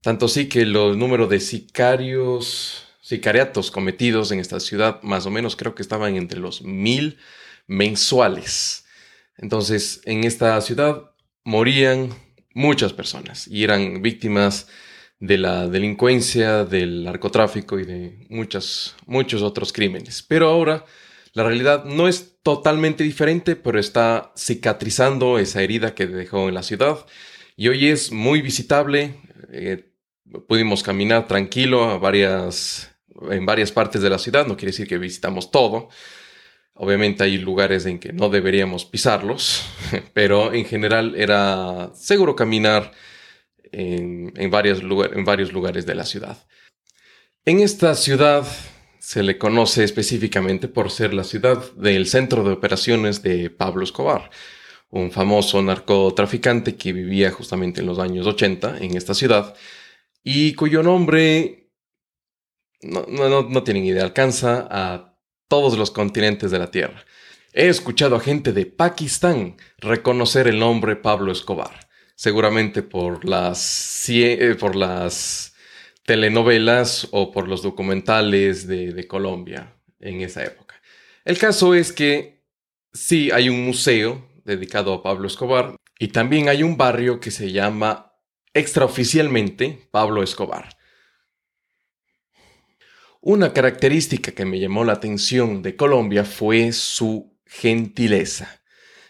Tanto 0.00 0.28
sí 0.28 0.48
que 0.48 0.66
los 0.66 0.96
números 0.96 1.28
de 1.28 1.40
sicarios, 1.40 2.86
sicariatos 3.00 3.70
cometidos 3.70 4.32
en 4.32 4.40
esta 4.40 4.60
ciudad, 4.60 5.00
más 5.02 5.26
o 5.26 5.30
menos 5.30 5.56
creo 5.56 5.74
que 5.74 5.82
estaban 5.82 6.16
entre 6.16 6.40
los 6.40 6.62
mil 6.62 7.18
mensuales. 7.66 8.84
Entonces, 9.36 10.00
en 10.04 10.24
esta 10.24 10.60
ciudad 10.60 11.12
morían 11.44 12.10
muchas 12.54 12.92
personas 12.92 13.48
y 13.48 13.64
eran 13.64 14.02
víctimas 14.02 14.68
de 15.18 15.38
la 15.38 15.68
delincuencia, 15.68 16.64
del 16.64 17.04
narcotráfico 17.04 17.78
y 17.78 17.84
de 17.84 18.26
muchos, 18.28 18.96
muchos 19.06 19.42
otros 19.42 19.72
crímenes. 19.72 20.24
Pero 20.26 20.48
ahora 20.48 20.84
la 21.34 21.44
realidad 21.44 21.84
no 21.84 22.08
es 22.08 22.36
totalmente 22.42 23.04
diferente, 23.04 23.56
pero 23.56 23.78
está 23.78 24.32
cicatrizando 24.36 25.38
esa 25.38 25.62
herida 25.62 25.94
que 25.94 26.06
dejó 26.06 26.48
en 26.48 26.54
la 26.54 26.62
ciudad. 26.62 27.06
Y 27.56 27.68
hoy 27.68 27.88
es 27.88 28.12
muy 28.12 28.42
visitable. 28.42 29.14
Eh, 29.50 29.92
pudimos 30.46 30.82
caminar 30.82 31.26
tranquilo 31.26 31.84
a 31.84 31.98
varias, 31.98 32.90
en 33.30 33.46
varias 33.46 33.72
partes 33.72 34.02
de 34.02 34.10
la 34.10 34.18
ciudad. 34.18 34.46
No 34.46 34.56
quiere 34.56 34.72
decir 34.72 34.86
que 34.86 34.98
visitamos 34.98 35.50
todo. 35.50 35.88
Obviamente 36.74 37.24
hay 37.24 37.38
lugares 37.38 37.86
en 37.86 37.98
que 37.98 38.12
no 38.12 38.28
deberíamos 38.28 38.84
pisarlos, 38.84 39.64
pero 40.12 40.52
en 40.52 40.66
general 40.66 41.14
era 41.16 41.92
seguro 41.94 42.36
caminar 42.36 42.92
en, 43.70 44.32
en 44.36 44.50
varios 44.50 44.82
lugares 44.82 45.86
de 45.86 45.94
la 45.94 46.04
ciudad. 46.04 46.36
En 47.44 47.60
esta 47.60 47.94
ciudad 47.94 48.46
se 49.12 49.22
le 49.22 49.36
conoce 49.36 49.84
específicamente 49.84 50.68
por 50.68 50.90
ser 50.90 51.12
la 51.12 51.22
ciudad 51.22 51.70
del 51.74 52.06
centro 52.06 52.44
de 52.44 52.52
operaciones 52.52 53.22
de 53.22 53.50
Pablo 53.50 53.84
Escobar, 53.84 54.30
un 54.88 55.10
famoso 55.10 55.60
narcotraficante 55.60 56.76
que 56.76 56.94
vivía 56.94 57.30
justamente 57.30 57.82
en 57.82 57.88
los 57.88 57.98
años 57.98 58.26
80 58.26 58.78
en 58.78 58.96
esta 58.96 59.12
ciudad 59.12 59.54
y 60.24 60.54
cuyo 60.54 60.82
nombre 60.82 61.68
no, 62.80 63.04
no, 63.06 63.42
no 63.42 63.62
tienen 63.62 63.84
idea, 63.84 64.02
alcanza 64.02 64.66
a 64.70 65.14
todos 65.46 65.76
los 65.76 65.90
continentes 65.90 66.50
de 66.50 66.58
la 66.58 66.70
Tierra. 66.70 67.04
He 67.52 67.68
escuchado 67.68 68.16
a 68.16 68.20
gente 68.20 68.54
de 68.54 68.64
Pakistán 68.64 69.58
reconocer 69.76 70.48
el 70.48 70.58
nombre 70.58 70.96
Pablo 70.96 71.32
Escobar, 71.32 71.90
seguramente 72.14 72.82
por 72.82 73.26
las, 73.26 74.08
eh, 74.08 74.56
por 74.58 74.74
las 74.74 75.51
telenovelas 76.04 77.08
o 77.12 77.30
por 77.30 77.48
los 77.48 77.62
documentales 77.62 78.66
de, 78.66 79.06
Colombia 79.06 79.76
en 80.00 80.20
esa 80.20 80.44
época. 80.44 80.80
El 81.24 81.38
caso 81.38 81.74
es 81.74 81.92
que 81.92 82.44
sí 82.92 83.30
hay 83.30 83.48
un 83.48 83.64
museo 83.64 84.28
dedicado 84.44 84.92
a 84.92 85.02
Pablo 85.02 85.26
Escobar 85.26 85.76
y 85.98 86.08
también 86.08 86.48
hay 86.48 86.62
un 86.62 86.76
barrio 86.76 87.20
que 87.20 87.30
se 87.30 87.52
llama 87.52 88.12
extraoficialmente 88.52 89.88
Pablo 89.90 90.22
Escobar. 90.22 90.76
Una 93.20 93.52
característica 93.52 94.32
que 94.32 94.44
me 94.44 94.58
llamó 94.58 94.84
la 94.84 94.94
atención 94.94 95.62
de 95.62 95.76
Colombia 95.76 96.24
fue 96.24 96.72
su 96.72 97.38
gentileza. 97.46 98.60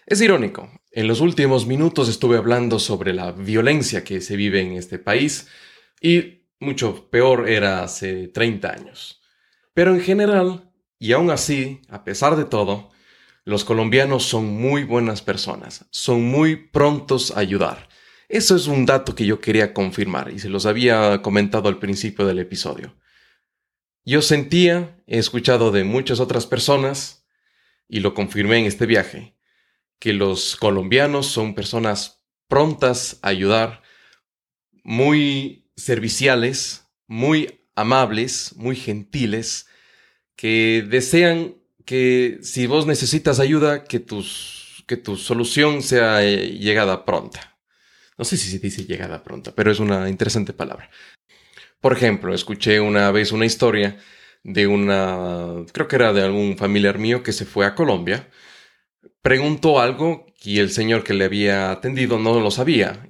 Es 0.04 0.20
irónico, 0.20 0.70
en 0.90 1.08
los 1.08 1.22
últimos 1.22 1.66
minutos 1.66 2.10
estuve 2.10 2.36
hablando 2.36 2.78
sobre 2.78 3.14
la 3.14 3.32
violencia 3.32 4.04
que 4.04 4.20
se 4.20 4.36
vive 4.36 4.60
en 4.60 4.72
este 4.72 4.98
país 4.98 5.48
y 6.02 6.41
mucho 6.62 7.10
peor 7.10 7.48
era 7.48 7.82
hace 7.82 8.28
30 8.28 8.72
años. 8.72 9.20
Pero 9.74 9.94
en 9.94 10.00
general, 10.00 10.70
y 10.98 11.12
aún 11.12 11.30
así, 11.30 11.82
a 11.88 12.04
pesar 12.04 12.36
de 12.36 12.44
todo, 12.44 12.90
los 13.44 13.64
colombianos 13.64 14.24
son 14.24 14.46
muy 14.46 14.84
buenas 14.84 15.20
personas, 15.20 15.86
son 15.90 16.22
muy 16.24 16.56
prontos 16.56 17.32
a 17.32 17.40
ayudar. 17.40 17.88
Eso 18.28 18.56
es 18.56 18.66
un 18.66 18.86
dato 18.86 19.14
que 19.14 19.26
yo 19.26 19.40
quería 19.40 19.74
confirmar 19.74 20.30
y 20.30 20.38
se 20.38 20.48
los 20.48 20.64
había 20.64 21.20
comentado 21.22 21.68
al 21.68 21.78
principio 21.78 22.24
del 22.24 22.38
episodio. 22.38 22.96
Yo 24.04 24.22
sentía, 24.22 25.02
he 25.06 25.18
escuchado 25.18 25.70
de 25.70 25.84
muchas 25.84 26.18
otras 26.18 26.46
personas, 26.46 27.26
y 27.88 28.00
lo 28.00 28.14
confirmé 28.14 28.58
en 28.58 28.66
este 28.66 28.86
viaje, 28.86 29.36
que 29.98 30.12
los 30.12 30.56
colombianos 30.56 31.26
son 31.26 31.54
personas 31.54 32.24
prontas 32.48 33.18
a 33.22 33.28
ayudar, 33.28 33.82
muy 34.82 35.61
serviciales, 35.82 36.86
muy 37.06 37.60
amables, 37.74 38.54
muy 38.56 38.76
gentiles, 38.76 39.66
que 40.36 40.86
desean 40.88 41.56
que 41.84 42.38
si 42.42 42.66
vos 42.66 42.86
necesitas 42.86 43.40
ayuda, 43.40 43.84
que, 43.84 43.98
tus, 43.98 44.84
que 44.86 44.96
tu 44.96 45.16
solución 45.16 45.82
sea 45.82 46.24
eh, 46.24 46.58
llegada 46.58 47.04
pronta. 47.04 47.58
No 48.16 48.24
sé 48.24 48.36
si 48.36 48.50
se 48.50 48.58
dice 48.60 48.84
llegada 48.84 49.24
pronta, 49.24 49.54
pero 49.54 49.72
es 49.72 49.80
una 49.80 50.08
interesante 50.08 50.52
palabra. 50.52 50.88
Por 51.80 51.92
ejemplo, 51.92 52.32
escuché 52.32 52.78
una 52.78 53.10
vez 53.10 53.32
una 53.32 53.46
historia 53.46 53.98
de 54.44 54.68
una, 54.68 55.64
creo 55.72 55.88
que 55.88 55.96
era 55.96 56.12
de 56.12 56.22
algún 56.22 56.56
familiar 56.56 56.98
mío 56.98 57.24
que 57.24 57.32
se 57.32 57.44
fue 57.44 57.66
a 57.66 57.74
Colombia, 57.74 58.28
preguntó 59.20 59.80
algo 59.80 60.26
y 60.44 60.60
el 60.60 60.70
señor 60.70 61.02
que 61.02 61.14
le 61.14 61.24
había 61.24 61.72
atendido 61.72 62.18
no 62.18 62.38
lo 62.38 62.50
sabía. 62.52 63.08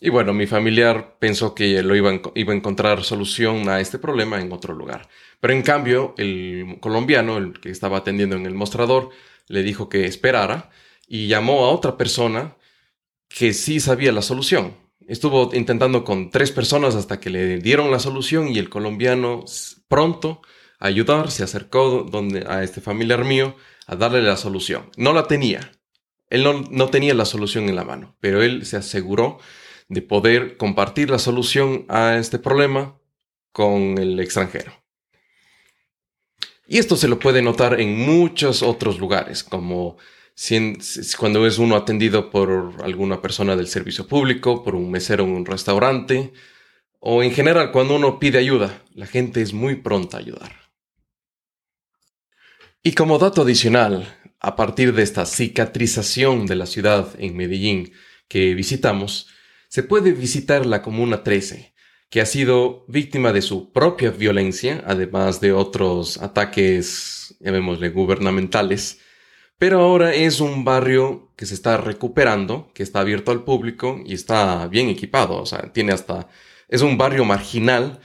Y 0.00 0.10
bueno, 0.10 0.32
mi 0.32 0.46
familiar 0.46 1.16
pensó 1.18 1.54
que 1.54 1.82
lo 1.82 1.96
iba, 1.96 2.12
iba 2.34 2.52
a 2.52 2.56
encontrar 2.56 3.02
solución 3.02 3.68
a 3.68 3.80
este 3.80 3.98
problema 3.98 4.40
en 4.40 4.52
otro 4.52 4.74
lugar. 4.74 5.08
Pero 5.40 5.52
en 5.52 5.62
cambio, 5.62 6.14
el 6.18 6.78
colombiano, 6.80 7.36
el 7.36 7.58
que 7.60 7.70
estaba 7.70 7.98
atendiendo 7.98 8.36
en 8.36 8.46
el 8.46 8.54
mostrador, 8.54 9.10
le 9.48 9.62
dijo 9.62 9.88
que 9.88 10.04
esperara 10.06 10.70
y 11.08 11.26
llamó 11.26 11.64
a 11.64 11.70
otra 11.70 11.96
persona 11.96 12.56
que 13.28 13.52
sí 13.52 13.80
sabía 13.80 14.12
la 14.12 14.22
solución. 14.22 14.74
Estuvo 15.08 15.50
intentando 15.54 16.04
con 16.04 16.30
tres 16.30 16.52
personas 16.52 16.94
hasta 16.94 17.18
que 17.18 17.30
le 17.30 17.58
dieron 17.58 17.90
la 17.90 17.98
solución 17.98 18.48
y 18.48 18.58
el 18.58 18.68
colombiano 18.68 19.44
pronto 19.88 20.42
a 20.78 20.86
ayudar 20.86 21.30
se 21.30 21.42
acercó 21.42 22.06
donde, 22.08 22.44
a 22.46 22.62
este 22.62 22.80
familiar 22.80 23.24
mío 23.24 23.56
a 23.86 23.96
darle 23.96 24.22
la 24.22 24.36
solución. 24.36 24.90
No 24.96 25.12
la 25.12 25.26
tenía. 25.26 25.72
Él 26.30 26.44
no, 26.44 26.60
no 26.70 26.88
tenía 26.88 27.14
la 27.14 27.24
solución 27.24 27.68
en 27.68 27.76
la 27.76 27.84
mano, 27.84 28.14
pero 28.20 28.42
él 28.42 28.66
se 28.66 28.76
aseguró 28.76 29.38
de 29.88 30.02
poder 30.02 30.56
compartir 30.56 31.10
la 31.10 31.18
solución 31.18 31.86
a 31.88 32.16
este 32.16 32.38
problema 32.38 32.98
con 33.52 33.98
el 33.98 34.20
extranjero. 34.20 34.72
Y 36.66 36.78
esto 36.78 36.96
se 36.96 37.08
lo 37.08 37.18
puede 37.18 37.40
notar 37.40 37.80
en 37.80 37.98
muchos 37.98 38.62
otros 38.62 38.98
lugares, 38.98 39.42
como 39.42 39.96
cuando 41.18 41.46
es 41.46 41.58
uno 41.58 41.74
atendido 41.74 42.30
por 42.30 42.74
alguna 42.82 43.20
persona 43.20 43.56
del 43.56 43.66
servicio 43.66 44.06
público, 44.06 44.62
por 44.62 44.74
un 44.74 44.90
mesero 44.90 45.24
en 45.24 45.30
un 45.30 45.46
restaurante, 45.46 46.32
o 47.00 47.22
en 47.22 47.32
general 47.32 47.72
cuando 47.72 47.96
uno 47.96 48.18
pide 48.18 48.38
ayuda, 48.38 48.82
la 48.94 49.06
gente 49.06 49.40
es 49.40 49.52
muy 49.52 49.76
pronta 49.76 50.18
a 50.18 50.20
ayudar. 50.20 50.52
Y 52.82 52.92
como 52.92 53.18
dato 53.18 53.42
adicional, 53.42 54.16
a 54.38 54.54
partir 54.54 54.94
de 54.94 55.02
esta 55.02 55.26
cicatrización 55.26 56.46
de 56.46 56.56
la 56.56 56.66
ciudad 56.66 57.08
en 57.18 57.36
Medellín 57.36 57.92
que 58.28 58.54
visitamos, 58.54 59.28
se 59.68 59.82
puede 59.82 60.12
visitar 60.12 60.66
la 60.66 60.82
Comuna 60.82 61.22
13, 61.22 61.74
que 62.10 62.20
ha 62.20 62.26
sido 62.26 62.84
víctima 62.88 63.32
de 63.32 63.42
su 63.42 63.72
propia 63.72 64.10
violencia, 64.10 64.82
además 64.86 65.40
de 65.40 65.52
otros 65.52 66.18
ataques, 66.18 67.36
llamémosle, 67.40 67.90
gubernamentales, 67.90 69.00
pero 69.58 69.80
ahora 69.80 70.14
es 70.14 70.40
un 70.40 70.64
barrio 70.64 71.32
que 71.36 71.44
se 71.44 71.54
está 71.54 71.76
recuperando, 71.76 72.70
que 72.74 72.84
está 72.84 73.00
abierto 73.00 73.32
al 73.32 73.44
público 73.44 74.00
y 74.06 74.14
está 74.14 74.68
bien 74.68 74.88
equipado. 74.88 75.36
O 75.36 75.46
sea, 75.46 75.72
tiene 75.72 75.92
hasta. 75.92 76.28
Es 76.68 76.82
un 76.82 76.96
barrio 76.96 77.24
marginal 77.24 78.00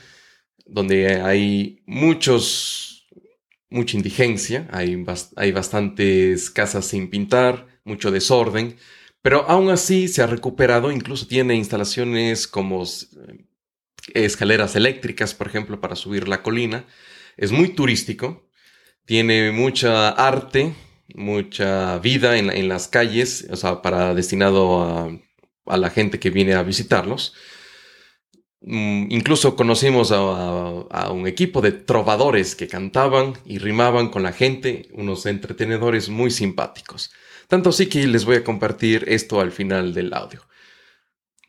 donde 0.66 1.20
hay 1.22 1.82
muchos. 1.86 3.06
mucha 3.70 3.96
indigencia, 3.96 4.68
hay, 4.72 5.04
hay 5.36 5.52
bastantes 5.52 6.50
casas 6.50 6.86
sin 6.86 7.08
pintar, 7.10 7.66
mucho 7.84 8.10
desorden, 8.10 8.76
pero 9.24 9.46
aún 9.48 9.70
así 9.70 10.06
se 10.08 10.20
ha 10.22 10.26
recuperado, 10.26 10.92
incluso 10.92 11.26
tiene 11.26 11.54
instalaciones 11.54 12.46
como 12.46 12.84
eh, 12.84 13.46
escaleras 14.12 14.76
eléctricas, 14.76 15.32
por 15.32 15.46
ejemplo, 15.46 15.80
para 15.80 15.96
subir 15.96 16.28
la 16.28 16.42
colina. 16.42 16.84
Es 17.38 17.50
muy 17.50 17.70
turístico, 17.70 18.50
tiene 19.06 19.50
mucha 19.50 20.10
arte, 20.10 20.74
mucha 21.14 21.98
vida 22.00 22.36
en, 22.36 22.68
las 22.68 22.86
calles, 22.86 23.48
o 23.50 23.56
sea, 23.56 23.80
para 23.80 24.12
destinado 24.14 24.82
a, 25.64 25.76
la 25.78 25.88
gente 25.88 26.18
que 26.20 26.28
viene 26.28 26.52
a 26.52 26.62
visitarlos. 26.62 27.32
Mm, 28.60 29.06
incluso 29.08 29.56
conocimos 29.56 30.12
a, 30.12 31.10
un 31.10 31.26
equipo 31.26 31.62
de 31.62 31.72
trovadores 31.72 32.54
que 32.54 32.68
cantaban 32.68 33.32
y 33.46 33.56
rimaban 33.56 34.10
con 34.10 34.22
la 34.22 34.32
gente, 34.32 34.90
unos 34.92 35.24
entretenedores 35.24 36.10
muy 36.10 36.30
simpáticos. 36.30 37.10
Tanto 37.48 37.70
así 37.70 37.86
que 37.86 38.06
les 38.06 38.24
voy 38.24 38.36
a 38.36 38.44
compartir 38.44 39.04
esto 39.08 39.40
al 39.40 39.52
final 39.52 39.94
del 39.94 40.12
audio. 40.14 40.42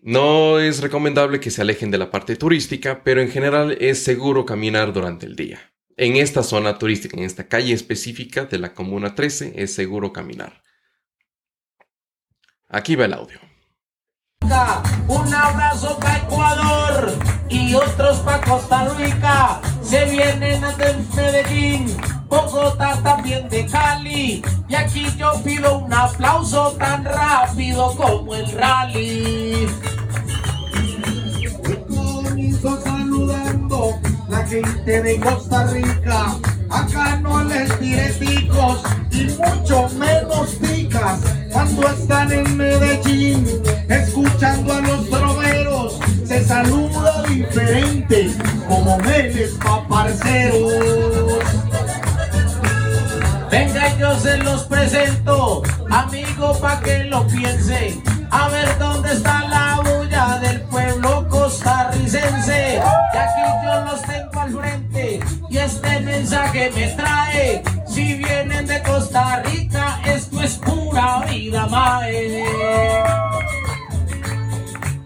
No 0.01 0.59
es 0.59 0.81
recomendable 0.81 1.39
que 1.39 1.49
se 1.49 1.61
alejen 1.61 1.89
de 1.89 1.97
la 1.97 2.11
parte 2.11 2.35
turística, 2.35 3.03
pero 3.03 3.21
en 3.21 3.31
general 3.31 3.77
es 3.79 4.03
seguro 4.03 4.45
caminar 4.45 4.93
durante 4.93 5.25
el 5.25 5.35
día. 5.35 5.73
En 5.97 6.17
esta 6.17 6.43
zona 6.43 6.77
turística, 6.77 7.17
en 7.17 7.23
esta 7.23 7.47
calle 7.47 7.73
específica 7.73 8.45
de 8.45 8.59
la 8.59 8.73
Comuna 8.73 9.15
13, 9.15 9.53
es 9.55 9.73
seguro 9.73 10.13
caminar. 10.13 10.61
Aquí 12.67 12.95
va 12.95 13.05
el 13.05 13.13
audio. 13.13 13.39
Un 15.07 15.33
abrazo 15.33 15.97
para 15.99 16.17
Ecuador 16.17 17.13
y 17.49 17.73
otros 17.73 18.19
para 18.19 18.41
Costa 18.41 18.93
Rica. 18.95 19.61
Se 19.81 20.05
vienen 20.05 20.61
de 20.61 20.95
Medellín, 21.15 21.97
Bogotá 22.27 22.99
también 23.03 23.47
de 23.49 23.65
Cali. 23.65 24.43
Y 24.67 24.75
aquí 24.75 25.05
yo 25.17 25.33
pido 25.43 25.79
un 25.79 25.93
aplauso 25.93 26.71
tan 26.77 27.05
rápido 27.05 27.95
como 27.95 28.35
el 28.35 28.51
rally. 28.51 29.67
saludando 32.83 33.99
la 34.29 34.45
gente 34.45 35.01
de 35.01 35.19
Costa 35.19 35.67
Rica. 35.67 36.35
Acá 36.69 37.17
no 37.17 37.43
les 37.43 37.79
tire 37.79 38.13
picos 38.19 38.81
y 39.11 39.25
mucho 39.25 39.87
menos 39.97 40.55
picas 40.55 41.19
cuando 41.51 41.87
están 41.89 42.31
en 42.31 42.57
Medellín, 42.57 43.45
escuchando 43.87 44.73
a 44.73 44.81
los 44.81 45.09
troveros. 45.09 45.99
Se 46.25 46.43
saluda 46.43 47.23
diferente 47.23 48.31
como 48.67 48.97
meles 48.99 49.51
pa' 49.63 49.87
parceros. 49.87 50.73
Venga, 53.49 53.95
yo 53.97 54.17
se 54.19 54.37
los 54.37 54.63
presento, 54.63 55.61
amigo, 55.89 56.57
pa' 56.59 56.79
que 56.81 57.05
lo 57.05 57.25
piense. 57.27 58.01
A 58.31 58.49
ver 58.49 58.77
dónde 58.79 59.13
está 59.13 59.47
la 59.47 59.81
bulla 59.83 60.39
del 60.39 60.61
pueblo 60.63 61.27
costarricense. 61.29 62.81
Y 63.13 63.17
aquí 63.17 63.41
yo 63.63 63.85
los 63.85 64.01
tengo 64.01 64.39
al 64.39 64.51
frente 64.51 65.19
y 65.49 65.57
este 65.57 65.99
mensaje 66.01 66.71
me 66.75 66.87
trae. 66.87 67.63
Si 67.87 68.15
vienen 68.15 68.65
de 68.65 68.81
Costa 68.83 69.41
Rica, 69.43 69.99
esto 70.05 70.41
es 70.41 70.55
pura 70.55 71.23
vida, 71.29 71.65
mae. 71.67 72.43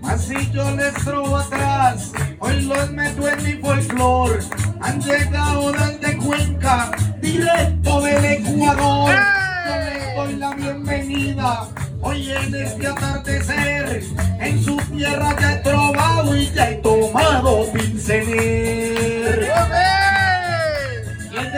Así 0.10 0.52
yo 0.52 0.72
les 0.72 0.94
trobo 1.06 1.38
atrás, 1.38 2.12
hoy 2.40 2.62
los 2.64 2.92
meto 2.92 3.28
en 3.30 3.44
mi 3.44 3.54
folclor. 3.62 4.40
Han 4.82 5.00
llegado 5.00 5.72
desde 5.72 6.18
Cuenca, 6.18 6.90
directo 7.22 8.02
del 8.02 8.26
Ecuador. 8.26 9.16
bienvenida. 10.58 11.68
Hoy 12.02 12.32
en 12.32 12.56
este 12.56 12.88
atardecer, 12.88 14.04
en 14.40 14.64
su 14.64 14.78
tierra 14.78 15.36
ya 15.40 15.54
he 15.54 15.58
trovado 15.58 16.36
y 16.36 16.50
ya 16.54 16.72
he 16.72 16.76
tomado 16.78 17.72
pinceler. 17.72 19.48
Y 21.32 21.38
el 21.38 21.52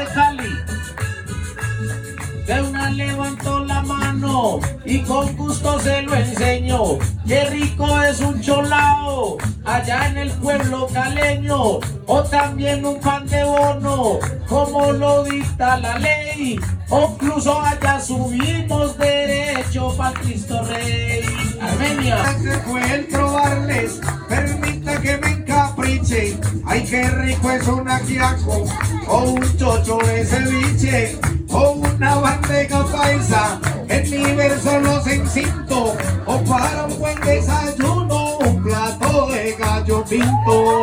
y 4.92 5.00
con 5.04 5.38
gusto 5.38 5.80
se 5.80 6.02
lo 6.02 6.14
enseño. 6.14 6.98
Qué 7.26 7.46
rico 7.46 7.88
es 8.02 8.20
un 8.20 8.42
cholao 8.42 9.38
allá 9.64 10.10
en 10.10 10.18
el 10.18 10.32
pueblo 10.32 10.86
caleño 10.94 11.80
o 12.08 12.24
también 12.30 12.86
un 12.86 13.00
pan 13.00 13.26
de 13.28 13.42
bono 13.46 14.20
como 14.50 14.92
lo 14.92 15.24
dicta 15.24 15.78
la 15.78 15.98
ley. 15.98 16.60
O 16.90 17.10
incluso 17.14 17.58
allá 17.62 18.02
subimos 18.02 18.98
derecho 18.98 19.96
para 19.96 20.20
Cristo 20.20 20.62
Rey. 20.64 21.24
Armenia. 21.62 22.18
Fue 22.66 22.94
el 22.94 23.08
trobarles, 23.08 24.02
permita 24.28 25.00
que 25.00 25.18
me 25.20 25.28
encapriche. 25.28 26.38
Ay, 26.66 26.84
qué 26.84 27.10
rico 27.10 27.50
es 27.50 27.66
un 27.66 27.90
aquiaco 27.90 28.66
o 29.08 29.20
un 29.20 29.58
chocho 29.58 30.00
de 30.00 30.26
ceviche 30.26 31.18
o 31.50 31.72
una 31.72 32.16
bandeja 32.16 32.84
paisa. 32.88 33.62
En 33.92 34.10
mi 34.10 34.36
verso 34.36 34.80
los 34.80 35.06
encinto 35.06 35.98
o 36.26 36.44
para 36.46 36.86
un 36.86 36.98
buen 36.98 37.20
desayuno 37.20 38.38
un 38.38 38.64
plato 38.64 39.28
de 39.28 39.54
gallo 39.60 40.06
pinto. 40.06 40.82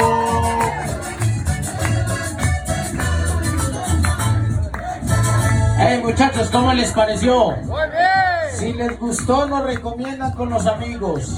Hey 5.78 6.01
muchachos, 6.02 6.51
¿cómo 6.51 6.74
les 6.74 6.93
pareció? 6.93 7.52
Muy 7.62 7.80
bien. 7.89 8.59
Si 8.59 8.72
les 8.74 8.98
gustó, 8.98 9.48
nos 9.48 9.64
recomiendan 9.64 10.32
con 10.32 10.51
los 10.51 10.66
amigos. 10.66 11.35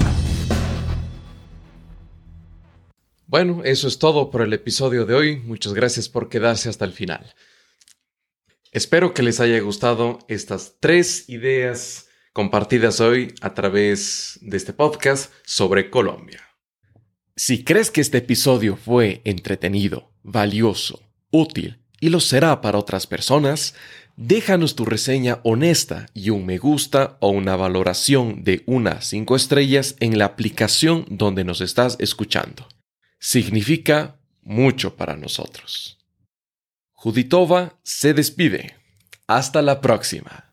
Bueno, 3.27 3.61
eso 3.63 3.87
es 3.87 3.97
todo 3.97 4.29
por 4.29 4.41
el 4.41 4.51
episodio 4.51 5.05
de 5.05 5.13
hoy. 5.13 5.39
Muchas 5.45 5.73
gracias 5.73 6.09
por 6.09 6.27
quedarse 6.27 6.67
hasta 6.67 6.83
el 6.83 6.91
final. 6.91 7.33
Espero 8.73 9.13
que 9.13 9.21
les 9.21 9.41
haya 9.41 9.59
gustado 9.59 10.19
estas 10.29 10.77
tres 10.79 11.27
ideas 11.27 12.07
compartidas 12.31 13.01
hoy 13.01 13.33
a 13.41 13.53
través 13.53 14.39
de 14.41 14.55
este 14.55 14.71
podcast 14.71 15.33
sobre 15.43 15.89
Colombia. 15.89 16.39
Si 17.35 17.65
crees 17.65 17.91
que 17.91 17.99
este 17.99 18.19
episodio 18.19 18.77
fue 18.77 19.21
entretenido, 19.25 20.13
valioso, 20.23 21.01
útil 21.31 21.81
y 21.99 22.07
lo 22.07 22.21
será 22.21 22.61
para 22.61 22.77
otras 22.77 23.07
personas, 23.07 23.75
déjanos 24.15 24.77
tu 24.77 24.85
reseña 24.85 25.41
honesta 25.43 26.05
y 26.13 26.29
un 26.29 26.45
me 26.45 26.57
gusta 26.57 27.17
o 27.19 27.27
una 27.27 27.57
valoración 27.57 28.45
de 28.45 28.63
unas 28.67 29.05
5 29.07 29.35
estrellas 29.35 29.97
en 29.99 30.17
la 30.17 30.23
aplicación 30.23 31.05
donde 31.09 31.43
nos 31.43 31.59
estás 31.59 31.97
escuchando. 31.99 32.69
Significa 33.19 34.17
mucho 34.43 34.95
para 34.95 35.17
nosotros. 35.17 36.00
Juditova 37.03 37.79
se 37.81 38.13
despide. 38.13 38.75
Hasta 39.25 39.63
la 39.63 39.81
próxima. 39.81 40.45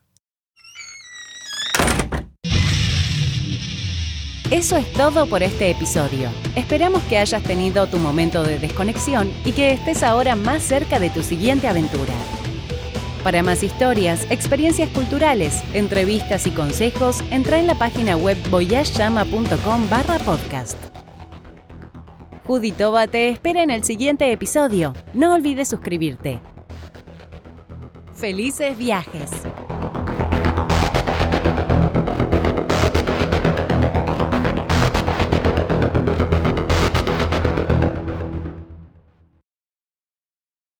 Eso 4.49 4.75
es 4.75 4.91
todo 4.93 5.27
por 5.27 5.43
este 5.43 5.69
episodio. 5.69 6.31
Esperamos 6.55 7.03
que 7.03 7.19
hayas 7.19 7.43
tenido 7.43 7.85
tu 7.85 7.99
momento 7.99 8.41
de 8.41 8.57
desconexión 8.57 9.31
y 9.45 9.51
que 9.51 9.73
estés 9.73 10.01
ahora 10.01 10.35
más 10.35 10.63
cerca 10.63 10.99
de 10.99 11.11
tu 11.11 11.21
siguiente 11.21 11.67
aventura. 11.67 12.15
Para 13.23 13.43
más 13.43 13.61
historias, 13.61 14.25
experiencias 14.31 14.89
culturales, 14.89 15.61
entrevistas 15.75 16.47
y 16.47 16.49
consejos, 16.49 17.23
entra 17.29 17.59
en 17.59 17.67
la 17.67 17.75
página 17.75 18.17
web 18.17 18.39
voyageyama.com 18.49 19.87
barra 19.87 20.17
podcast. 20.17 20.98
Juditova 22.49 23.05
te 23.05 23.29
espera 23.29 23.61
en 23.61 23.69
el 23.69 23.83
siguiente 23.83 24.31
episodio. 24.31 24.95
No 25.13 25.35
olvides 25.35 25.67
suscribirte. 25.67 26.39
Felices 28.15 28.75
viajes. 28.75 29.29